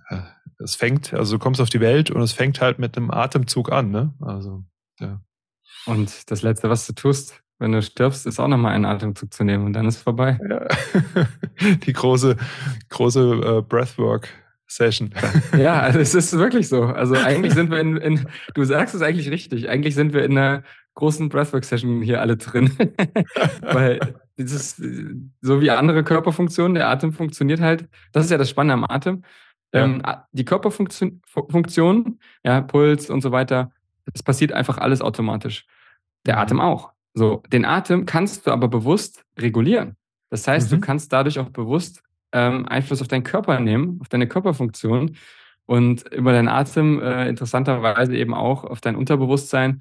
äh, 0.09 0.23
es 0.59 0.75
fängt, 0.75 1.15
also 1.15 1.37
du 1.37 1.39
kommst 1.39 1.61
auf 1.61 1.71
die 1.71 1.79
Welt 1.79 2.11
und 2.11 2.21
es 2.21 2.33
fängt 2.33 2.61
halt 2.61 2.81
mit 2.81 2.97
einem 2.97 3.13
Atemzug 3.13 3.71
an, 3.71 3.93
ne? 3.93 4.13
Also, 4.21 4.65
ja. 4.99 5.21
Und 5.87 6.29
das 6.29 6.43
Letzte, 6.43 6.71
was 6.71 6.89
du 6.89 6.93
tust, 6.93 7.41
wenn 7.61 7.71
du 7.71 7.83
stirbst, 7.83 8.27
ist 8.27 8.41
auch 8.41 8.49
nochmal 8.49 8.75
einen 8.75 8.85
Atemzug 8.85 9.33
zu 9.33 9.45
nehmen 9.45 9.65
und 9.65 9.75
dann 9.75 9.87
ist 9.87 9.99
vorbei. 9.99 10.41
ja. 10.51 10.67
Die 11.87 11.93
große, 11.93 12.37
große 12.89 13.59
äh, 13.59 13.63
Breathwork. 13.63 14.29
Session. 14.69 15.11
Ja, 15.59 15.81
also 15.81 15.99
es 15.99 16.15
ist 16.15 16.37
wirklich 16.37 16.69
so. 16.69 16.85
Also 16.85 17.15
eigentlich 17.15 17.55
sind 17.55 17.71
wir 17.71 17.81
in, 17.81 17.97
in, 17.97 18.27
du 18.55 18.65
sagst 18.65 18.95
es 18.95 19.03
eigentlich 19.03 19.31
richtig, 19.31 19.69
eigentlich 19.69 19.95
sind 19.95 20.13
wir 20.13 20.25
in 20.25 20.37
einer 20.37 20.63
großen 20.95 21.29
Breathwork-Session 21.29 22.03
hier 22.03 22.21
alle 22.21 22.37
drin. 22.37 22.71
Weil 23.63 23.99
dieses, 24.37 24.77
so 25.41 25.61
wie 25.61 25.71
andere 25.71 26.05
Körperfunktionen, 26.05 26.75
der 26.75 26.89
Atem 26.89 27.13
funktioniert 27.13 27.61
halt, 27.61 27.89
das 28.13 28.25
ist 28.27 28.31
ja 28.31 28.39
das 28.39 28.51
Spannende 28.51 28.75
am 28.75 28.85
Atem. 28.85 29.23
Ja. 29.73 29.85
Ähm, 29.85 30.03
die 30.33 30.45
Körperfunktion, 30.45 31.21
Funktion, 31.27 32.19
ja, 32.45 32.61
Puls 32.61 33.11
und 33.11 33.21
so 33.21 33.33
weiter, 33.33 33.71
das 34.13 34.23
passiert 34.23 34.53
einfach 34.53 34.79
alles 34.79 35.01
automatisch. 35.03 35.67
Der 36.27 36.37
Mhm. 36.37 36.41
Atem 36.41 36.61
auch. 36.61 36.93
So, 37.15 37.43
den 37.53 37.65
Atem 37.65 38.07
kannst 38.07 38.47
du 38.47 38.51
aber 38.51 38.69
bewusst 38.69 39.25
regulieren. 39.39 39.97
Das 40.31 40.47
heißt, 40.47 40.71
Mhm. 40.71 40.77
du 40.77 40.81
kannst 40.87 41.13
dadurch 41.13 41.39
auch 41.39 41.51
bewusst 41.51 42.03
ähm, 42.33 42.67
Einfluss 42.69 43.01
auf 43.01 43.09
deinen 43.09 43.25
Körper 43.25 43.61
nehmen, 43.61 43.99
auf 44.01 44.09
deine 44.09 44.27
Körperfunktion 44.27 45.17
und 45.67 46.07
über 46.13 46.33
deinen 46.33 46.49
Atem 46.49 47.01
äh, 47.01 47.29
interessanterweise 47.29 48.17
eben 48.17 48.35
auch 48.35 48.65
auf 48.65 48.81
dein 48.81 48.97
Unterbewusstsein, 48.97 49.81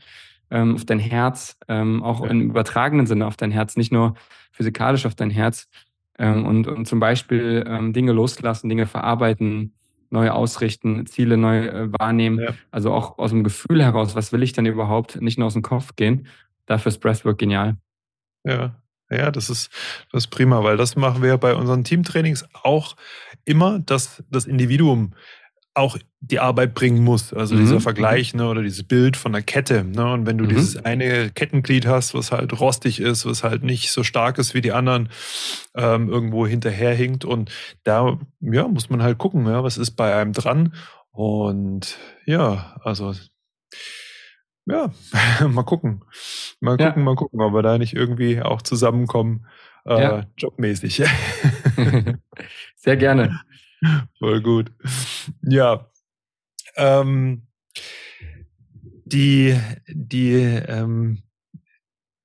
ähm, 0.49 0.75
auf 0.75 0.85
dein 0.85 0.99
Herz, 0.99 1.57
ähm, 1.67 2.03
auch 2.03 2.23
Ja. 2.23 2.29
im 2.31 2.41
übertragenen 2.49 3.05
Sinne 3.07 3.25
auf 3.27 3.37
dein 3.37 3.51
Herz, 3.51 3.75
nicht 3.77 3.91
nur 3.91 4.15
physikalisch 4.51 5.05
auf 5.05 5.15
dein 5.15 5.29
Herz 5.29 5.67
ähm, 6.17 6.45
und, 6.45 6.67
und 6.67 6.85
zum 6.87 6.99
Beispiel 6.99 7.63
ähm, 7.67 7.93
Dinge 7.93 8.11
loslassen, 8.13 8.69
Dinge 8.69 8.85
verarbeiten, 8.87 9.73
neu 10.09 10.29
ausrichten, 10.29 11.05
Ziele 11.05 11.35
neu 11.37 11.65
äh, 11.67 11.91
wahrnehmen, 11.99 12.39
Ja. 12.39 12.53
also 12.71 12.93
auch 12.93 13.17
aus 13.17 13.31
dem 13.31 13.43
Gefühl 13.43 13.83
heraus, 13.83 14.15
was 14.15 14.31
will 14.31 14.41
ich 14.43 14.53
denn 14.53 14.65
überhaupt, 14.65 15.21
nicht 15.21 15.37
nur 15.37 15.47
aus 15.47 15.53
dem 15.53 15.63
Kopf 15.63 15.95
gehen. 15.97 16.27
Dafür 16.65 16.89
ist 16.91 16.99
Breathwork 16.99 17.37
genial. 17.37 17.75
Ja, 18.45 18.75
ja, 19.09 19.31
das 19.31 19.49
ist, 19.49 19.69
das 20.11 20.25
ist 20.25 20.27
prima, 20.27 20.63
weil 20.63 20.77
das 20.77 20.95
machen 20.95 21.21
wir 21.23 21.37
bei 21.37 21.53
unseren 21.55 21.83
Teamtrainings 21.83 22.45
auch 22.63 22.95
immer, 23.45 23.79
dass 23.79 24.23
das 24.29 24.45
Individuum 24.45 25.13
auch 25.73 25.97
die 26.21 26.39
Arbeit 26.39 26.73
bringen 26.73 27.03
muss. 27.03 27.33
Also 27.33 27.53
Mhm, 27.53 27.59
dieser 27.59 27.79
Vergleich 27.79 28.33
ne, 28.33 28.49
oder 28.49 28.63
dieses 28.63 28.81
Bild 28.83 29.15
von 29.15 29.31
der 29.31 29.43
Kette. 29.43 29.83
Ne? 29.83 30.11
Und 30.11 30.25
wenn 30.25 30.39
du 30.39 30.45
Mhm. 30.45 30.49
dieses 30.49 30.77
eine 30.83 31.29
Kettenglied 31.29 31.85
hast, 31.85 32.15
was 32.15 32.31
halt 32.31 32.59
rostig 32.59 32.99
ist, 32.99 33.27
was 33.27 33.43
halt 33.43 33.63
nicht 33.63 33.91
so 33.91 34.03
stark 34.03 34.39
ist 34.39 34.55
wie 34.55 34.61
die 34.61 34.71
anderen, 34.71 35.09
ähm, 35.75 36.09
irgendwo 36.09 36.47
hinterherhinkt. 36.47 37.25
Und 37.25 37.51
da 37.83 38.17
ja, 38.41 38.67
muss 38.67 38.89
man 38.89 39.03
halt 39.03 39.19
gucken, 39.19 39.45
ja, 39.45 39.63
was 39.63 39.77
ist 39.77 39.91
bei 39.91 40.15
einem 40.15 40.33
dran. 40.33 40.73
Und 41.11 41.97
ja, 42.25 42.75
also 42.83 43.13
ja, 44.67 44.91
mal 45.47 45.63
gucken. 45.63 46.03
Mal 46.59 46.79
Ja. 46.79 46.87
gucken, 46.87 47.03
mal 47.03 47.15
gucken, 47.15 47.41
ob 47.41 47.53
wir 47.53 47.61
da 47.63 47.77
nicht 47.77 47.93
irgendwie 47.93 48.41
auch 48.41 48.61
zusammenkommen, 48.61 49.45
äh, 49.85 50.01
Ja. 50.01 50.25
jobmäßig. 50.37 51.03
Sehr 52.75 52.97
gerne. 52.97 53.41
Voll 54.19 54.41
gut. 54.41 54.71
Ja. 55.41 55.89
Ähm, 56.75 57.43
die, 59.05 59.57
die, 59.87 60.33
ähm, 60.33 61.23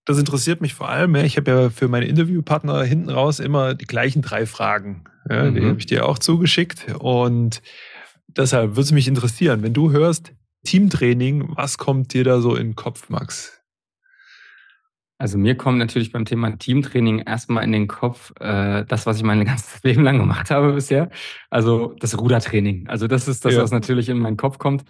das 0.05 0.18
interessiert 0.18 0.61
mich 0.61 0.74
vor 0.74 0.88
allem. 0.88 1.14
Ich 1.14 1.37
habe 1.37 1.50
ja 1.50 1.70
für 1.70 1.88
meine 1.88 2.07
Interviewpartner 2.07 2.83
hinten 2.83 3.09
raus 3.11 3.38
immer 3.38 3.74
die 3.74 3.85
gleichen 3.87 4.20
drei 4.22 4.46
Fragen. 4.46 5.05
Ja, 5.31 5.44
mhm. 5.44 5.55
Die 5.55 5.64
habe 5.64 5.78
ich 5.78 5.87
dir 5.87 6.07
auch 6.07 6.18
zugeschickt. 6.18 6.87
Und 6.98 7.62
deshalb 8.26 8.70
würde 8.70 8.81
es 8.83 8.92
mich 8.92 9.07
interessieren, 9.07 9.62
wenn 9.62 9.74
du 9.74 9.92
hörst 9.92 10.33
Teamtraining, 10.64 11.57
was 11.57 11.79
kommt 11.79 12.14
dir 12.14 12.25
da 12.25 12.40
so 12.40 12.55
in 12.55 12.68
den 12.68 12.77
Kopf, 12.77 13.09
Max? 13.09 13.62
Also 15.18 15.38
mir 15.38 15.57
kommt 15.57 15.79
natürlich 15.79 16.11
beim 16.11 16.25
Thema 16.25 16.51
Teamtraining 16.59 17.20
erstmal 17.20 17.62
in 17.62 17.70
den 17.70 17.87
Kopf 17.87 18.33
äh, 18.40 18.85
das, 18.85 19.07
was 19.07 19.18
ich 19.18 19.22
mein 19.22 19.44
ganzes 19.44 19.83
Leben 19.85 20.03
lang 20.03 20.18
gemacht 20.18 20.51
habe 20.51 20.72
bisher. 20.72 21.11
Also 21.48 21.94
das 22.01 22.18
Rudertraining. 22.18 22.88
Also 22.88 23.07
das 23.07 23.29
ist 23.29 23.44
das, 23.44 23.55
ja. 23.55 23.62
was 23.62 23.70
natürlich 23.70 24.09
in 24.09 24.18
meinen 24.18 24.37
Kopf 24.37 24.59
kommt. 24.59 24.85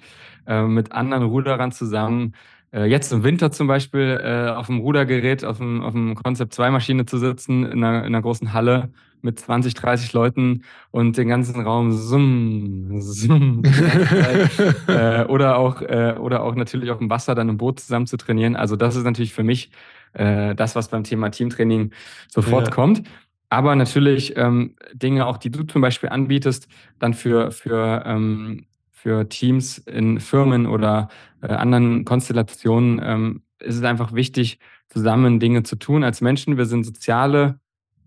Äh, 0.47 0.63
mit 0.63 0.93
anderen 0.93 1.25
Ruderern 1.25 1.71
zusammen. 1.71 2.35
Äh, 2.73 2.87
jetzt 2.87 3.13
im 3.13 3.25
Winter 3.25 3.53
zum 3.53 3.67
Beispiel 3.67 4.19
äh, 4.23 4.51
auf 4.51 4.67
dem 4.67 4.79
Rudergerät, 4.79 5.45
auf 5.45 5.59
dem, 5.59 5.83
auf 5.83 5.93
dem 5.93 6.15
Concept 6.15 6.55
2 6.55 6.71
Maschine 6.71 7.05
zu 7.05 7.19
sitzen, 7.19 7.65
in 7.65 7.85
einer, 7.85 7.99
in 8.01 8.07
einer 8.07 8.23
großen 8.23 8.55
Halle 8.55 8.91
mit 9.23 9.39
20, 9.39 9.75
30 9.75 10.13
Leuten 10.13 10.63
und 10.91 11.17
den 11.17 11.29
ganzen 11.29 11.61
Raum 11.61 11.93
summ, 11.93 13.01
summ. 13.01 13.63
äh, 14.89 15.25
oder 15.25 15.57
auch 15.57 15.83
äh, 15.83 16.17
oder 16.19 16.43
auch 16.43 16.55
natürlich 16.55 16.91
auf 16.91 16.99
dem 16.99 17.11
Wasser 17.11 17.35
dann 17.35 17.49
im 17.49 17.57
Boot 17.57 17.81
zusammen 17.81 18.07
zu 18.07 18.17
trainieren. 18.17 18.57
Also 18.57 18.77
das 18.77 18.97
ist 18.97 19.05
natürlich 19.05 19.33
für 19.33 19.45
mich 19.45 19.71
äh, 20.13 20.55
das, 20.55 20.75
was 20.75 20.89
beim 20.89 21.05
Thema 21.05 21.31
Teamtraining 21.31 21.93
sofort 22.29 22.69
ja. 22.69 22.75
kommt. 22.75 23.03
Aber 23.49 23.77
natürlich 23.77 24.35
ähm, 24.37 24.77
Dinge 24.95 25.27
auch, 25.27 25.37
die 25.37 25.51
du 25.51 25.65
zum 25.65 25.83
Beispiel 25.83 26.09
anbietest, 26.09 26.69
dann 26.99 27.13
für, 27.13 27.51
für, 27.51 28.03
ähm, 28.07 28.65
für 28.91 29.29
Teams 29.29 29.77
in 29.77 30.21
Firmen 30.21 30.67
oder 30.67 31.09
äh, 31.43 31.49
anderen 31.49 32.07
Konstellationen 32.07 32.99
ähm, 33.05 33.43
ist 33.59 33.77
es 33.77 33.83
einfach 33.83 34.15
wichtig, 34.15 34.59
zusammen 34.89 35.39
Dinge 35.39 35.63
zu 35.65 35.77
tun. 35.77 36.03
Als 36.03 36.21
Menschen, 36.21 36.57
wir 36.57 36.67
sind 36.67 36.85
soziale, 36.85 37.59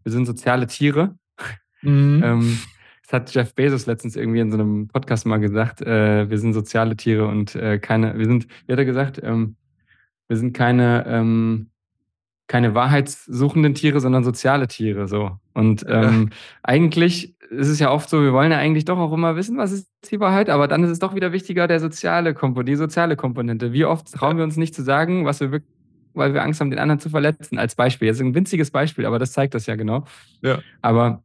wir 0.05 0.11
sind 0.11 0.25
soziale 0.25 0.67
Tiere. 0.67 1.17
Mhm. 1.81 2.21
ähm, 2.23 2.59
das 3.03 3.13
hat 3.13 3.33
Jeff 3.33 3.53
Bezos 3.53 3.85
letztens 3.85 4.15
irgendwie 4.15 4.39
in 4.39 4.51
so 4.51 4.57
einem 4.57 4.87
Podcast 4.87 5.25
mal 5.25 5.37
gesagt, 5.37 5.81
äh, 5.81 6.29
wir 6.29 6.39
sind 6.39 6.53
soziale 6.53 6.95
Tiere 6.95 7.27
und 7.27 7.55
äh, 7.55 7.77
keine, 7.77 8.17
wir 8.17 8.25
sind, 8.25 8.47
wie 8.65 8.71
hat 8.71 8.79
er 8.79 8.85
gesagt, 8.85 9.21
ähm, 9.23 9.57
wir 10.27 10.37
sind 10.37 10.53
keine, 10.53 11.05
ähm, 11.07 11.69
keine 12.47 12.73
wahrheitssuchenden 12.73 13.75
Tiere, 13.75 13.99
sondern 13.99 14.23
soziale 14.23 14.67
Tiere 14.67 15.07
so. 15.07 15.37
Und 15.53 15.85
ähm, 15.87 16.29
ja. 16.31 16.37
eigentlich 16.63 17.35
ist 17.49 17.67
es 17.69 17.79
ja 17.79 17.91
oft 17.91 18.09
so, 18.09 18.23
wir 18.23 18.33
wollen 18.33 18.51
ja 18.51 18.57
eigentlich 18.57 18.85
doch 18.85 18.97
auch 18.97 19.13
immer 19.13 19.35
wissen, 19.35 19.57
was 19.57 19.71
ist 19.71 19.87
die 20.09 20.19
Wahrheit, 20.19 20.49
aber 20.49 20.67
dann 20.67 20.83
ist 20.83 20.89
es 20.89 20.99
doch 20.99 21.13
wieder 21.13 21.31
wichtiger, 21.31 21.67
der 21.67 21.79
soziale 21.79 22.33
Komponente, 22.33 22.71
die 22.71 22.75
soziale 22.75 23.15
Komponente. 23.15 23.71
Wie 23.71 23.85
oft 23.85 24.11
trauen 24.11 24.37
wir 24.37 24.43
uns 24.43 24.57
nicht 24.57 24.73
zu 24.73 24.81
sagen, 24.81 25.25
was 25.25 25.41
wir 25.41 25.51
wirklich, 25.51 25.74
weil 26.15 26.33
wir 26.33 26.43
Angst 26.43 26.61
haben, 26.61 26.69
den 26.69 26.79
anderen 26.79 26.99
zu 26.99 27.09
verletzen, 27.09 27.57
als 27.57 27.75
Beispiel. 27.75 28.07
Das 28.07 28.17
ist 28.17 28.23
ein 28.23 28.35
winziges 28.35 28.71
Beispiel, 28.71 29.05
aber 29.05 29.19
das 29.19 29.31
zeigt 29.31 29.53
das 29.53 29.65
ja 29.65 29.75
genau. 29.75 30.05
Ja. 30.41 30.59
Aber 30.81 31.23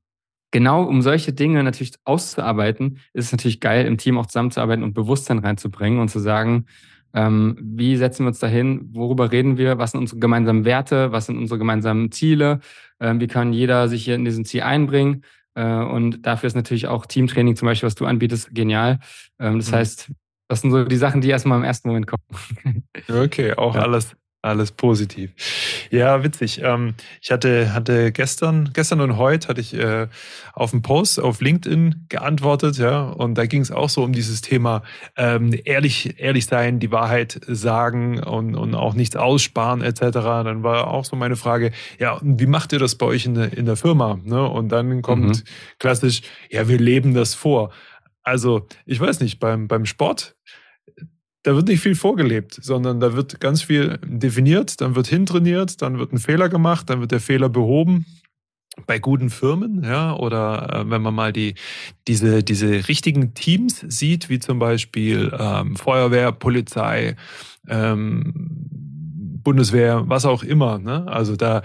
genau 0.50 0.82
um 0.84 1.02
solche 1.02 1.32
Dinge 1.32 1.62
natürlich 1.62 1.94
auszuarbeiten, 2.04 2.98
ist 3.12 3.26
es 3.26 3.32
natürlich 3.32 3.60
geil, 3.60 3.86
im 3.86 3.98
Team 3.98 4.18
auch 4.18 4.26
zusammenzuarbeiten 4.26 4.84
und 4.84 4.94
Bewusstsein 4.94 5.38
reinzubringen 5.38 6.00
und 6.00 6.08
zu 6.08 6.18
sagen, 6.18 6.66
ähm, 7.12 7.56
wie 7.60 7.96
setzen 7.96 8.24
wir 8.24 8.28
uns 8.28 8.38
dahin? 8.38 8.94
Worüber 8.94 9.32
reden 9.32 9.58
wir? 9.58 9.78
Was 9.78 9.92
sind 9.92 10.00
unsere 10.00 10.20
gemeinsamen 10.20 10.64
Werte? 10.64 11.10
Was 11.12 11.26
sind 11.26 11.38
unsere 11.38 11.58
gemeinsamen 11.58 12.12
Ziele? 12.12 12.60
Ähm, 13.00 13.20
wie 13.20 13.26
kann 13.26 13.52
jeder 13.52 13.88
sich 13.88 14.04
hier 14.04 14.14
in 14.14 14.24
diesen 14.24 14.44
Ziel 14.44 14.62
einbringen? 14.62 15.24
Äh, 15.54 15.64
und 15.64 16.24
dafür 16.24 16.46
ist 16.46 16.54
natürlich 16.54 16.86
auch 16.86 17.06
Teamtraining 17.06 17.56
zum 17.56 17.66
Beispiel, 17.66 17.88
was 17.88 17.96
du 17.96 18.06
anbietest, 18.06 18.54
genial. 18.54 19.00
Ähm, 19.40 19.58
das 19.58 19.70
mhm. 19.70 19.76
heißt, 19.76 20.12
das 20.48 20.60
sind 20.60 20.70
so 20.70 20.84
die 20.84 20.96
Sachen, 20.96 21.20
die 21.20 21.28
erstmal 21.28 21.58
im 21.58 21.64
ersten 21.64 21.88
Moment 21.88 22.06
kommen. 22.06 22.84
Okay, 23.08 23.54
auch 23.54 23.74
ja. 23.74 23.82
alles 23.82 24.16
alles 24.42 24.72
positiv. 24.72 25.32
Ja, 25.90 26.24
witzig. 26.24 26.62
Ähm, 26.62 26.94
ich 27.20 27.30
hatte, 27.30 27.74
hatte 27.74 28.10
gestern, 28.10 28.70
gestern 28.72 29.00
und 29.00 29.16
heute 29.18 29.48
hatte 29.48 29.60
ich 29.60 29.74
äh, 29.74 30.08
auf 30.54 30.72
einen 30.72 30.82
Post 30.82 31.20
auf 31.20 31.40
LinkedIn 31.40 32.06
geantwortet, 32.08 32.78
ja, 32.78 33.02
und 33.02 33.34
da 33.34 33.46
ging 33.46 33.60
es 33.60 33.70
auch 33.70 33.90
so 33.90 34.02
um 34.02 34.12
dieses 34.12 34.40
Thema 34.40 34.82
ähm, 35.16 35.54
ehrlich, 35.64 36.18
ehrlich 36.18 36.46
sein, 36.46 36.78
die 36.78 36.90
Wahrheit 36.90 37.40
sagen 37.46 38.22
und, 38.22 38.54
und 38.54 38.74
auch 38.74 38.94
nichts 38.94 39.16
aussparen 39.16 39.82
etc. 39.82 40.00
Dann 40.00 40.62
war 40.62 40.88
auch 40.88 41.04
so 41.04 41.16
meine 41.16 41.36
Frage, 41.36 41.72
ja, 41.98 42.18
wie 42.22 42.46
macht 42.46 42.72
ihr 42.72 42.78
das 42.78 42.94
bei 42.94 43.06
euch 43.06 43.26
in 43.26 43.34
der, 43.34 43.52
in 43.52 43.66
der 43.66 43.76
Firma? 43.76 44.18
Ne? 44.24 44.48
Und 44.48 44.70
dann 44.70 45.02
kommt 45.02 45.26
mhm. 45.26 45.42
klassisch, 45.78 46.22
ja, 46.50 46.66
wir 46.66 46.78
leben 46.78 47.12
das 47.12 47.34
vor. 47.34 47.70
Also, 48.22 48.66
ich 48.86 49.00
weiß 49.00 49.20
nicht, 49.20 49.38
beim, 49.38 49.66
beim 49.66 49.86
Sport 49.86 50.36
da 51.42 51.54
wird 51.54 51.68
nicht 51.68 51.80
viel 51.80 51.94
vorgelebt, 51.94 52.58
sondern 52.60 53.00
da 53.00 53.14
wird 53.14 53.40
ganz 53.40 53.62
viel 53.62 53.98
definiert, 54.04 54.80
dann 54.80 54.94
wird 54.94 55.06
hintrainiert, 55.06 55.80
dann 55.82 55.98
wird 55.98 56.12
ein 56.12 56.18
Fehler 56.18 56.48
gemacht, 56.48 56.90
dann 56.90 57.00
wird 57.00 57.12
der 57.12 57.20
Fehler 57.20 57.48
behoben. 57.48 58.06
Bei 58.86 58.98
guten 58.98 59.30
Firmen, 59.30 59.82
ja, 59.82 60.14
oder 60.14 60.72
äh, 60.72 60.90
wenn 60.90 61.02
man 61.02 61.12
mal 61.12 61.32
die, 61.32 61.54
diese, 62.06 62.44
diese 62.44 62.88
richtigen 62.88 63.34
Teams 63.34 63.84
sieht, 63.88 64.30
wie 64.30 64.38
zum 64.38 64.58
Beispiel 64.58 65.36
ähm, 65.38 65.76
Feuerwehr, 65.76 66.30
Polizei, 66.32 67.16
ähm, 67.68 68.32
Bundeswehr, 69.42 70.04
was 70.06 70.24
auch 70.24 70.42
immer. 70.42 70.78
Ne? 70.78 71.06
Also 71.08 71.36
da, 71.36 71.62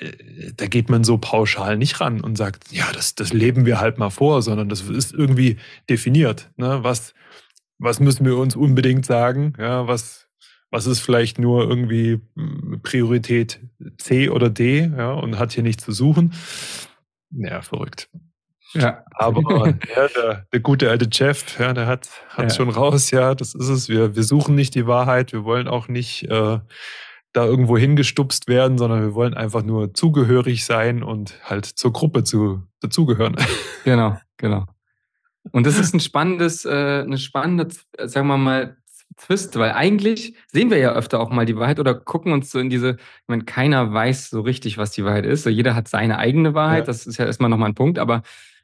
äh, 0.00 0.52
da 0.56 0.66
geht 0.66 0.90
man 0.90 1.02
so 1.02 1.18
pauschal 1.18 1.78
nicht 1.78 2.00
ran 2.00 2.20
und 2.20 2.36
sagt, 2.36 2.70
ja, 2.72 2.86
das, 2.92 3.14
das 3.14 3.32
leben 3.32 3.66
wir 3.66 3.80
halt 3.80 3.98
mal 3.98 4.10
vor, 4.10 4.42
sondern 4.42 4.68
das 4.68 4.82
ist 4.82 5.14
irgendwie 5.14 5.56
definiert. 5.88 6.50
Ne? 6.56 6.80
Was, 6.82 7.14
was 7.78 8.00
müssen 8.00 8.24
wir 8.24 8.36
uns 8.36 8.56
unbedingt 8.56 9.06
sagen? 9.06 9.54
Ja, 9.58 9.86
was, 9.86 10.28
was 10.70 10.86
ist 10.86 11.00
vielleicht 11.00 11.38
nur 11.38 11.68
irgendwie 11.68 12.20
hm, 12.36 12.80
Priorität 12.82 13.60
C 13.98 14.28
oder 14.28 14.50
D 14.50 14.90
ja, 14.96 15.12
und 15.12 15.38
hat 15.38 15.52
hier 15.52 15.62
nichts 15.62 15.84
zu 15.84 15.92
suchen? 15.92 16.32
Ja, 17.30 17.62
verrückt. 17.62 18.08
Ja. 18.74 19.04
Aber 19.12 19.66
ja, 19.96 20.08
der, 20.08 20.46
der 20.52 20.60
gute 20.60 20.90
alte 20.90 21.08
Jeff, 21.10 21.58
ja, 21.58 21.72
der 21.72 21.86
hat 21.86 22.08
hat 22.28 22.50
ja. 22.50 22.50
schon 22.50 22.70
raus, 22.70 23.10
ja, 23.10 23.34
das 23.34 23.54
ist 23.54 23.68
es. 23.68 23.88
Wir, 23.88 24.16
wir 24.16 24.24
suchen 24.24 24.54
nicht 24.54 24.74
die 24.74 24.86
Wahrheit, 24.86 25.32
wir 25.32 25.44
wollen 25.44 25.68
auch 25.68 25.88
nicht 25.88 26.24
äh, 26.24 26.58
da 27.32 27.44
irgendwo 27.44 27.76
hingestupst 27.76 28.48
werden, 28.48 28.78
sondern 28.78 29.02
wir 29.02 29.14
wollen 29.14 29.34
einfach 29.34 29.62
nur 29.62 29.92
zugehörig 29.92 30.64
sein 30.64 31.02
und 31.02 31.38
halt 31.42 31.66
zur 31.66 31.92
Gruppe 31.92 32.24
zu, 32.24 32.62
dazugehören. 32.80 33.36
Genau, 33.84 34.16
genau. 34.38 34.64
Und 35.52 35.66
das 35.66 35.78
ist 35.78 35.94
ein 35.94 36.00
spannendes, 36.00 36.64
äh, 36.64 37.02
eine 37.04 37.18
spannende, 37.18 37.68
sagen 37.98 38.26
wir 38.28 38.38
mal, 38.38 38.76
Twist, 39.16 39.56
weil 39.56 39.72
eigentlich 39.72 40.34
sehen 40.50 40.70
wir 40.70 40.78
ja 40.78 40.92
öfter 40.92 41.20
auch 41.20 41.30
mal 41.30 41.46
die 41.46 41.56
Wahrheit 41.56 41.78
oder 41.78 41.94
gucken 41.94 42.32
uns 42.32 42.50
so 42.50 42.58
in 42.58 42.68
diese, 42.68 42.96
ich 42.98 43.28
meine, 43.28 43.44
keiner 43.44 43.92
weiß 43.92 44.30
so 44.30 44.40
richtig, 44.40 44.76
was 44.76 44.90
die 44.90 45.04
Wahrheit 45.04 45.24
ist. 45.24 45.44
So 45.44 45.50
jeder 45.50 45.74
hat 45.74 45.86
seine 45.86 46.18
eigene 46.18 46.54
Wahrheit, 46.54 46.80
ja. 46.80 46.86
das 46.86 47.06
ist 47.06 47.18
ja 47.18 47.24
erstmal 47.24 47.48
nochmal 47.50 47.70
ein 47.70 47.74
Punkt, 47.76 47.98
aber 47.98 48.22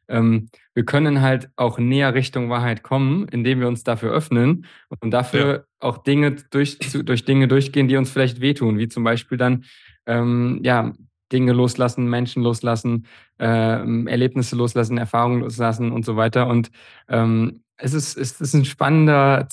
ähm, 0.09 0.49
wir 0.75 0.85
können 0.85 1.21
halt 1.21 1.51
auch 1.57 1.79
näher 1.79 2.15
Richtung 2.15 2.51
Wahrheit 2.51 2.83
kommen, 2.83 3.29
indem 3.29 3.61
wir 3.61 3.69
uns 3.69 3.85
dafür 3.85 4.13
öffnen 4.13 4.67
und 5.01 5.13
dafür 5.13 5.53
ja. 5.53 5.65
auch 5.79 5.99
Dinge 5.99 6.33
durch, 6.51 6.79
durch 7.05 7.25
Dinge 7.25 7.47
durchgehen, 7.47 7.87
die 7.87 7.97
uns 7.97 8.11
vielleicht 8.11 8.41
wehtun, 8.41 8.79
wie 8.79 8.89
zum 8.89 9.05
Beispiel 9.05 9.39
dann 9.39 9.65
ähm, 10.07 10.61
ja 10.65 10.93
Dinge 11.33 11.53
loslassen, 11.53 12.09
Menschen 12.09 12.43
loslassen, 12.43 13.07
äh, 13.39 13.45
Erlebnisse 13.45 14.57
loslassen, 14.57 14.99
Erfahrungen 14.99 15.41
loslassen 15.41 15.93
und 15.93 16.05
so 16.05 16.17
weiter. 16.17 16.47
Und 16.47 16.71
ähm, 17.09 17.63
es, 17.77 17.95
ist, 17.95 18.17
es 18.17 18.41
ist 18.41 18.55
ein 18.55 18.65
spannender, 18.65 19.49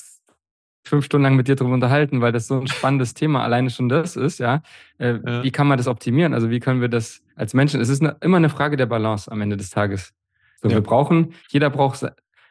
fünf 0.84 1.06
Stunden 1.06 1.24
lang 1.24 1.36
mit 1.36 1.48
dir 1.48 1.56
darüber 1.56 1.74
unterhalten, 1.74 2.22
weil 2.22 2.32
das 2.32 2.48
so 2.48 2.60
ein 2.60 2.68
spannendes 2.68 3.14
Thema 3.14 3.44
alleine 3.44 3.70
schon 3.70 3.90
das 3.90 4.16
ist, 4.16 4.40
ja. 4.40 4.62
Äh, 4.98 5.20
ja. 5.26 5.44
Wie 5.44 5.52
kann 5.52 5.68
man 5.68 5.78
das 5.78 5.88
optimieren? 5.88 6.34
Also 6.34 6.50
wie 6.50 6.60
können 6.60 6.82
wir 6.82 6.88
das 6.88 7.22
als 7.36 7.54
Menschen? 7.54 7.82
Es 7.82 7.90
ist 7.90 8.02
eine, 8.02 8.16
immer 8.22 8.38
eine 8.38 8.50
Frage 8.50 8.78
der 8.78 8.86
Balance 8.86 9.32
am 9.32 9.42
Ende 9.42 9.58
des 9.58 9.70
Tages. 9.70 10.14
So, 10.62 10.70
ja. 10.70 10.76
wir 10.76 10.82
brauchen, 10.82 11.34
jeder 11.50 11.70
braucht 11.70 12.06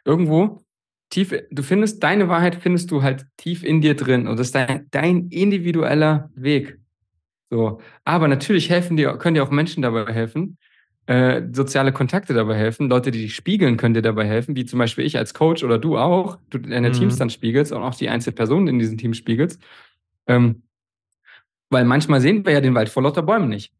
irgendwo 0.04 0.62
tief, 1.10 1.34
du 1.50 1.62
findest, 1.62 2.02
deine 2.02 2.28
Wahrheit 2.28 2.56
findest 2.56 2.90
du 2.90 3.02
halt 3.02 3.26
tief 3.36 3.64
in 3.64 3.80
dir 3.80 3.96
drin 3.96 4.26
und 4.26 4.38
das 4.38 4.48
ist 4.48 4.54
dein, 4.54 4.86
dein 4.90 5.28
individueller 5.28 6.30
Weg. 6.34 6.78
So, 7.50 7.80
aber 8.04 8.28
natürlich 8.28 8.70
helfen 8.70 8.96
dir, 8.96 9.16
können 9.18 9.34
dir 9.34 9.44
auch 9.44 9.50
Menschen 9.50 9.82
dabei 9.82 10.12
helfen, 10.12 10.58
äh, 11.06 11.42
soziale 11.52 11.92
Kontakte 11.92 12.34
dabei 12.34 12.56
helfen, 12.56 12.88
Leute, 12.88 13.12
die 13.12 13.22
dich 13.22 13.36
spiegeln, 13.36 13.76
können 13.76 13.94
dir 13.94 14.02
dabei 14.02 14.26
helfen, 14.26 14.56
wie 14.56 14.64
zum 14.64 14.80
Beispiel 14.80 15.06
ich 15.06 15.16
als 15.16 15.34
Coach 15.34 15.62
oder 15.62 15.78
du 15.78 15.96
auch, 15.96 16.38
du 16.50 16.58
deine 16.58 16.88
mhm. 16.88 16.94
Teams 16.94 17.16
dann 17.16 17.30
spiegelst 17.30 17.72
und 17.72 17.82
auch 17.82 17.94
die 17.94 18.08
einzelnen 18.08 18.34
Personen 18.34 18.66
in 18.66 18.78
diesen 18.80 18.98
Teams 18.98 19.16
spiegelst. 19.16 19.62
Ähm, 20.26 20.62
weil 21.70 21.84
manchmal 21.84 22.20
sehen 22.20 22.44
wir 22.44 22.52
ja 22.52 22.60
den 22.60 22.74
Wald 22.74 22.88
vor 22.88 23.04
lauter 23.04 23.22
Bäumen 23.22 23.48
nicht. 23.48 23.72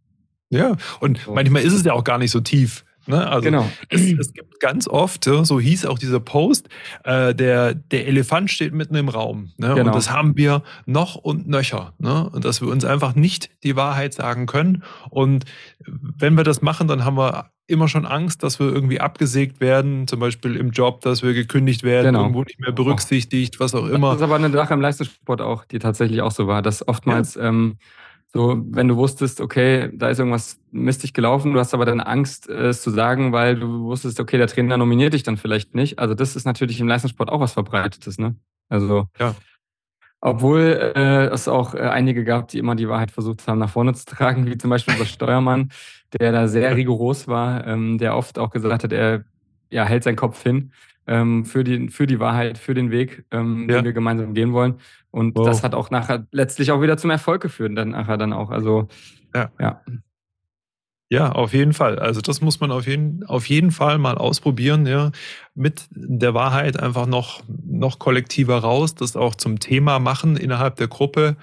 Ja, 0.50 0.76
und 1.00 1.18
so. 1.18 1.34
manchmal 1.34 1.62
ist 1.62 1.72
es 1.72 1.84
ja 1.84 1.92
auch 1.92 2.04
gar 2.04 2.18
nicht 2.18 2.30
so 2.30 2.40
tief. 2.40 2.84
Ne? 3.06 3.26
Also 3.26 3.42
genau. 3.42 3.70
es, 3.88 4.12
es, 4.12 4.32
gibt 4.32 4.60
ganz 4.60 4.88
oft, 4.88 5.24
so 5.24 5.60
hieß 5.60 5.86
auch 5.86 5.98
dieser 5.98 6.20
Post, 6.20 6.68
äh, 7.04 7.34
der, 7.34 7.74
der 7.74 8.08
Elefant 8.08 8.50
steht 8.50 8.72
mitten 8.72 8.96
im 8.96 9.08
Raum. 9.08 9.52
Ne? 9.56 9.74
Genau. 9.74 9.86
Und 9.86 9.94
das 9.94 10.10
haben 10.10 10.36
wir 10.36 10.62
noch 10.86 11.14
und 11.14 11.48
nöcher. 11.48 11.94
Ne? 11.98 12.28
Und 12.30 12.44
dass 12.44 12.60
wir 12.60 12.68
uns 12.68 12.84
einfach 12.84 13.14
nicht 13.14 13.50
die 13.62 13.76
Wahrheit 13.76 14.14
sagen 14.14 14.46
können. 14.46 14.82
Und 15.10 15.44
wenn 15.86 16.34
wir 16.36 16.44
das 16.44 16.62
machen, 16.62 16.88
dann 16.88 17.04
haben 17.04 17.16
wir 17.16 17.50
immer 17.68 17.88
schon 17.88 18.06
Angst, 18.06 18.42
dass 18.42 18.60
wir 18.60 18.66
irgendwie 18.66 19.00
abgesägt 19.00 19.60
werden, 19.60 20.06
zum 20.06 20.20
Beispiel 20.20 20.56
im 20.56 20.70
Job, 20.70 21.00
dass 21.00 21.22
wir 21.22 21.34
gekündigt 21.34 21.82
werden, 21.82 22.06
genau. 22.06 22.22
irgendwo 22.22 22.42
nicht 22.44 22.60
mehr 22.60 22.72
berücksichtigt, 22.72 23.58
was 23.58 23.74
auch 23.74 23.86
immer. 23.86 24.10
Das 24.10 24.16
ist 24.18 24.22
aber 24.22 24.36
eine 24.36 24.50
Sache 24.50 24.74
im 24.74 24.80
Leistungssport 24.80 25.40
auch, 25.40 25.64
die 25.64 25.78
tatsächlich 25.78 26.22
auch 26.22 26.30
so 26.30 26.46
war, 26.46 26.62
dass 26.62 26.86
oftmals 26.86 27.34
ja. 27.34 27.48
ähm, 27.48 27.78
so, 28.32 28.62
wenn 28.70 28.88
du 28.88 28.96
wusstest, 28.96 29.40
okay, 29.40 29.90
da 29.94 30.08
ist 30.08 30.18
irgendwas 30.18 30.60
mistig 30.70 31.14
gelaufen, 31.14 31.52
du 31.52 31.58
hast 31.58 31.72
aber 31.72 31.86
dann 31.86 32.00
Angst, 32.00 32.48
es 32.48 32.82
zu 32.82 32.90
sagen, 32.90 33.32
weil 33.32 33.56
du 33.56 33.84
wusstest, 33.84 34.20
okay, 34.20 34.36
der 34.36 34.46
Trainer 34.48 34.76
nominiert 34.76 35.14
dich 35.14 35.22
dann 35.22 35.36
vielleicht 35.36 35.74
nicht. 35.74 35.98
Also 35.98 36.14
das 36.14 36.36
ist 36.36 36.44
natürlich 36.44 36.80
im 36.80 36.88
Leistungssport 36.88 37.30
auch 37.30 37.40
was 37.40 37.52
Verbreitetes, 37.52 38.18
ne? 38.18 38.36
Also 38.68 39.06
ja. 39.18 39.34
Obwohl 40.20 40.92
äh, 40.96 41.26
es 41.26 41.46
auch 41.46 41.74
äh, 41.74 41.78
einige 41.78 42.24
gab, 42.24 42.48
die 42.48 42.58
immer 42.58 42.74
die 42.74 42.88
Wahrheit 42.88 43.10
versucht 43.10 43.46
haben, 43.46 43.58
nach 43.58 43.70
vorne 43.70 43.94
zu 43.94 44.06
tragen, 44.06 44.46
wie 44.46 44.58
zum 44.58 44.70
Beispiel 44.70 44.94
unser 44.94 45.06
Steuermann, 45.06 45.70
der 46.18 46.32
da 46.32 46.48
sehr 46.48 46.74
rigoros 46.74 47.28
war, 47.28 47.66
ähm, 47.66 47.98
der 47.98 48.16
oft 48.16 48.38
auch 48.38 48.50
gesagt 48.50 48.84
hat, 48.84 48.92
er 48.92 49.24
ja, 49.70 49.84
hält 49.84 50.04
seinen 50.04 50.16
Kopf 50.16 50.42
hin 50.42 50.72
ähm, 51.06 51.44
für, 51.44 51.64
die, 51.64 51.88
für 51.88 52.06
die 52.06 52.18
Wahrheit, 52.18 52.58
für 52.58 52.74
den 52.74 52.90
Weg, 52.90 53.24
ähm, 53.30 53.68
ja. 53.68 53.76
den 53.76 53.84
wir 53.84 53.92
gemeinsam 53.92 54.34
gehen 54.34 54.52
wollen. 54.52 54.76
Und 55.16 55.34
wow. 55.34 55.46
das 55.46 55.62
hat 55.62 55.74
auch 55.74 55.88
nachher 55.88 56.26
letztlich 56.30 56.70
auch 56.72 56.82
wieder 56.82 56.98
zum 56.98 57.08
Erfolg 57.08 57.40
geführt, 57.40 57.72
dann 57.74 57.88
nachher 57.88 58.18
dann 58.18 58.34
auch. 58.34 58.50
Also 58.50 58.88
ja. 59.34 59.50
ja. 59.58 59.80
Ja, 61.08 61.32
auf 61.32 61.54
jeden 61.54 61.72
Fall. 61.72 61.98
Also 61.98 62.20
das 62.20 62.42
muss 62.42 62.60
man 62.60 62.70
auf 62.70 62.86
jeden, 62.86 63.24
auf 63.24 63.46
jeden 63.48 63.70
Fall 63.70 63.96
mal 63.96 64.18
ausprobieren, 64.18 64.84
ja, 64.84 65.12
mit 65.54 65.86
der 65.90 66.34
Wahrheit 66.34 66.78
einfach 66.78 67.06
noch, 67.06 67.42
noch 67.64 67.98
kollektiver 67.98 68.58
raus, 68.58 68.94
das 68.94 69.16
auch 69.16 69.34
zum 69.34 69.58
Thema 69.58 70.00
machen 70.00 70.36
innerhalb 70.36 70.76
der 70.76 70.88
Gruppe. 70.88 71.36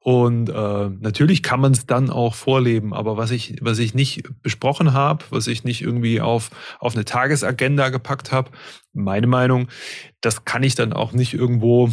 Und 0.00 0.48
äh, 0.48 0.88
natürlich 0.88 1.44
kann 1.44 1.60
man 1.60 1.70
es 1.70 1.86
dann 1.86 2.10
auch 2.10 2.34
vorleben, 2.34 2.92
aber 2.92 3.16
was 3.16 3.30
ich, 3.30 3.58
was 3.60 3.78
ich 3.78 3.94
nicht 3.94 4.24
besprochen 4.42 4.94
habe, 4.94 5.24
was 5.30 5.46
ich 5.46 5.62
nicht 5.62 5.80
irgendwie 5.80 6.20
auf, 6.20 6.50
auf 6.80 6.96
eine 6.96 7.04
Tagesagenda 7.04 7.90
gepackt 7.90 8.32
habe, 8.32 8.50
meine 8.92 9.28
Meinung, 9.28 9.68
das 10.20 10.44
kann 10.44 10.64
ich 10.64 10.74
dann 10.74 10.92
auch 10.92 11.12
nicht 11.12 11.34
irgendwo 11.34 11.88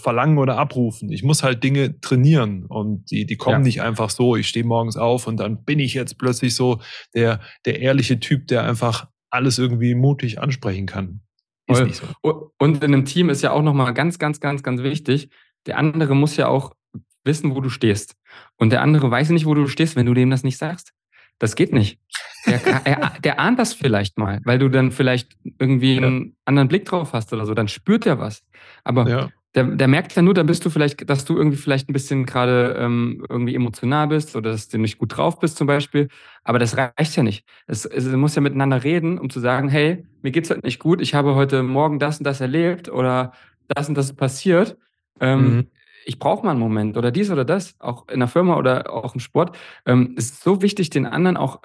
verlangen 0.00 0.38
oder 0.38 0.58
abrufen. 0.58 1.10
Ich 1.10 1.22
muss 1.22 1.42
halt 1.42 1.62
Dinge 1.62 2.00
trainieren 2.00 2.66
und 2.66 3.10
die, 3.10 3.26
die 3.26 3.36
kommen 3.36 3.60
ja. 3.60 3.64
nicht 3.64 3.82
einfach 3.82 4.10
so. 4.10 4.36
Ich 4.36 4.48
stehe 4.48 4.64
morgens 4.64 4.96
auf 4.96 5.26
und 5.26 5.38
dann 5.38 5.64
bin 5.64 5.78
ich 5.78 5.94
jetzt 5.94 6.18
plötzlich 6.18 6.54
so 6.54 6.80
der, 7.14 7.40
der 7.64 7.80
ehrliche 7.80 8.20
Typ, 8.20 8.48
der 8.48 8.64
einfach 8.64 9.08
alles 9.30 9.58
irgendwie 9.58 9.94
mutig 9.94 10.40
ansprechen 10.40 10.86
kann. 10.86 11.20
Ist 11.66 11.84
nicht 11.84 12.02
so. 12.22 12.52
Und 12.58 12.82
in 12.82 12.94
einem 12.94 13.04
Team 13.04 13.30
ist 13.30 13.42
ja 13.42 13.52
auch 13.52 13.62
nochmal 13.62 13.94
ganz, 13.94 14.18
ganz, 14.18 14.40
ganz, 14.40 14.64
ganz 14.64 14.82
wichtig. 14.82 15.30
Der 15.66 15.78
andere 15.78 16.16
muss 16.16 16.36
ja 16.36 16.48
auch 16.48 16.74
wissen, 17.22 17.54
wo 17.54 17.60
du 17.60 17.68
stehst. 17.68 18.16
Und 18.56 18.70
der 18.70 18.82
andere 18.82 19.08
weiß 19.08 19.30
nicht, 19.30 19.46
wo 19.46 19.54
du 19.54 19.68
stehst, 19.68 19.94
wenn 19.94 20.06
du 20.06 20.14
dem 20.14 20.30
das 20.30 20.42
nicht 20.42 20.58
sagst. 20.58 20.92
Das 21.38 21.54
geht 21.54 21.72
nicht. 21.72 22.00
Der, 22.46 22.60
er, 22.84 23.12
der 23.22 23.38
ahnt 23.38 23.58
das 23.58 23.72
vielleicht 23.72 24.18
mal, 24.18 24.40
weil 24.44 24.58
du 24.58 24.68
dann 24.68 24.90
vielleicht 24.90 25.36
irgendwie 25.58 25.94
ja. 25.94 26.06
einen 26.06 26.36
anderen 26.44 26.68
Blick 26.68 26.86
drauf 26.86 27.12
hast 27.12 27.32
oder 27.32 27.46
so. 27.46 27.54
Dann 27.54 27.68
spürt 27.68 28.04
er 28.04 28.18
was. 28.18 28.42
Aber 28.82 29.08
ja 29.08 29.30
der, 29.54 29.64
der 29.64 29.88
merkt 29.88 30.14
ja 30.14 30.22
nur, 30.22 30.34
dann 30.34 30.46
bist 30.46 30.64
du 30.64 30.70
vielleicht, 30.70 31.08
dass 31.10 31.24
du 31.24 31.36
irgendwie 31.36 31.56
vielleicht 31.56 31.88
ein 31.88 31.92
bisschen 31.92 32.24
gerade 32.24 32.76
ähm, 32.78 33.24
irgendwie 33.28 33.54
emotional 33.54 34.06
bist 34.06 34.36
oder 34.36 34.52
dass 34.52 34.68
du 34.68 34.78
nicht 34.78 34.98
gut 34.98 35.16
drauf 35.16 35.40
bist 35.40 35.56
zum 35.56 35.66
Beispiel. 35.66 36.08
Aber 36.44 36.58
das 36.58 36.76
reicht 36.76 37.16
ja 37.16 37.22
nicht. 37.22 37.44
Es, 37.66 37.84
es 37.84 38.06
muss 38.06 38.36
ja 38.36 38.42
miteinander 38.42 38.84
reden, 38.84 39.18
um 39.18 39.28
zu 39.28 39.40
sagen, 39.40 39.68
hey, 39.68 40.06
mir 40.22 40.30
geht's 40.30 40.50
heute 40.50 40.64
nicht 40.64 40.78
gut, 40.78 41.00
ich 41.00 41.14
habe 41.14 41.34
heute 41.34 41.62
Morgen 41.64 41.98
das 41.98 42.18
und 42.18 42.24
das 42.24 42.40
erlebt 42.40 42.88
oder 42.88 43.32
das 43.66 43.88
und 43.88 43.96
das 43.96 44.12
passiert. 44.12 44.76
Ähm, 45.18 45.56
mhm. 45.56 45.66
Ich 46.04 46.18
brauche 46.18 46.44
mal 46.44 46.52
einen 46.52 46.60
Moment 46.60 46.96
oder 46.96 47.10
dies 47.10 47.30
oder 47.30 47.44
das, 47.44 47.74
auch 47.80 48.08
in 48.08 48.20
der 48.20 48.28
Firma 48.28 48.56
oder 48.56 48.92
auch 48.92 49.14
im 49.14 49.20
Sport. 49.20 49.56
Ähm, 49.84 50.14
es 50.16 50.26
ist 50.26 50.42
so 50.42 50.62
wichtig, 50.62 50.90
den 50.90 51.06
anderen 51.06 51.36
auch 51.36 51.60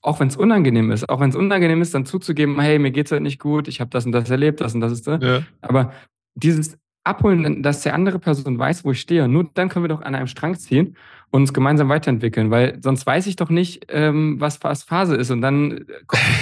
auch 0.00 0.20
wenn 0.20 0.28
es 0.28 0.36
unangenehm 0.36 0.92
ist, 0.92 1.08
auch 1.08 1.18
wenn 1.18 1.30
es 1.30 1.36
unangenehm 1.36 1.82
ist, 1.82 1.92
dann 1.92 2.06
zuzugeben, 2.06 2.58
hey, 2.60 2.78
mir 2.78 2.92
geht's 2.92 3.10
heute 3.10 3.22
nicht 3.22 3.40
gut, 3.40 3.66
ich 3.66 3.80
habe 3.80 3.90
das 3.90 4.06
und 4.06 4.12
das 4.12 4.30
erlebt, 4.30 4.60
das 4.60 4.72
und 4.72 4.80
das 4.80 4.92
ist 4.92 5.08
da. 5.08 5.18
Ja. 5.18 5.42
Aber 5.60 5.92
dieses 6.36 6.78
abholen, 7.08 7.62
dass 7.62 7.82
der 7.82 7.94
andere 7.94 8.18
Person 8.18 8.58
weiß, 8.58 8.84
wo 8.84 8.92
ich 8.92 9.00
stehe. 9.00 9.28
Nur 9.28 9.50
dann 9.54 9.68
können 9.68 9.84
wir 9.84 9.88
doch 9.88 10.02
an 10.02 10.14
einem 10.14 10.26
Strang 10.26 10.56
ziehen 10.56 10.96
und 11.30 11.42
uns 11.42 11.52
gemeinsam 11.52 11.88
weiterentwickeln, 11.88 12.50
weil 12.50 12.78
sonst 12.82 13.06
weiß 13.06 13.26
ich 13.26 13.36
doch 13.36 13.50
nicht, 13.50 13.86
ähm, 13.88 14.40
was, 14.40 14.58
Phase 14.84 15.16
ist. 15.16 15.30
Und 15.30 15.42
dann 15.42 15.84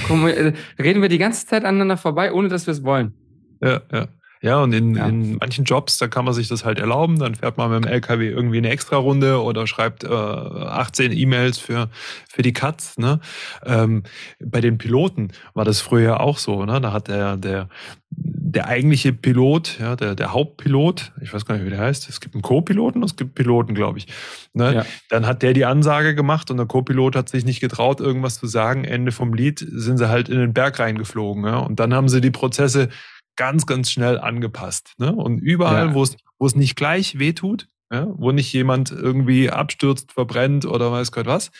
komm, 0.06 0.26
äh, 0.26 0.52
reden 0.78 1.02
wir 1.02 1.08
die 1.08 1.18
ganze 1.18 1.46
Zeit 1.46 1.64
aneinander 1.64 1.96
vorbei, 1.96 2.32
ohne 2.32 2.48
dass 2.48 2.66
wir 2.66 2.72
es 2.72 2.84
wollen. 2.84 3.14
Ja, 3.60 3.80
ja. 3.92 4.08
Ja, 4.46 4.62
und 4.62 4.72
in, 4.72 4.94
ja. 4.94 5.06
in 5.06 5.38
manchen 5.38 5.64
Jobs, 5.64 5.98
da 5.98 6.06
kann 6.06 6.24
man 6.24 6.32
sich 6.32 6.46
das 6.46 6.64
halt 6.64 6.78
erlauben. 6.78 7.18
Dann 7.18 7.34
fährt 7.34 7.58
man 7.58 7.68
mit 7.70 7.84
dem 7.84 7.90
LKW 7.90 8.28
irgendwie 8.28 8.58
eine 8.58 8.70
Extra-Runde 8.70 9.42
oder 9.42 9.66
schreibt 9.66 10.04
äh, 10.04 10.08
18 10.08 11.10
E-Mails 11.10 11.58
für, 11.58 11.88
für 12.28 12.42
die 12.42 12.52
Cuts. 12.52 12.96
Ne? 12.96 13.18
Ähm, 13.64 14.04
bei 14.38 14.60
den 14.60 14.78
Piloten 14.78 15.32
war 15.54 15.64
das 15.64 15.80
früher 15.80 16.20
auch 16.20 16.38
so. 16.38 16.64
Ne? 16.64 16.80
Da 16.80 16.92
hat 16.92 17.08
der, 17.08 17.36
der, 17.36 17.68
der 18.10 18.68
eigentliche 18.68 19.12
Pilot, 19.12 19.78
ja, 19.80 19.96
der, 19.96 20.14
der 20.14 20.32
Hauptpilot, 20.32 21.12
ich 21.20 21.34
weiß 21.34 21.44
gar 21.44 21.56
nicht, 21.56 21.66
wie 21.66 21.70
der 21.70 21.80
heißt, 21.80 22.08
es 22.08 22.20
gibt 22.20 22.36
einen 22.36 22.42
Co-Piloten 22.42 23.02
und 23.02 23.10
es 23.10 23.16
gibt 23.16 23.34
Piloten, 23.34 23.74
glaube 23.74 23.98
ich. 23.98 24.06
Ne? 24.54 24.74
Ja. 24.76 24.86
Dann 25.10 25.26
hat 25.26 25.42
der 25.42 25.54
die 25.54 25.64
Ansage 25.64 26.14
gemacht 26.14 26.52
und 26.52 26.58
der 26.58 26.66
Co-Pilot 26.66 27.16
hat 27.16 27.28
sich 27.28 27.44
nicht 27.44 27.58
getraut, 27.58 28.00
irgendwas 28.00 28.38
zu 28.38 28.46
sagen. 28.46 28.84
Ende 28.84 29.10
vom 29.10 29.34
Lied 29.34 29.58
sind 29.58 29.98
sie 29.98 30.08
halt 30.08 30.28
in 30.28 30.38
den 30.38 30.54
Berg 30.54 30.78
reingeflogen. 30.78 31.44
Ja? 31.44 31.58
Und 31.58 31.80
dann 31.80 31.92
haben 31.92 32.08
sie 32.08 32.20
die 32.20 32.30
Prozesse 32.30 32.90
ganz, 33.36 33.66
ganz 33.66 33.90
schnell 33.90 34.18
angepasst. 34.18 34.94
Ne? 34.98 35.12
Und 35.12 35.38
überall, 35.38 35.88
ja. 35.88 35.94
wo 35.94 36.02
es, 36.02 36.16
wo 36.38 36.46
es 36.46 36.54
nicht 36.54 36.76
gleich 36.76 37.18
wehtut, 37.18 37.68
ja? 37.92 38.06
wo 38.16 38.32
nicht 38.32 38.52
jemand 38.52 38.90
irgendwie 38.90 39.50
abstürzt, 39.50 40.12
verbrennt 40.12 40.64
oder 40.64 40.90
weiß 40.90 41.12
Gott 41.12 41.26
was, 41.26 41.50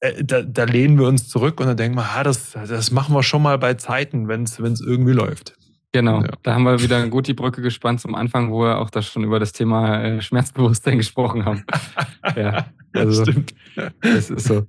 äh, 0.00 0.24
da, 0.24 0.42
da 0.42 0.64
lehnen 0.64 0.98
wir 0.98 1.06
uns 1.06 1.28
zurück 1.28 1.60
und 1.60 1.66
dann 1.66 1.76
denken 1.76 1.96
wir, 1.96 2.10
ah, 2.16 2.22
das, 2.22 2.52
das 2.52 2.90
machen 2.90 3.14
wir 3.14 3.22
schon 3.22 3.42
mal 3.42 3.58
bei 3.58 3.74
Zeiten, 3.74 4.28
wenn 4.28 4.42
es 4.44 4.80
irgendwie 4.80 5.12
läuft. 5.12 5.54
Genau, 5.92 6.22
ja. 6.22 6.30
da 6.42 6.54
haben 6.54 6.62
wir 6.62 6.80
wieder 6.80 7.04
gut 7.08 7.26
die 7.26 7.34
Brücke 7.34 7.62
gespannt 7.62 8.00
zum 8.00 8.14
Anfang, 8.14 8.52
wo 8.52 8.62
wir 8.62 8.78
auch 8.78 8.90
das 8.90 9.06
schon 9.06 9.24
über 9.24 9.40
das 9.40 9.52
Thema 9.52 10.00
äh, 10.02 10.22
Schmerzbewusstsein 10.22 10.98
gesprochen 10.98 11.44
haben. 11.44 11.64
ja, 12.36 12.66
also, 12.92 13.24
Stimmt. 13.24 13.54
Das 14.00 14.30
ist 14.30 14.46
so. 14.46 14.66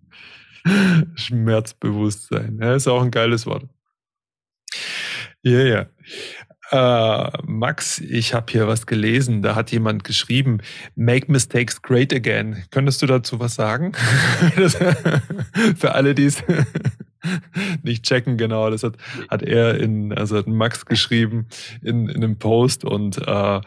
Schmerzbewusstsein, 1.16 2.60
ja, 2.60 2.74
ist 2.74 2.88
auch 2.88 3.04
ein 3.04 3.12
geiles 3.12 3.46
Wort. 3.46 3.66
Ja, 5.44 5.60
ja. 5.60 5.86
Äh, 6.72 7.30
Max, 7.46 8.00
ich 8.00 8.34
habe 8.34 8.52
hier 8.52 8.68
was 8.68 8.86
gelesen. 8.86 9.42
Da 9.42 9.56
hat 9.56 9.72
jemand 9.72 10.04
geschrieben, 10.04 10.60
Make 10.96 11.30
Mistakes 11.30 11.82
Great 11.82 12.14
Again. 12.14 12.64
Könntest 12.72 13.02
du 13.02 13.08
dazu 13.08 13.40
was 13.40 13.56
sagen? 13.56 13.92
für 15.76 15.94
alle, 15.94 16.16
die 16.16 16.26
es 16.26 16.44
nicht 17.84 18.04
checken, 18.06 18.38
genau. 18.38 18.70
Das 18.70 18.84
hat, 18.84 18.96
hat 19.30 19.44
er 19.44 19.80
in, 19.80 20.14
also 20.14 20.38
hat 20.38 20.48
Max 20.48 20.86
geschrieben 20.86 21.48
in, 21.84 22.08
in 22.08 22.24
einem 22.24 22.38
Post 22.38 22.86
und 22.86 23.18
äh, 23.18 23.62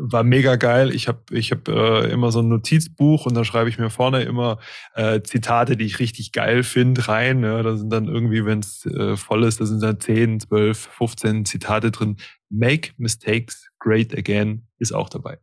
war 0.00 0.22
mega 0.24 0.56
geil. 0.56 0.94
Ich 0.94 1.08
habe 1.08 1.20
ich 1.30 1.50
hab, 1.50 1.68
äh, 1.68 2.10
immer 2.10 2.32
so 2.32 2.40
ein 2.40 2.48
Notizbuch 2.48 3.26
und 3.26 3.34
da 3.34 3.44
schreibe 3.44 3.68
ich 3.68 3.78
mir 3.78 3.90
vorne 3.90 4.22
immer 4.22 4.58
äh, 4.94 5.20
Zitate, 5.22 5.76
die 5.76 5.84
ich 5.84 5.98
richtig 5.98 6.32
geil 6.32 6.62
finde, 6.62 7.08
rein. 7.08 7.42
Ja, 7.42 7.62
da 7.62 7.76
sind 7.76 7.90
dann 7.90 8.06
irgendwie, 8.06 8.44
wenn 8.44 8.60
es 8.60 8.86
äh, 8.86 9.16
voll 9.16 9.44
ist, 9.44 9.60
da 9.60 9.66
sind 9.66 9.82
dann 9.82 10.00
10, 10.00 10.40
12, 10.40 10.78
15 10.78 11.44
Zitate 11.44 11.90
drin. 11.90 12.16
Make 12.50 12.92
mistakes 12.96 13.68
great 13.78 14.16
again 14.16 14.66
ist 14.78 14.92
auch 14.92 15.08
dabei. 15.08 15.38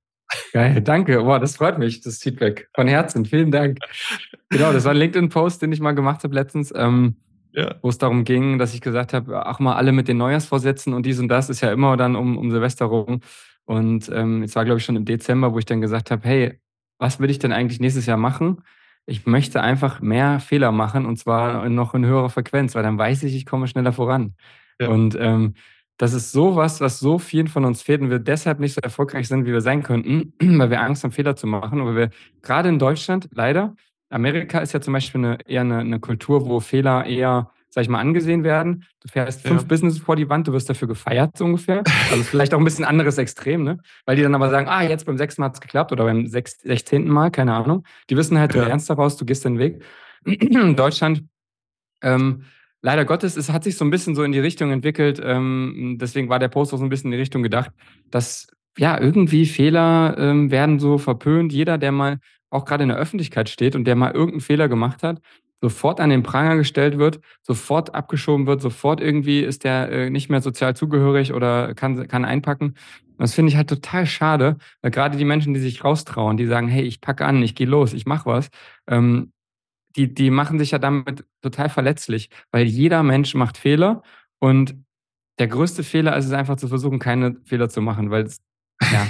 Geil, 0.53 0.81
danke. 0.81 1.21
Boah, 1.21 1.39
das 1.39 1.57
freut 1.57 1.77
mich, 1.77 2.01
das 2.01 2.17
Feedback. 2.17 2.67
Von 2.73 2.87
Herzen, 2.87 3.25
vielen 3.25 3.51
Dank. 3.51 3.79
Genau, 4.49 4.73
das 4.73 4.83
war 4.85 4.91
ein 4.91 4.97
LinkedIn-Post, 4.97 5.61
den 5.61 5.71
ich 5.71 5.79
mal 5.79 5.93
gemacht 5.93 6.23
habe 6.23 6.33
letztens. 6.33 6.73
Ähm, 6.75 7.17
ja. 7.55 7.75
wo 7.81 7.89
es 7.89 7.97
darum 7.97 8.23
ging, 8.23 8.59
dass 8.59 8.73
ich 8.73 8.81
gesagt 8.81 9.13
habe, 9.13 9.45
ach 9.45 9.59
mal 9.59 9.75
alle 9.75 9.91
mit 9.91 10.07
den 10.07 10.17
Neujahrsvorsätzen 10.17 10.93
und 10.93 11.05
dies 11.05 11.19
und 11.19 11.29
das 11.29 11.49
ist 11.49 11.61
ja 11.61 11.71
immer 11.71 11.97
dann 11.97 12.15
um, 12.15 12.37
um 12.37 12.51
Silvester 12.51 12.85
rum. 12.85 13.21
Und 13.65 14.09
ähm, 14.13 14.43
es 14.43 14.55
war, 14.55 14.65
glaube 14.65 14.79
ich, 14.79 14.85
schon 14.85 14.95
im 14.95 15.05
Dezember, 15.05 15.53
wo 15.53 15.59
ich 15.59 15.65
dann 15.65 15.81
gesagt 15.81 16.11
habe, 16.11 16.27
hey, 16.27 16.59
was 16.97 17.19
würde 17.19 17.31
ich 17.31 17.39
denn 17.39 17.51
eigentlich 17.51 17.79
nächstes 17.79 18.05
Jahr 18.05 18.17
machen? 18.17 18.61
Ich 19.05 19.25
möchte 19.25 19.61
einfach 19.61 20.01
mehr 20.01 20.39
Fehler 20.39 20.71
machen 20.71 21.05
und 21.05 21.17
zwar 21.17 21.67
noch 21.69 21.93
in 21.93 22.05
höherer 22.05 22.29
Frequenz, 22.29 22.73
weil 22.75 22.83
dann 22.83 22.97
weiß 22.97 23.23
ich, 23.23 23.35
ich 23.35 23.45
komme 23.45 23.67
schneller 23.67 23.93
voran. 23.93 24.35
Ja. 24.79 24.89
Und 24.89 25.15
ähm, 25.19 25.55
das 25.97 26.13
ist 26.13 26.31
sowas, 26.31 26.81
was 26.81 26.99
so 26.99 27.19
vielen 27.19 27.47
von 27.47 27.65
uns 27.65 27.81
fehlt 27.81 28.01
und 28.01 28.09
wir 28.09 28.19
deshalb 28.19 28.59
nicht 28.59 28.73
so 28.73 28.81
erfolgreich 28.81 29.27
sind, 29.27 29.45
wie 29.45 29.53
wir 29.53 29.61
sein 29.61 29.83
könnten, 29.83 30.33
weil 30.59 30.69
wir 30.69 30.81
Angst 30.81 31.03
haben, 31.03 31.11
Fehler 31.11 31.35
zu 31.35 31.47
machen. 31.47 31.81
Und 31.81 31.95
wir 31.95 32.09
gerade 32.41 32.69
in 32.69 32.79
Deutschland 32.79 33.29
leider, 33.31 33.75
Amerika 34.09 34.59
ist 34.59 34.73
ja 34.73 34.81
zum 34.81 34.93
Beispiel 34.93 35.23
eine, 35.23 35.37
eher 35.45 35.61
eine, 35.61 35.79
eine 35.79 35.99
Kultur, 35.99 36.47
wo 36.47 36.59
Fehler 36.59 37.05
eher 37.05 37.51
sag 37.75 37.81
ich 37.81 37.89
mal, 37.89 37.99
angesehen 37.99 38.43
werden. 38.43 38.85
Du 39.01 39.09
fährst 39.09 39.41
fünf 39.41 39.63
ja. 39.63 39.67
Business 39.67 39.99
vor 39.99 40.15
die 40.15 40.29
Wand, 40.29 40.47
du 40.47 40.53
wirst 40.53 40.69
dafür 40.69 40.87
gefeiert, 40.87 41.37
so 41.37 41.45
ungefähr. 41.45 41.83
Also 42.09 42.23
vielleicht 42.23 42.53
auch 42.53 42.57
ein 42.57 42.63
bisschen 42.63 42.85
anderes 42.85 43.17
Extrem, 43.19 43.63
ne? 43.63 43.77
Weil 44.05 44.15
die 44.15 44.23
dann 44.23 44.33
aber 44.33 44.49
sagen, 44.49 44.67
ah, 44.67 44.81
jetzt 44.81 45.05
beim 45.05 45.17
sechsten 45.17 45.41
Mal 45.41 45.49
hat 45.49 45.55
es 45.55 45.61
geklappt 45.61 45.91
oder 45.91 46.05
beim 46.05 46.25
sechzehnten 46.25 47.11
Mal, 47.11 47.29
keine 47.29 47.53
Ahnung. 47.53 47.83
Die 48.09 48.17
wissen 48.17 48.39
halt, 48.39 48.55
du 48.55 48.59
ja. 48.59 48.65
lernst 48.65 48.89
daraus, 48.89 49.17
du 49.17 49.25
gehst 49.25 49.45
den 49.45 49.59
Weg. 49.59 49.83
In 50.23 50.75
Deutschland 50.75 51.23
Ähm, 52.01 52.43
leider 52.81 53.05
Gottes, 53.05 53.35
es 53.35 53.51
hat 53.51 53.63
sich 53.63 53.77
so 53.77 53.85
ein 53.85 53.89
bisschen 53.89 54.15
so 54.15 54.23
in 54.23 54.31
die 54.31 54.39
Richtung 54.39 54.71
entwickelt. 54.71 55.19
Ähm, 55.23 55.97
deswegen 55.99 56.29
war 56.29 56.39
der 56.39 56.49
Post 56.49 56.73
auch 56.73 56.77
so 56.77 56.83
ein 56.83 56.89
bisschen 56.89 57.07
in 57.07 57.17
die 57.17 57.21
Richtung 57.21 57.43
gedacht, 57.43 57.71
dass 58.11 58.47
ja 58.77 58.99
irgendwie 58.99 59.45
Fehler 59.45 60.15
ähm, 60.17 60.51
werden 60.51 60.79
so 60.79 60.97
verpönt. 60.97 61.51
Jeder, 61.51 61.77
der 61.77 61.91
mal 61.91 62.19
auch 62.49 62.65
gerade 62.65 62.83
in 62.83 62.89
der 62.89 62.97
Öffentlichkeit 62.97 63.49
steht 63.49 63.75
und 63.75 63.85
der 63.85 63.95
mal 63.95 64.11
irgendeinen 64.11 64.41
Fehler 64.41 64.69
gemacht 64.69 65.03
hat, 65.03 65.19
sofort 65.65 65.99
an 65.99 66.11
den 66.11 66.21
Pranger 66.21 66.57
gestellt 66.57 66.99
wird, 66.99 67.19
sofort 67.41 67.95
abgeschoben 67.95 68.45
wird, 68.45 68.61
sofort 68.61 69.01
irgendwie 69.01 69.39
ist 69.39 69.63
der 69.63 69.91
äh, 69.91 70.09
nicht 70.11 70.29
mehr 70.29 70.41
sozial 70.41 70.75
zugehörig 70.75 71.33
oder 71.33 71.73
kann, 71.73 72.07
kann 72.07 72.23
einpacken. 72.23 72.75
das 73.17 73.33
finde 73.33 73.49
ich 73.49 73.57
halt 73.57 73.67
total 73.67 74.05
schade, 74.05 74.57
weil 74.83 74.91
gerade 74.91 75.17
die 75.17 75.25
Menschen, 75.25 75.55
die 75.55 75.59
sich 75.59 75.83
raustrauen, 75.83 76.37
die 76.37 76.45
sagen, 76.45 76.67
hey, 76.67 76.83
ich 76.83 77.01
packe 77.01 77.25
an, 77.25 77.41
ich 77.41 77.55
gehe 77.55 77.65
los, 77.65 77.93
ich 77.93 78.05
mache 78.05 78.27
was, 78.27 78.49
ähm, 78.87 79.31
die, 79.95 80.13
die 80.13 80.29
machen 80.29 80.59
sich 80.59 80.69
ja 80.69 80.77
damit 80.77 81.25
total 81.41 81.69
verletzlich, 81.69 82.29
weil 82.51 82.67
jeder 82.67 83.01
Mensch 83.01 83.33
macht 83.33 83.57
Fehler 83.57 84.03
und 84.37 84.75
der 85.39 85.47
größte 85.47 85.83
Fehler 85.83 86.15
ist 86.15 86.25
es 86.25 86.33
einfach 86.33 86.57
zu 86.57 86.67
versuchen, 86.67 86.99
keine 86.99 87.37
Fehler 87.43 87.69
zu 87.69 87.81
machen, 87.81 88.11
weil 88.11 88.25
es 88.25 88.37
ja, 88.93 89.07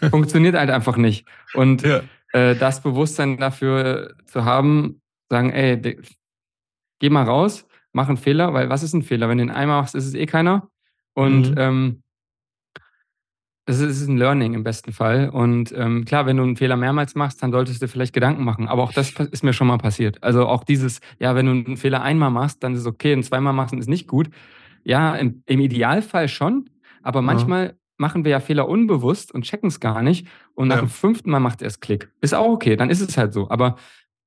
funktioniert 0.10 0.56
halt 0.56 0.70
einfach 0.70 0.96
nicht. 0.96 1.26
Und 1.52 1.82
ja. 1.82 2.00
äh, 2.32 2.56
das 2.56 2.82
Bewusstsein 2.82 3.36
dafür 3.36 4.14
zu 4.24 4.46
haben, 4.46 5.00
sagen, 5.30 5.50
ey, 5.50 5.98
geh 6.98 7.10
mal 7.10 7.24
raus, 7.24 7.66
mach 7.92 8.08
einen 8.08 8.16
Fehler, 8.16 8.52
weil 8.52 8.68
was 8.68 8.82
ist 8.82 8.92
ein 8.92 9.02
Fehler? 9.02 9.28
Wenn 9.28 9.38
du 9.38 9.44
ihn 9.44 9.50
einmal 9.50 9.80
machst, 9.80 9.94
ist 9.94 10.06
es 10.06 10.14
eh 10.14 10.26
keiner. 10.26 10.68
Und 11.14 11.50
mhm. 11.50 11.58
ähm, 11.58 12.02
das 13.66 13.80
ist 13.80 14.08
ein 14.08 14.16
Learning 14.16 14.54
im 14.54 14.64
besten 14.64 14.92
Fall. 14.92 15.28
Und 15.28 15.72
ähm, 15.76 16.04
klar, 16.04 16.26
wenn 16.26 16.36
du 16.36 16.42
einen 16.42 16.56
Fehler 16.56 16.76
mehrmals 16.76 17.14
machst, 17.14 17.42
dann 17.42 17.52
solltest 17.52 17.80
du 17.80 17.88
vielleicht 17.88 18.12
Gedanken 18.12 18.42
machen. 18.42 18.68
Aber 18.68 18.82
auch 18.82 18.92
das 18.92 19.12
ist 19.12 19.44
mir 19.44 19.52
schon 19.52 19.68
mal 19.68 19.78
passiert. 19.78 20.22
Also 20.22 20.46
auch 20.46 20.64
dieses, 20.64 21.00
ja, 21.18 21.34
wenn 21.34 21.46
du 21.46 21.52
einen 21.52 21.76
Fehler 21.76 22.02
einmal 22.02 22.30
machst, 22.30 22.62
dann 22.64 22.74
ist 22.74 22.80
es 22.80 22.86
okay, 22.86 23.14
und 23.14 23.22
zweimal 23.22 23.52
machst, 23.52 23.74
ist 23.74 23.88
nicht 23.88 24.08
gut. 24.08 24.30
Ja, 24.82 25.14
im, 25.14 25.42
im 25.46 25.60
Idealfall 25.60 26.28
schon. 26.28 26.68
Aber 27.02 27.22
manchmal 27.22 27.66
ja. 27.66 27.72
machen 27.98 28.24
wir 28.24 28.32
ja 28.32 28.40
Fehler 28.40 28.68
unbewusst 28.68 29.32
und 29.32 29.44
checken 29.44 29.68
es 29.68 29.78
gar 29.78 30.02
nicht. 30.02 30.26
Und 30.54 30.68
nach 30.68 30.76
ja. 30.76 30.82
dem 30.82 30.88
fünften 30.88 31.30
Mal 31.30 31.40
macht 31.40 31.62
er 31.62 31.68
es 31.68 31.80
Klick. 31.80 32.10
Ist 32.20 32.34
auch 32.34 32.50
okay, 32.50 32.76
dann 32.76 32.90
ist 32.90 33.00
es 33.00 33.16
halt 33.16 33.32
so. 33.32 33.48
Aber 33.50 33.76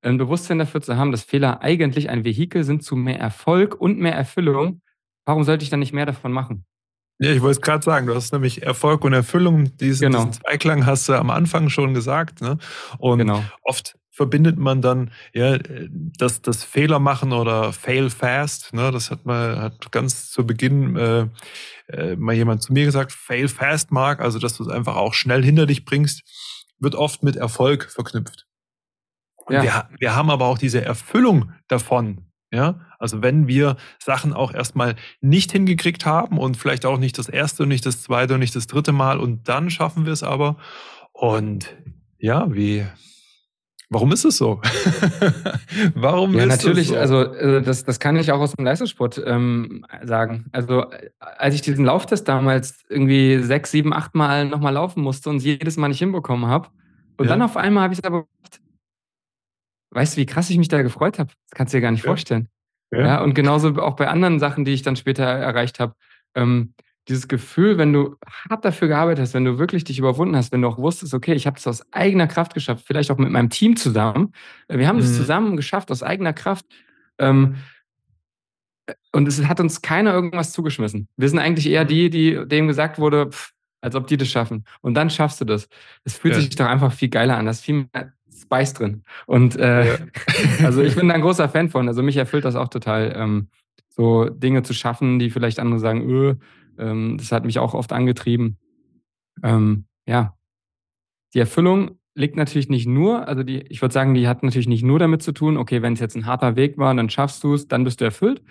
ein 0.04 0.18
Bewusstsein 0.18 0.58
dafür 0.58 0.80
zu 0.80 0.96
haben, 0.96 1.12
dass 1.12 1.22
Fehler 1.22 1.62
eigentlich 1.62 2.10
ein 2.10 2.24
Vehikel 2.24 2.64
sind 2.64 2.82
zu 2.82 2.96
mehr 2.96 3.18
Erfolg 3.18 3.80
und 3.80 3.98
mehr 3.98 4.14
Erfüllung, 4.14 4.82
warum 5.24 5.44
sollte 5.44 5.64
ich 5.64 5.70
dann 5.70 5.80
nicht 5.80 5.92
mehr 5.92 6.06
davon 6.06 6.32
machen? 6.32 6.64
Ja, 7.20 7.30
ich 7.30 7.42
wollte 7.42 7.60
es 7.60 7.60
gerade 7.60 7.84
sagen, 7.84 8.06
du 8.06 8.14
hast 8.14 8.32
nämlich 8.32 8.62
Erfolg 8.62 9.04
und 9.04 9.12
Erfüllung, 9.12 9.76
diesen, 9.76 10.06
genau. 10.06 10.24
diesen 10.24 10.42
Zweiklang 10.42 10.84
hast 10.84 11.08
du 11.08 11.14
am 11.14 11.30
Anfang 11.30 11.68
schon 11.68 11.94
gesagt. 11.94 12.40
Ne? 12.40 12.58
Und 12.98 13.18
genau. 13.18 13.44
oft 13.62 13.96
verbindet 14.10 14.58
man 14.58 14.82
dann 14.82 15.10
ja 15.32 15.58
das, 16.18 16.42
das 16.42 16.64
Fehler 16.64 16.98
machen 16.98 17.32
oder 17.32 17.72
fail 17.72 18.10
fast. 18.10 18.74
Ne? 18.74 18.90
Das 18.90 19.10
hat 19.10 19.26
mal 19.26 19.60
hat 19.60 19.92
ganz 19.92 20.30
zu 20.30 20.44
Beginn 20.44 20.96
äh, 20.96 21.28
äh, 21.88 22.16
mal 22.16 22.34
jemand 22.34 22.62
zu 22.62 22.72
mir 22.72 22.84
gesagt, 22.84 23.12
fail 23.12 23.48
fast, 23.48 23.92
Mark, 23.92 24.20
also 24.20 24.38
dass 24.38 24.56
du 24.56 24.64
es 24.64 24.68
einfach 24.68 24.96
auch 24.96 25.14
schnell 25.14 25.44
hinter 25.44 25.66
dich 25.66 25.84
bringst, 25.84 26.22
wird 26.78 26.94
oft 26.96 27.22
mit 27.22 27.36
Erfolg 27.36 27.90
verknüpft. 27.90 28.46
Ja. 29.48 29.62
Wir, 29.62 29.88
wir 29.98 30.16
haben 30.16 30.30
aber 30.30 30.46
auch 30.46 30.58
diese 30.58 30.84
Erfüllung 30.84 31.52
davon, 31.68 32.26
ja, 32.50 32.80
also 32.98 33.20
wenn 33.20 33.48
wir 33.48 33.76
Sachen 33.98 34.32
auch 34.32 34.54
erstmal 34.54 34.94
nicht 35.20 35.52
hingekriegt 35.52 36.06
haben 36.06 36.38
und 36.38 36.56
vielleicht 36.56 36.86
auch 36.86 36.98
nicht 36.98 37.18
das 37.18 37.28
erste 37.28 37.64
und 37.64 37.68
nicht 37.68 37.84
das 37.84 38.02
zweite 38.02 38.34
und 38.34 38.40
nicht 38.40 38.56
das 38.56 38.66
dritte 38.66 38.92
Mal 38.92 39.18
und 39.18 39.48
dann 39.48 39.70
schaffen 39.70 40.06
wir 40.06 40.12
es 40.12 40.22
aber. 40.22 40.56
Und 41.12 41.76
ja, 42.18 42.52
wie, 42.52 42.86
Warum 43.90 44.10
ist 44.12 44.24
es 44.24 44.38
so? 44.38 44.60
Warum 45.94 46.34
ja, 46.34 46.44
ist 46.44 46.48
natürlich, 46.48 46.88
so? 46.88 46.96
also 46.96 47.22
äh, 47.22 47.62
das, 47.62 47.84
das 47.84 48.00
kann 48.00 48.16
ich 48.16 48.32
auch 48.32 48.40
aus 48.40 48.52
dem 48.52 48.64
Leistungssport 48.64 49.22
ähm, 49.24 49.84
sagen. 50.02 50.46
Also 50.52 50.86
als 51.20 51.54
ich 51.54 51.60
diesen 51.60 51.84
Lauftest 51.84 52.26
damals 52.26 52.84
irgendwie 52.88 53.38
sechs, 53.38 53.70
sieben, 53.70 53.92
acht 53.92 54.14
Mal 54.14 54.46
nochmal 54.46 54.72
laufen 54.72 55.02
musste 55.02 55.30
und 55.30 55.42
jedes 55.42 55.76
Mal 55.76 55.88
nicht 55.88 55.98
hinbekommen 55.98 56.46
habe 56.46 56.70
und 57.18 57.26
ja. 57.26 57.30
dann 57.30 57.42
auf 57.42 57.56
einmal 57.56 57.84
habe 57.84 57.92
ich 57.92 58.00
es 58.00 58.04
aber 58.04 58.26
weißt 59.94 60.16
du, 60.16 60.20
wie 60.20 60.26
krass 60.26 60.50
ich 60.50 60.58
mich 60.58 60.68
da 60.68 60.82
gefreut 60.82 61.18
habe? 61.18 61.30
Das 61.48 61.56
kannst 61.56 61.72
du 61.72 61.78
dir 61.78 61.82
gar 61.82 61.90
nicht 61.90 62.04
ja. 62.04 62.10
vorstellen. 62.10 62.48
Ja. 62.92 63.00
ja. 63.00 63.22
und 63.22 63.34
genauso 63.34 63.76
auch 63.76 63.96
bei 63.96 64.08
anderen 64.08 64.38
Sachen, 64.38 64.64
die 64.64 64.72
ich 64.72 64.82
dann 64.82 64.96
später 64.96 65.24
erreicht 65.24 65.80
habe. 65.80 65.94
Ähm, 66.34 66.74
dieses 67.08 67.28
Gefühl, 67.28 67.76
wenn 67.76 67.92
du 67.92 68.16
hart 68.48 68.64
dafür 68.64 68.88
gearbeitet 68.88 69.22
hast, 69.22 69.34
wenn 69.34 69.44
du 69.44 69.58
wirklich 69.58 69.84
dich 69.84 69.98
überwunden 69.98 70.36
hast, 70.36 70.52
wenn 70.52 70.62
du 70.62 70.68
auch 70.68 70.78
wusstest, 70.78 71.12
okay, 71.12 71.34
ich 71.34 71.46
habe 71.46 71.56
das 71.56 71.66
aus 71.66 71.92
eigener 71.92 72.26
Kraft 72.26 72.54
geschafft, 72.54 72.84
vielleicht 72.86 73.10
auch 73.10 73.18
mit 73.18 73.30
meinem 73.30 73.50
Team 73.50 73.76
zusammen. 73.76 74.32
Äh, 74.68 74.78
wir 74.78 74.88
haben 74.88 74.98
es 74.98 75.10
mhm. 75.10 75.16
zusammen 75.16 75.56
geschafft, 75.56 75.90
aus 75.90 76.02
eigener 76.02 76.32
Kraft. 76.32 76.64
Ähm, 77.18 77.56
und 79.12 79.28
es 79.28 79.42
hat 79.46 79.60
uns 79.60 79.82
keiner 79.82 80.12
irgendwas 80.12 80.52
zugeschmissen. 80.52 81.08
Wir 81.16 81.28
sind 81.28 81.38
eigentlich 81.38 81.66
eher 81.66 81.84
mhm. 81.84 81.88
die, 81.88 82.10
die 82.10 82.48
dem 82.48 82.68
gesagt 82.68 82.98
wurde, 82.98 83.30
pff, 83.30 83.52
als 83.80 83.94
ob 83.94 84.06
die 84.06 84.16
das 84.16 84.28
schaffen. 84.28 84.64
Und 84.80 84.94
dann 84.94 85.10
schaffst 85.10 85.40
du 85.40 85.44
das. 85.44 85.68
Es 86.04 86.16
fühlt 86.16 86.34
ja. 86.34 86.40
sich 86.40 86.56
doch 86.56 86.66
einfach 86.66 86.92
viel 86.92 87.10
geiler 87.10 87.36
an. 87.36 87.44
Das 87.44 87.58
ist 87.58 87.64
viel 87.64 87.86
mehr 87.92 88.12
Spice 88.44 88.74
drin. 88.74 89.02
Und 89.26 89.56
äh, 89.56 89.86
ja. 89.86 89.98
also 90.64 90.82
ich 90.82 90.96
bin 90.96 91.08
da 91.08 91.14
ein 91.14 91.22
großer 91.22 91.48
Fan 91.48 91.68
von. 91.68 91.88
Also 91.88 92.02
mich 92.02 92.16
erfüllt 92.16 92.44
das 92.44 92.56
auch 92.56 92.68
total, 92.68 93.14
ähm, 93.16 93.48
so 93.88 94.28
Dinge 94.28 94.62
zu 94.62 94.74
schaffen, 94.74 95.18
die 95.18 95.30
vielleicht 95.30 95.60
andere 95.60 95.78
sagen, 95.78 96.08
öh, 96.08 96.34
ähm, 96.78 97.16
das 97.18 97.32
hat 97.32 97.44
mich 97.44 97.58
auch 97.58 97.74
oft 97.74 97.92
angetrieben. 97.92 98.58
Ähm, 99.42 99.84
ja, 100.06 100.34
die 101.34 101.40
Erfüllung 101.40 101.98
liegt 102.14 102.36
natürlich 102.36 102.68
nicht 102.68 102.86
nur, 102.86 103.26
also 103.26 103.42
die, 103.42 103.62
ich 103.62 103.82
würde 103.82 103.92
sagen, 103.92 104.14
die 104.14 104.28
hat 104.28 104.42
natürlich 104.42 104.68
nicht 104.68 104.84
nur 104.84 104.98
damit 104.98 105.22
zu 105.22 105.32
tun, 105.32 105.56
okay, 105.56 105.82
wenn 105.82 105.94
es 105.94 106.00
jetzt 106.00 106.16
ein 106.16 106.26
harter 106.26 106.56
Weg 106.56 106.78
war, 106.78 106.94
dann 106.94 107.10
schaffst 107.10 107.42
du 107.42 107.54
es, 107.54 107.66
dann 107.66 107.84
bist 107.84 108.00
du 108.00 108.04
erfüllt. 108.04 108.42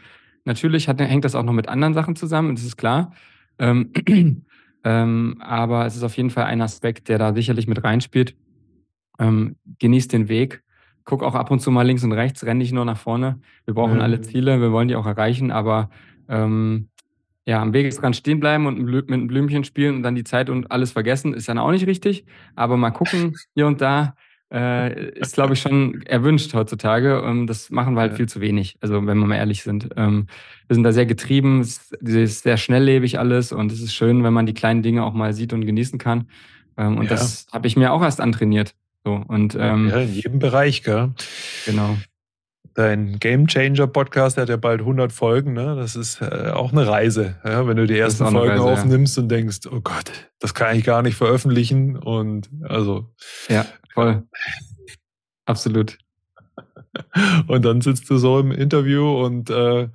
Natürlich 0.45 0.89
hat, 0.89 0.99
hängt 0.99 1.23
das 1.23 1.35
auch 1.35 1.43
noch 1.43 1.53
mit 1.53 1.69
anderen 1.69 1.93
Sachen 1.93 2.15
zusammen, 2.17 2.55
das 2.55 2.65
ist 2.65 2.75
klar. 2.75 3.13
Ähm, 3.59 3.91
ähm, 4.83 5.37
aber 5.39 5.85
es 5.85 5.95
ist 5.95 6.03
auf 6.03 6.17
jeden 6.17 6.29
Fall 6.29 6.45
ein 6.45 6.61
Aspekt, 6.61 7.07
der 7.07 7.17
da 7.17 7.33
sicherlich 7.33 7.67
mit 7.67 7.83
reinspielt. 7.83 8.35
Ähm, 9.19 9.55
genieß 9.79 10.07
den 10.07 10.27
Weg. 10.29 10.63
Guck 11.05 11.23
auch 11.23 11.35
ab 11.35 11.51
und 11.51 11.59
zu 11.59 11.69
mal 11.69 11.85
links 11.85 12.03
und 12.03 12.13
rechts, 12.13 12.45
renn 12.45 12.57
nicht 12.57 12.71
nur 12.71 12.85
nach 12.85 12.97
vorne. 12.97 13.39
Wir 13.65 13.73
brauchen 13.73 13.95
mhm. 13.95 14.01
alle 14.01 14.21
Ziele, 14.21 14.61
wir 14.61 14.71
wollen 14.71 14.87
die 14.87 14.95
auch 14.95 15.05
erreichen, 15.05 15.51
aber 15.51 15.89
ähm, 16.29 16.87
ja, 17.45 17.61
am 17.61 17.73
Wegesrand 17.73 18.15
stehen 18.15 18.39
bleiben 18.39 18.67
und 18.67 18.81
mit 18.81 19.09
einem 19.09 19.27
Blümchen 19.27 19.65
spielen 19.65 19.95
und 19.95 20.03
dann 20.03 20.15
die 20.15 20.23
Zeit 20.23 20.49
und 20.49 20.71
alles 20.71 20.93
vergessen, 20.93 21.33
ist 21.33 21.49
dann 21.49 21.57
auch 21.57 21.71
nicht 21.71 21.87
richtig. 21.87 22.25
Aber 22.55 22.77
mal 22.77 22.91
gucken 22.91 23.35
hier 23.53 23.67
und 23.67 23.81
da 23.81 24.15
äh, 24.53 25.09
ist, 25.19 25.33
glaube 25.33 25.53
ich, 25.53 25.61
schon 25.61 26.03
erwünscht 26.03 26.53
heutzutage. 26.53 27.21
Und 27.21 27.47
das 27.47 27.69
machen 27.69 27.95
wir 27.95 28.01
halt 28.01 28.13
ja. 28.13 28.17
viel 28.17 28.29
zu 28.29 28.39
wenig. 28.39 28.77
Also, 28.79 29.05
wenn 29.05 29.17
wir 29.17 29.25
mal 29.25 29.35
ehrlich 29.35 29.63
sind. 29.63 29.89
Ähm, 29.97 30.27
wir 30.67 30.75
sind 30.75 30.83
da 30.83 30.93
sehr 30.93 31.05
getrieben, 31.05 31.59
es 31.59 31.91
ist 32.01 32.43
sehr 32.43 32.57
schnelllebig 32.57 33.19
alles 33.19 33.51
und 33.51 33.71
es 33.71 33.81
ist 33.81 33.93
schön, 33.93 34.23
wenn 34.23 34.33
man 34.33 34.45
die 34.45 34.53
kleinen 34.53 34.81
Dinge 34.81 35.03
auch 35.03 35.13
mal 35.13 35.33
sieht 35.33 35.51
und 35.51 35.65
genießen 35.65 35.99
kann. 35.99 36.29
Ähm, 36.77 36.97
und 36.97 37.05
ja. 37.05 37.09
das 37.09 37.47
habe 37.51 37.67
ich 37.67 37.75
mir 37.75 37.91
auch 37.91 38.01
erst 38.01 38.21
antrainiert. 38.21 38.73
So, 39.03 39.21
und, 39.27 39.55
ähm, 39.59 39.89
ja, 39.89 39.99
in 39.99 40.13
jedem 40.13 40.39
Bereich, 40.39 40.83
gell? 40.83 41.11
Genau. 41.65 41.97
Dein 42.75 43.19
Game 43.19 43.47
Changer 43.47 43.85
Podcast 43.85 44.37
hat 44.37 44.49
ja 44.49 44.57
bald 44.57 44.79
100 44.79 45.11
Folgen, 45.11 45.53
ne? 45.53 45.75
Das 45.75 45.95
ist 45.95 46.21
äh, 46.21 46.51
auch 46.51 46.71
eine 46.71 46.87
Reise, 46.87 47.35
ja? 47.43 47.67
wenn 47.67 47.77
du 47.77 47.85
die 47.85 47.99
ersten 47.99 48.25
Folgen 48.25 48.57
Reise, 48.57 48.63
aufnimmst 48.63 49.17
ja. 49.17 49.23
und 49.23 49.29
denkst, 49.29 49.59
oh 49.69 49.81
Gott, 49.81 50.11
das 50.39 50.53
kann 50.53 50.75
ich 50.75 50.83
gar 50.83 51.01
nicht 51.01 51.15
veröffentlichen 51.15 51.97
und 51.97 52.49
also. 52.63 53.13
Ja, 53.49 53.65
voll. 53.93 54.23
Absolut. 55.45 55.97
Und 57.47 57.65
dann 57.65 57.81
sitzt 57.81 58.09
du 58.09 58.17
so 58.17 58.39
im 58.39 58.51
Interview 58.51 59.23
und 59.25 59.49
äh, 59.49 59.89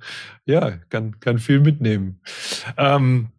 ja, 0.45 0.71
kann, 0.89 1.19
kann 1.21 1.39
viel 1.39 1.61
mitnehmen. 1.61 2.19
Ähm, 2.77 3.29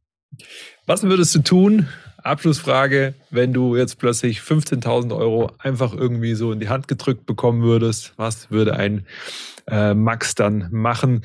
was 0.87 1.03
würdest 1.03 1.35
du 1.35 1.41
tun, 1.41 1.89
Abschlussfrage, 2.23 3.15
wenn 3.31 3.53
du 3.53 3.77
jetzt 3.77 3.99
plötzlich 3.99 4.41
15.000 4.41 5.17
Euro 5.17 5.53
einfach 5.59 5.95
irgendwie 5.95 6.35
so 6.35 6.53
in 6.53 6.61
die 6.61 6.69
Hand 6.69 6.89
gedrückt 6.89 7.27
bekommen 7.27 7.63
würdest, 7.63 8.15
was 8.17 8.51
würde 8.51 8.77
ein 8.77 9.07
äh, 9.67 9.95
Max 9.95 10.35
dann 10.35 10.69
machen? 10.71 11.23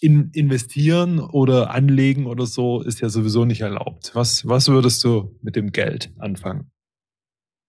In, 0.00 0.30
investieren 0.32 1.18
oder 1.18 1.70
anlegen 1.70 2.26
oder 2.26 2.44
so 2.44 2.82
ist 2.82 3.00
ja 3.00 3.08
sowieso 3.08 3.46
nicht 3.46 3.62
erlaubt. 3.62 4.10
Was, 4.14 4.46
was 4.46 4.68
würdest 4.68 5.02
du 5.02 5.34
mit 5.40 5.56
dem 5.56 5.72
Geld 5.72 6.12
anfangen? 6.18 6.70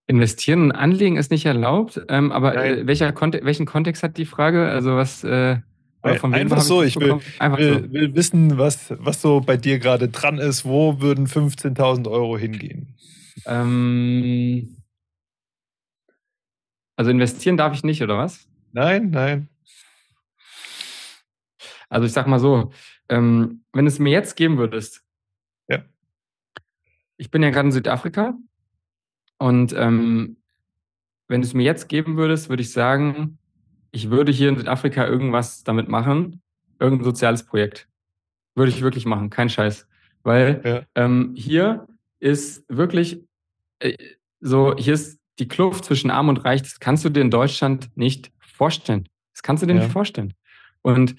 Investieren 0.06 0.64
und 0.64 0.72
anlegen 0.72 1.16
ist 1.16 1.30
nicht 1.30 1.46
erlaubt, 1.46 2.00
ähm, 2.08 2.30
aber 2.30 2.62
äh, 2.62 2.86
welcher 2.86 3.12
Konte 3.12 3.40
welchen 3.42 3.66
Kontext 3.66 4.02
hat 4.02 4.18
die 4.18 4.26
Frage? 4.26 4.68
Also 4.68 4.96
was 4.96 5.24
äh, 5.24 5.58
Einfach 6.06 6.60
so, 6.60 6.82
ich 6.82 6.96
will, 6.96 7.20
will, 7.40 7.82
so. 7.82 7.92
will, 7.92 8.14
wissen, 8.14 8.58
was, 8.58 8.94
was 8.98 9.20
so 9.20 9.40
bei 9.40 9.56
dir 9.56 9.78
gerade 9.78 10.08
dran 10.08 10.38
ist. 10.38 10.64
Wo 10.64 11.00
würden 11.00 11.26
15.000 11.26 12.10
Euro 12.10 12.38
hingehen? 12.38 12.94
Ähm, 13.44 14.76
also 16.96 17.10
investieren 17.10 17.56
darf 17.56 17.74
ich 17.74 17.84
nicht, 17.84 18.02
oder 18.02 18.18
was? 18.18 18.48
Nein, 18.72 19.10
nein. 19.10 19.48
Also 21.88 22.06
ich 22.06 22.12
sag 22.12 22.26
mal 22.26 22.40
so, 22.40 22.72
ähm, 23.08 23.64
wenn 23.72 23.86
es 23.86 23.98
mir 23.98 24.10
jetzt 24.10 24.36
geben 24.36 24.58
würdest, 24.58 25.04
ja. 25.68 25.84
ich 27.16 27.30
bin 27.30 27.42
ja 27.42 27.50
gerade 27.50 27.68
in 27.68 27.72
Südafrika 27.72 28.34
und 29.38 29.72
ähm, 29.74 30.38
wenn 31.28 31.42
du 31.42 31.46
es 31.46 31.54
mir 31.54 31.64
jetzt 31.64 31.88
geben 31.88 32.16
würdest, 32.16 32.48
würde 32.48 32.62
ich 32.62 32.72
sagen, 32.72 33.38
ich 33.96 34.10
würde 34.10 34.30
hier 34.30 34.50
in 34.50 34.58
Südafrika 34.58 35.06
irgendwas 35.06 35.64
damit 35.64 35.88
machen, 35.88 36.42
irgendein 36.78 37.06
soziales 37.06 37.44
Projekt. 37.44 37.88
Würde 38.54 38.70
ich 38.70 38.82
wirklich 38.82 39.06
machen, 39.06 39.30
kein 39.30 39.48
Scheiß. 39.48 39.88
Weil 40.22 40.60
ja. 40.62 40.82
ähm, 40.94 41.32
hier 41.34 41.86
ist 42.20 42.62
wirklich 42.68 43.22
äh, 43.78 43.96
so, 44.40 44.76
hier 44.76 44.92
ist 44.92 45.18
die 45.38 45.48
Kluft 45.48 45.86
zwischen 45.86 46.10
Arm 46.10 46.28
und 46.28 46.44
Reich, 46.44 46.60
das 46.60 46.78
kannst 46.78 47.06
du 47.06 47.08
dir 47.08 47.22
in 47.22 47.30
Deutschland 47.30 47.88
nicht 47.94 48.30
vorstellen. 48.38 49.08
Das 49.32 49.42
kannst 49.42 49.62
du 49.62 49.66
dir 49.66 49.74
ja. 49.74 49.80
nicht 49.80 49.92
vorstellen. 49.92 50.34
Und 50.82 51.16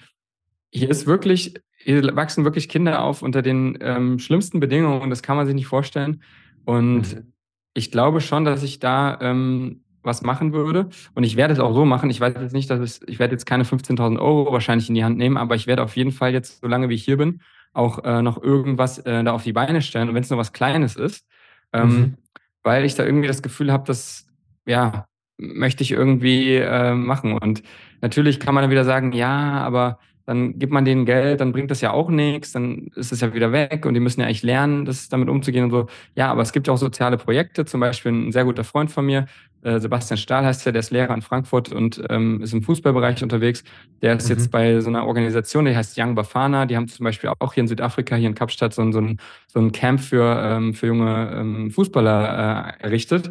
hier 0.70 0.88
ist 0.88 1.06
wirklich, 1.06 1.54
hier 1.78 2.14
wachsen 2.14 2.44
wirklich 2.44 2.68
Kinder 2.68 3.02
auf 3.02 3.22
unter 3.22 3.42
den 3.42 3.76
ähm, 3.80 4.20
schlimmsten 4.20 4.60
Bedingungen, 4.60 5.10
das 5.10 5.24
kann 5.24 5.36
man 5.36 5.46
sich 5.46 5.54
nicht 5.56 5.66
vorstellen. 5.66 6.22
Und 6.64 7.16
mhm. 7.16 7.32
ich 7.74 7.90
glaube 7.90 8.20
schon, 8.20 8.44
dass 8.44 8.62
ich 8.62 8.78
da 8.78 9.18
ähm, 9.20 9.82
was 10.02 10.22
machen 10.22 10.52
würde. 10.52 10.88
Und 11.14 11.24
ich 11.24 11.36
werde 11.36 11.52
es 11.52 11.60
auch 11.60 11.74
so 11.74 11.84
machen. 11.84 12.10
Ich 12.10 12.20
weiß 12.20 12.34
jetzt 12.40 12.52
nicht, 12.52 12.70
dass 12.70 12.80
es, 12.80 13.00
ich 13.06 13.18
werde 13.18 13.32
jetzt 13.32 13.46
keine 13.46 13.64
15.000 13.64 14.18
Euro 14.18 14.52
wahrscheinlich 14.52 14.88
in 14.88 14.94
die 14.94 15.04
Hand 15.04 15.18
nehmen, 15.18 15.36
aber 15.36 15.54
ich 15.54 15.66
werde 15.66 15.82
auf 15.82 15.96
jeden 15.96 16.12
Fall 16.12 16.32
jetzt, 16.32 16.60
solange 16.60 16.88
wie 16.88 16.94
ich 16.94 17.04
hier 17.04 17.16
bin, 17.16 17.40
auch 17.72 18.04
äh, 18.04 18.22
noch 18.22 18.42
irgendwas 18.42 18.98
äh, 19.00 19.22
da 19.24 19.32
auf 19.32 19.44
die 19.44 19.52
Beine 19.52 19.82
stellen. 19.82 20.08
Und 20.08 20.14
wenn 20.14 20.22
es 20.22 20.30
nur 20.30 20.38
was 20.38 20.52
Kleines 20.52 20.96
ist, 20.96 21.26
ähm, 21.72 21.88
mhm. 21.88 22.14
weil 22.62 22.84
ich 22.84 22.94
da 22.94 23.04
irgendwie 23.04 23.28
das 23.28 23.42
Gefühl 23.42 23.72
habe, 23.72 23.84
dass, 23.84 24.26
ja, 24.66 25.06
möchte 25.36 25.82
ich 25.82 25.92
irgendwie 25.92 26.56
äh, 26.56 26.94
machen. 26.94 27.32
Und 27.38 27.62
natürlich 28.00 28.40
kann 28.40 28.54
man 28.54 28.62
dann 28.62 28.70
wieder 28.70 28.84
sagen, 28.84 29.12
ja, 29.12 29.62
aber 29.62 29.98
dann 30.28 30.58
gibt 30.58 30.74
man 30.74 30.84
denen 30.84 31.06
Geld, 31.06 31.40
dann 31.40 31.52
bringt 31.52 31.70
das 31.70 31.80
ja 31.80 31.92
auch 31.92 32.10
nichts, 32.10 32.52
dann 32.52 32.88
ist 32.96 33.12
es 33.12 33.22
ja 33.22 33.32
wieder 33.32 33.50
weg 33.50 33.86
und 33.86 33.94
die 33.94 34.00
müssen 34.00 34.20
ja 34.20 34.26
eigentlich 34.26 34.42
lernen, 34.42 34.84
das 34.84 35.08
damit 35.08 35.30
umzugehen 35.30 35.64
und 35.64 35.70
so. 35.70 35.86
Ja, 36.16 36.30
aber 36.30 36.42
es 36.42 36.52
gibt 36.52 36.66
ja 36.66 36.74
auch 36.74 36.78
soziale 36.78 37.16
Projekte, 37.16 37.64
zum 37.64 37.80
Beispiel 37.80 38.12
ein 38.12 38.30
sehr 38.30 38.44
guter 38.44 38.62
Freund 38.62 38.90
von 38.90 39.06
mir, 39.06 39.24
Sebastian 39.62 40.18
Stahl 40.18 40.44
heißt 40.44 40.66
er, 40.66 40.72
der 40.72 40.80
ist 40.80 40.90
Lehrer 40.90 41.14
in 41.14 41.22
Frankfurt 41.22 41.72
und 41.72 42.02
ähm, 42.10 42.40
ist 42.42 42.52
im 42.52 42.62
Fußballbereich 42.62 43.22
unterwegs. 43.22 43.64
Der 44.02 44.16
ist 44.16 44.28
mhm. 44.28 44.36
jetzt 44.36 44.50
bei 44.50 44.80
so 44.80 44.88
einer 44.88 45.06
Organisation, 45.06 45.64
die 45.64 45.76
heißt 45.76 45.98
Young 45.98 46.14
Bafana. 46.14 46.66
Die 46.66 46.76
haben 46.76 46.88
zum 46.88 47.04
Beispiel 47.04 47.30
auch 47.38 47.54
hier 47.54 47.62
in 47.62 47.68
Südafrika, 47.68 48.14
hier 48.14 48.28
in 48.28 48.34
Kapstadt, 48.34 48.72
so, 48.72 48.90
so, 48.92 49.00
ein, 49.00 49.18
so 49.48 49.58
ein 49.58 49.72
Camp 49.72 50.00
für, 50.00 50.40
ähm, 50.42 50.74
für 50.74 50.86
junge 50.86 51.32
ähm, 51.34 51.70
Fußballer 51.70 52.76
äh, 52.78 52.82
errichtet 52.84 53.28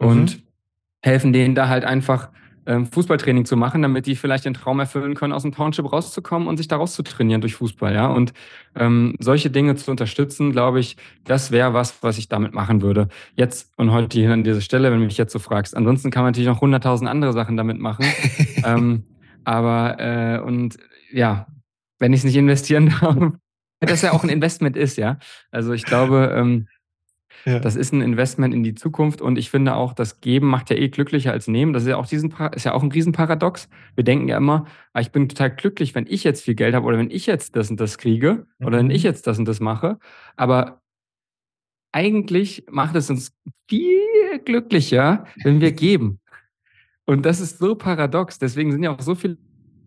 mhm. 0.00 0.06
und 0.06 0.42
helfen 1.02 1.32
denen 1.32 1.54
da 1.54 1.68
halt 1.68 1.84
einfach 1.84 2.30
Fußballtraining 2.66 3.44
zu 3.44 3.56
machen, 3.56 3.82
damit 3.82 4.06
die 4.06 4.16
vielleicht 4.16 4.44
den 4.44 4.54
Traum 4.54 4.80
erfüllen 4.80 5.14
können, 5.14 5.32
aus 5.32 5.42
dem 5.42 5.52
Township 5.52 5.90
rauszukommen 5.92 6.46
und 6.46 6.56
sich 6.56 6.68
daraus 6.68 6.94
zu 6.94 7.02
trainieren 7.02 7.40
durch 7.40 7.54
Fußball, 7.54 7.94
ja. 7.94 8.06
Und 8.06 8.32
ähm, 8.74 9.14
solche 9.18 9.50
Dinge 9.50 9.76
zu 9.76 9.90
unterstützen, 9.90 10.52
glaube 10.52 10.80
ich, 10.80 10.96
das 11.24 11.50
wäre 11.50 11.74
was, 11.74 12.02
was 12.02 12.18
ich 12.18 12.28
damit 12.28 12.54
machen 12.54 12.82
würde. 12.82 13.08
Jetzt 13.34 13.72
und 13.76 13.92
heute 13.92 14.18
hier 14.18 14.32
an 14.32 14.44
dieser 14.44 14.60
Stelle, 14.60 14.90
wenn 14.90 15.00
du 15.00 15.06
mich 15.06 15.18
jetzt 15.18 15.32
so 15.32 15.38
fragst. 15.38 15.76
Ansonsten 15.76 16.10
kann 16.10 16.22
man 16.22 16.32
natürlich 16.32 16.48
noch 16.48 16.60
hunderttausend 16.60 17.08
andere 17.08 17.32
Sachen 17.32 17.56
damit 17.56 17.78
machen. 17.78 18.04
ähm, 18.64 19.04
aber 19.44 19.98
äh, 19.98 20.40
und 20.40 20.76
ja, 21.12 21.46
wenn 21.98 22.12
ich 22.12 22.20
es 22.20 22.24
nicht 22.24 22.36
investieren 22.36 22.94
darf, 23.00 23.16
das 23.80 24.02
ja 24.02 24.12
auch 24.12 24.22
ein 24.22 24.30
Investment 24.30 24.76
ist, 24.76 24.96
ja. 24.96 25.18
Also 25.50 25.72
ich 25.72 25.84
glaube, 25.84 26.32
ähm, 26.36 26.68
ja. 27.44 27.58
Das 27.58 27.76
ist 27.76 27.92
ein 27.92 28.02
Investment 28.02 28.54
in 28.54 28.62
die 28.62 28.74
Zukunft 28.74 29.20
und 29.22 29.38
ich 29.38 29.50
finde 29.50 29.74
auch, 29.74 29.92
das 29.92 30.20
Geben 30.20 30.48
macht 30.48 30.70
ja 30.70 30.76
eh 30.76 30.88
glücklicher 30.88 31.32
als 31.32 31.48
Nehmen. 31.48 31.72
Das 31.72 31.84
ist 31.84 31.88
ja 31.88 31.96
auch 31.96 32.06
diesen 32.06 32.34
ist 32.54 32.64
ja 32.64 32.72
auch 32.72 32.82
ein 32.82 32.92
Riesenparadox. 32.92 33.68
Wir 33.94 34.04
denken 34.04 34.28
ja 34.28 34.36
immer, 34.36 34.66
ah, 34.92 35.00
ich 35.00 35.10
bin 35.10 35.28
total 35.28 35.50
glücklich, 35.54 35.94
wenn 35.94 36.06
ich 36.06 36.24
jetzt 36.24 36.44
viel 36.44 36.54
Geld 36.54 36.74
habe 36.74 36.86
oder 36.86 36.98
wenn 36.98 37.10
ich 37.10 37.26
jetzt 37.26 37.56
das 37.56 37.70
und 37.70 37.80
das 37.80 37.98
kriege 37.98 38.46
mhm. 38.58 38.66
oder 38.66 38.78
wenn 38.78 38.90
ich 38.90 39.02
mhm. 39.02 39.08
jetzt 39.08 39.26
das 39.26 39.38
und 39.38 39.46
das 39.46 39.60
mache. 39.60 39.98
Aber 40.36 40.80
eigentlich 41.92 42.64
macht 42.70 42.94
es 42.94 43.10
uns 43.10 43.32
viel 43.68 44.38
glücklicher, 44.44 45.24
wenn 45.42 45.60
wir 45.60 45.72
geben. 45.72 46.20
Und 47.04 47.26
das 47.26 47.40
ist 47.40 47.58
so 47.58 47.74
paradox. 47.74 48.38
Deswegen 48.38 48.70
sind 48.70 48.84
ja 48.84 48.94
auch 48.94 49.00
so 49.00 49.16
viele, 49.16 49.36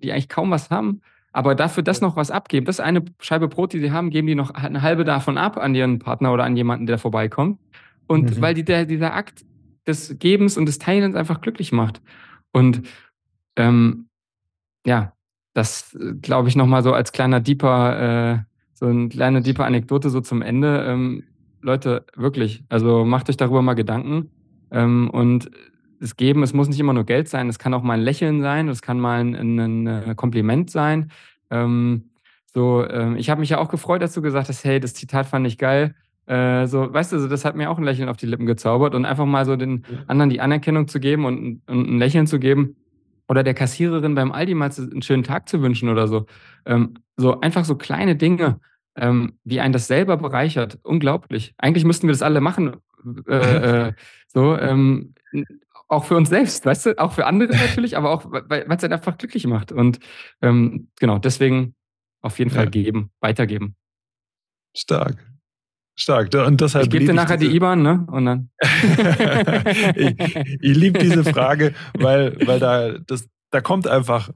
die 0.02 0.12
eigentlich 0.12 0.28
kaum 0.28 0.52
was 0.52 0.70
haben, 0.70 1.02
aber 1.34 1.56
dafür 1.56 1.84
das 1.84 2.00
noch 2.00 2.16
was 2.16 2.32
abgeben, 2.32 2.66
das 2.66 2.78
ist 2.78 2.86
eine 2.86 3.04
Scheibe 3.20 3.48
Brot, 3.48 3.74
die 3.74 3.80
sie 3.80 3.92
haben, 3.92 4.12
geben 4.12 4.28
die 4.28 4.36
noch 4.36 4.52
eine 4.52 4.84
halbe 4.84 5.04
davon 5.04 5.38
ab 5.38 5.58
an 5.58 5.76
ihren 5.76 6.00
Partner 6.00 6.32
oder 6.32 6.44
an 6.44 6.56
jemanden, 6.56 6.86
der 6.86 7.00
vorbeikommt. 7.00 7.60
Und 8.08 8.38
mhm. 8.38 8.42
weil 8.42 8.54
die, 8.54 8.64
der, 8.64 8.86
dieser 8.86 9.14
Akt 9.14 9.44
des 9.88 10.18
Gebens 10.20 10.58
und 10.58 10.68
des 10.68 10.78
Teilens 10.78 11.16
einfach 11.16 11.42
glücklich 11.42 11.72
macht. 11.72 12.02
Und 12.52 12.84
ähm, 13.56 14.08
ja, 14.86 15.14
das 15.54 15.98
glaube 16.22 16.50
ich 16.50 16.56
nochmal 16.56 16.84
so 16.84 16.94
als 16.94 17.12
kleiner 17.12 17.40
deeper, 17.40 18.36
äh, 18.36 18.40
so 18.74 18.86
eine 18.86 19.10
kleine 19.10 19.42
deeper 19.42 19.66
Anekdote 19.66 20.10
so 20.10 20.22
zum 20.22 20.42
Ende. 20.42 20.86
Ähm, 20.88 21.24
Leute, 21.62 22.06
wirklich, 22.16 22.64
also 22.70 23.06
macht 23.06 23.30
euch 23.30 23.38
darüber 23.38 23.62
mal 23.62 23.74
Gedanken. 23.74 24.30
Ähm, 24.72 25.10
und 25.10 25.50
das 26.04 26.18
Geben, 26.18 26.44
es 26.44 26.54
muss 26.54 26.68
nicht 26.68 26.82
immer 26.82 26.92
nur 26.92 27.06
Geld 27.06 27.30
sein, 27.30 27.48
es 27.48 27.60
kann 27.60 27.74
auch 27.74 27.82
mal 27.82 27.94
ein 27.94 28.02
Lächeln 28.02 28.42
sein, 28.42 28.68
es 28.68 28.82
kann 28.82 29.00
mal 29.00 29.22
ein, 29.22 29.36
ein, 29.36 29.88
ein 29.88 30.16
Kompliment 30.18 30.70
sein. 30.70 31.12
Ähm, 31.50 32.10
so, 32.54 32.86
ähm, 32.86 33.16
ich 33.16 33.30
habe 33.30 33.40
mich 33.40 33.50
ja 33.50 33.58
auch 33.58 33.70
gefreut, 33.70 34.02
dass 34.02 34.14
du 34.14 34.22
gesagt 34.22 34.50
hast, 34.50 34.66
hey, 34.66 34.82
das 34.82 34.94
Zitat 34.94 35.26
fand 35.26 35.48
ich 35.48 35.58
geil. 35.58 35.96
Äh, 36.26 36.68
so, 36.68 36.94
weißt 36.94 37.14
du, 37.14 37.20
so, 37.20 37.30
das 37.30 37.46
hat 37.46 37.56
mir 37.56 37.70
auch 37.70 37.78
ein 37.78 37.86
Lächeln 37.86 38.10
auf 38.10 38.18
die 38.18 38.26
Lippen 38.26 38.46
gezaubert 38.46 38.96
und 38.96 39.06
einfach 39.06 39.26
mal 39.26 39.46
so 39.46 39.56
den 39.56 39.86
anderen 40.08 40.30
die 40.30 40.42
Anerkennung 40.42 40.90
zu 40.90 41.00
geben 41.00 41.24
und, 41.24 41.62
und 41.68 41.96
ein 41.96 42.00
Lächeln 42.00 42.28
zu 42.28 42.38
geben 42.38 42.76
oder 43.30 43.44
der 43.44 43.54
Kassiererin 43.54 44.14
beim 44.14 44.34
Aldi 44.34 44.56
mal 44.56 44.72
einen 44.78 45.02
schönen 45.04 45.24
Tag 45.24 45.48
zu 45.48 45.62
wünschen 45.62 45.88
oder 45.88 46.10
so. 46.10 46.26
Ähm, 46.66 46.96
so 47.16 47.40
einfach 47.40 47.64
so 47.64 47.76
kleine 47.76 48.18
Dinge, 48.18 48.60
ähm, 48.98 49.38
wie 49.46 49.62
einen 49.62 49.72
das 49.72 49.88
selber 49.88 50.18
bereichert. 50.18 50.80
Unglaublich. 50.84 51.54
Eigentlich 51.58 51.86
müssten 51.86 52.08
wir 52.08 52.14
das 52.14 52.22
alle 52.22 52.42
machen. 52.42 52.76
Äh, 53.28 53.88
äh, 53.88 53.94
so, 54.28 54.58
ähm, 54.58 55.14
auch 55.88 56.06
für 56.06 56.16
uns 56.16 56.30
selbst, 56.30 56.66
weißt 56.66 56.86
du, 56.88 57.00
auch 57.00 57.14
für 57.14 57.26
andere 57.26 57.52
natürlich, 57.58 57.98
aber 57.98 58.12
auch, 58.12 58.26
weil 58.30 58.66
es 58.70 58.84
einen 58.84 58.94
einfach 58.94 59.18
glücklich 59.18 59.46
macht. 59.48 59.72
Und 59.72 60.00
ähm, 60.42 60.90
genau, 61.00 61.20
deswegen 61.20 61.76
auf 62.22 62.40
jeden 62.40 62.52
Fall 62.52 62.66
ja. 62.66 62.70
geben, 62.70 63.12
weitergeben. 63.20 63.76
Stark. 64.76 65.26
Stark. 65.96 66.34
Und 66.34 66.60
deshalb 66.60 66.86
ich 66.86 66.90
gebe 66.90 67.06
dir 67.06 67.14
nachher 67.14 67.38
die 67.38 67.56
IBAN, 67.56 67.84
ne? 67.84 68.08
Und 68.10 68.26
dann. 68.26 68.50
ich 69.96 70.36
ich 70.60 70.76
liebe 70.76 70.98
diese 70.98 71.24
Frage, 71.24 71.76
weil, 71.94 72.36
weil 72.48 72.60
da, 72.60 72.98
das, 72.98 73.30
da 73.52 73.62
kommt 73.62 73.88
einfach 73.88 74.32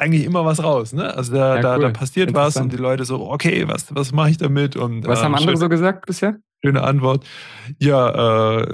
eigentlich 0.00 0.24
immer 0.24 0.44
was 0.44 0.62
raus. 0.62 0.92
Ne? 0.92 1.14
Also 1.14 1.34
da, 1.34 1.56
ja, 1.56 1.62
da, 1.62 1.78
da 1.78 1.90
passiert 1.90 2.32
was 2.32 2.56
und 2.56 2.72
die 2.72 2.78
Leute 2.78 3.04
so, 3.04 3.28
okay, 3.30 3.68
was, 3.68 3.94
was 3.94 4.12
mache 4.12 4.30
ich 4.30 4.38
damit? 4.38 4.76
Und, 4.76 5.06
was 5.06 5.20
äh, 5.20 5.24
haben 5.24 5.34
andere 5.34 5.50
schön, 5.52 5.60
so 5.60 5.68
gesagt 5.68 6.06
bisher? 6.06 6.38
Schöne 6.62 6.82
Antwort. 6.82 7.26
Ja, 7.78 8.60
äh, 8.60 8.66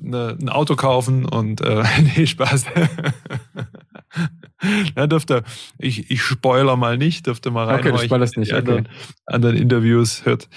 ne, 0.00 0.36
ein 0.40 0.48
Auto 0.48 0.74
kaufen 0.74 1.24
und 1.24 1.60
äh, 1.60 1.84
nee, 2.16 2.26
Spaß. 2.26 2.66
ja, 4.96 5.06
dürfte, 5.06 5.42
ich, 5.78 6.10
ich 6.10 6.22
spoiler 6.22 6.76
mal 6.76 6.98
nicht, 6.98 7.26
dürfte 7.26 7.50
mal 7.50 7.66
rein. 7.66 7.80
Okay, 7.80 7.92
du 7.92 7.98
spoilerst 7.98 8.36
nicht. 8.36 8.52
Okay. 8.52 8.58
Anderen, 8.58 8.88
anderen 9.26 9.56
Interviews 9.56 10.24
hört, 10.24 10.48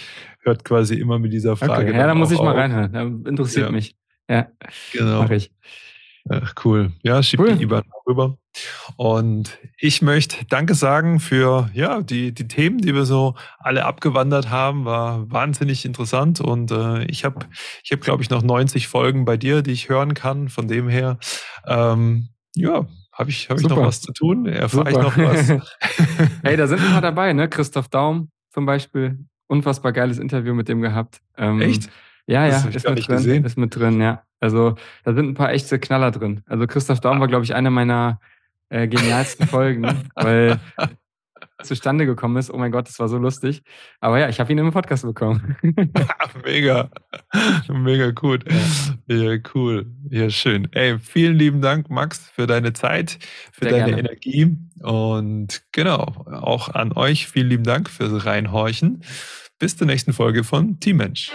hört 0.41 0.65
quasi 0.65 0.95
immer 0.95 1.19
mit 1.19 1.33
dieser 1.33 1.55
Frage. 1.55 1.89
Okay. 1.89 1.97
Ja, 1.97 2.07
da 2.07 2.15
muss 2.15 2.31
ich 2.31 2.39
mal 2.39 2.55
reinhören. 2.55 3.25
Interessiert 3.25 3.67
ja. 3.67 3.71
mich. 3.71 3.95
Ja, 4.27 4.47
genau. 4.91 5.21
Mach 5.21 5.29
ich. 5.29 5.51
Ach, 6.29 6.53
cool. 6.63 6.91
Ja, 7.03 7.21
schieb 7.21 7.39
cool. 7.39 7.55
die 7.55 7.63
IBAN 7.63 7.83
rüber. 8.07 8.37
Und 8.97 9.59
ich 9.77 10.01
möchte 10.01 10.45
Danke 10.45 10.73
sagen 10.73 11.19
für 11.19 11.69
ja, 11.73 12.01
die, 12.01 12.31
die 12.31 12.47
Themen, 12.47 12.79
die 12.79 12.95
wir 12.95 13.05
so 13.05 13.35
alle 13.59 13.85
abgewandert 13.85 14.49
haben. 14.49 14.85
War 14.85 15.29
wahnsinnig 15.31 15.85
interessant. 15.85 16.41
Und 16.41 16.71
äh, 16.71 17.03
ich 17.05 17.25
habe, 17.25 17.45
ich 17.83 17.91
hab, 17.91 18.01
glaube 18.01 18.23
ich, 18.23 18.29
noch 18.29 18.41
90 18.41 18.87
Folgen 18.87 19.25
bei 19.25 19.37
dir, 19.37 19.61
die 19.61 19.71
ich 19.71 19.89
hören 19.89 20.15
kann. 20.15 20.49
Von 20.49 20.67
dem 20.67 20.89
her, 20.89 21.19
ähm, 21.67 22.29
ja, 22.55 22.87
habe 23.11 23.29
ich, 23.29 23.49
hab 23.49 23.59
ich 23.59 23.67
noch 23.67 23.77
was 23.77 24.01
zu 24.01 24.11
tun? 24.11 24.47
Erfahre 24.47 24.89
ich 24.89 24.97
noch 24.97 25.17
was? 25.17 25.49
hey, 26.43 26.57
da 26.57 26.67
sind 26.67 26.81
ein 26.81 26.91
paar 26.91 27.01
dabei, 27.01 27.33
ne? 27.33 27.47
Christoph 27.49 27.89
Daum 27.89 28.31
zum 28.49 28.65
Beispiel. 28.65 29.25
Unfassbar 29.47 29.93
geiles 29.93 30.17
Interview 30.17 30.55
mit 30.55 30.67
dem 30.69 30.81
gehabt. 30.81 31.21
Ähm, 31.37 31.61
Echt? 31.61 31.89
Ja, 32.27 32.47
das 32.47 32.63
ja, 32.63 32.69
ist 32.69 32.89
mit 32.89 33.07
drin. 33.07 33.17
Gesehen. 33.17 33.45
Ist 33.45 33.57
mit 33.57 33.75
drin, 33.75 34.01
ja. 34.01 34.23
Also 34.39 34.75
da 35.03 35.13
sind 35.13 35.29
ein 35.29 35.33
paar 35.33 35.51
echte 35.51 35.79
Knaller 35.79 36.11
drin. 36.11 36.41
Also 36.47 36.67
Christoph 36.67 36.99
Daum 36.99 37.19
war, 37.19 37.27
glaube 37.27 37.45
ich, 37.45 37.55
einer 37.55 37.69
meiner 37.69 38.19
äh, 38.69 38.87
genialsten 38.87 39.47
Folgen, 39.47 39.85
weil 40.15 40.59
zustande 41.63 42.05
gekommen 42.05 42.37
ist. 42.37 42.51
Oh 42.51 42.57
mein 42.57 42.71
Gott, 42.71 42.87
das 42.87 42.99
war 42.99 43.07
so 43.07 43.17
lustig. 43.17 43.63
Aber 43.99 44.19
ja, 44.19 44.29
ich 44.29 44.39
habe 44.39 44.51
ihn 44.51 44.57
im 44.57 44.71
Podcast 44.71 45.03
bekommen. 45.03 45.55
Mega. 46.43 46.89
Mega 47.69 48.11
gut. 48.11 48.45
Ja. 49.07 49.15
ja. 49.15 49.39
cool. 49.53 49.87
Ja, 50.09 50.29
schön. 50.29 50.67
Ey, 50.73 50.99
vielen 50.99 51.37
lieben 51.37 51.61
Dank, 51.61 51.89
Max, 51.89 52.29
für 52.29 52.47
deine 52.47 52.73
Zeit, 52.73 53.17
für 53.51 53.65
Sehr 53.65 53.79
deine 53.79 53.85
gerne. 53.85 54.09
Energie. 54.09 54.57
Und 54.81 55.63
genau, 55.71 56.25
auch 56.25 56.69
an 56.69 56.91
euch 56.93 57.27
vielen 57.27 57.47
lieben 57.47 57.63
Dank 57.63 57.89
fürs 57.89 58.25
Reinhorchen. 58.25 59.03
Bis 59.57 59.77
zur 59.77 59.87
nächsten 59.87 60.13
Folge 60.13 60.43
von 60.43 60.79
Team 60.79 60.97
Mensch. 60.97 61.31